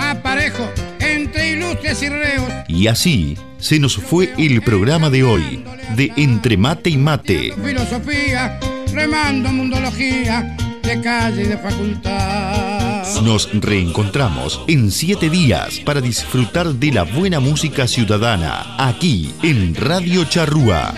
aparejo, 0.00 0.64
entre 0.98 1.50
ilustres 1.50 2.02
y 2.02 2.08
reos. 2.08 2.50
Y 2.68 2.86
así 2.86 3.36
se 3.58 3.78
nos 3.78 3.96
fue 3.96 4.32
el 4.38 4.62
programa 4.62 5.10
de 5.10 5.24
hoy, 5.24 5.62
de 5.94 6.10
Entre 6.16 6.56
Mate 6.56 6.88
y 6.88 6.96
Mate. 6.96 7.52
Filosofía, 7.62 8.58
remando 8.94 9.52
mundología 9.52 10.56
de 10.82 11.00
calle 11.00 11.42
y 11.42 11.46
de 11.46 11.58
facultad. 11.58 13.22
Nos 13.22 13.48
reencontramos 13.52 14.60
en 14.66 14.90
siete 14.90 15.30
días 15.30 15.78
para 15.80 16.00
disfrutar 16.00 16.66
de 16.74 16.90
la 16.92 17.04
buena 17.04 17.38
música 17.38 17.86
ciudadana 17.86 18.74
aquí 18.78 19.32
en 19.42 19.74
Radio 19.76 20.24
Charrúa. 20.24 20.92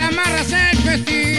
Vestido 0.85 1.34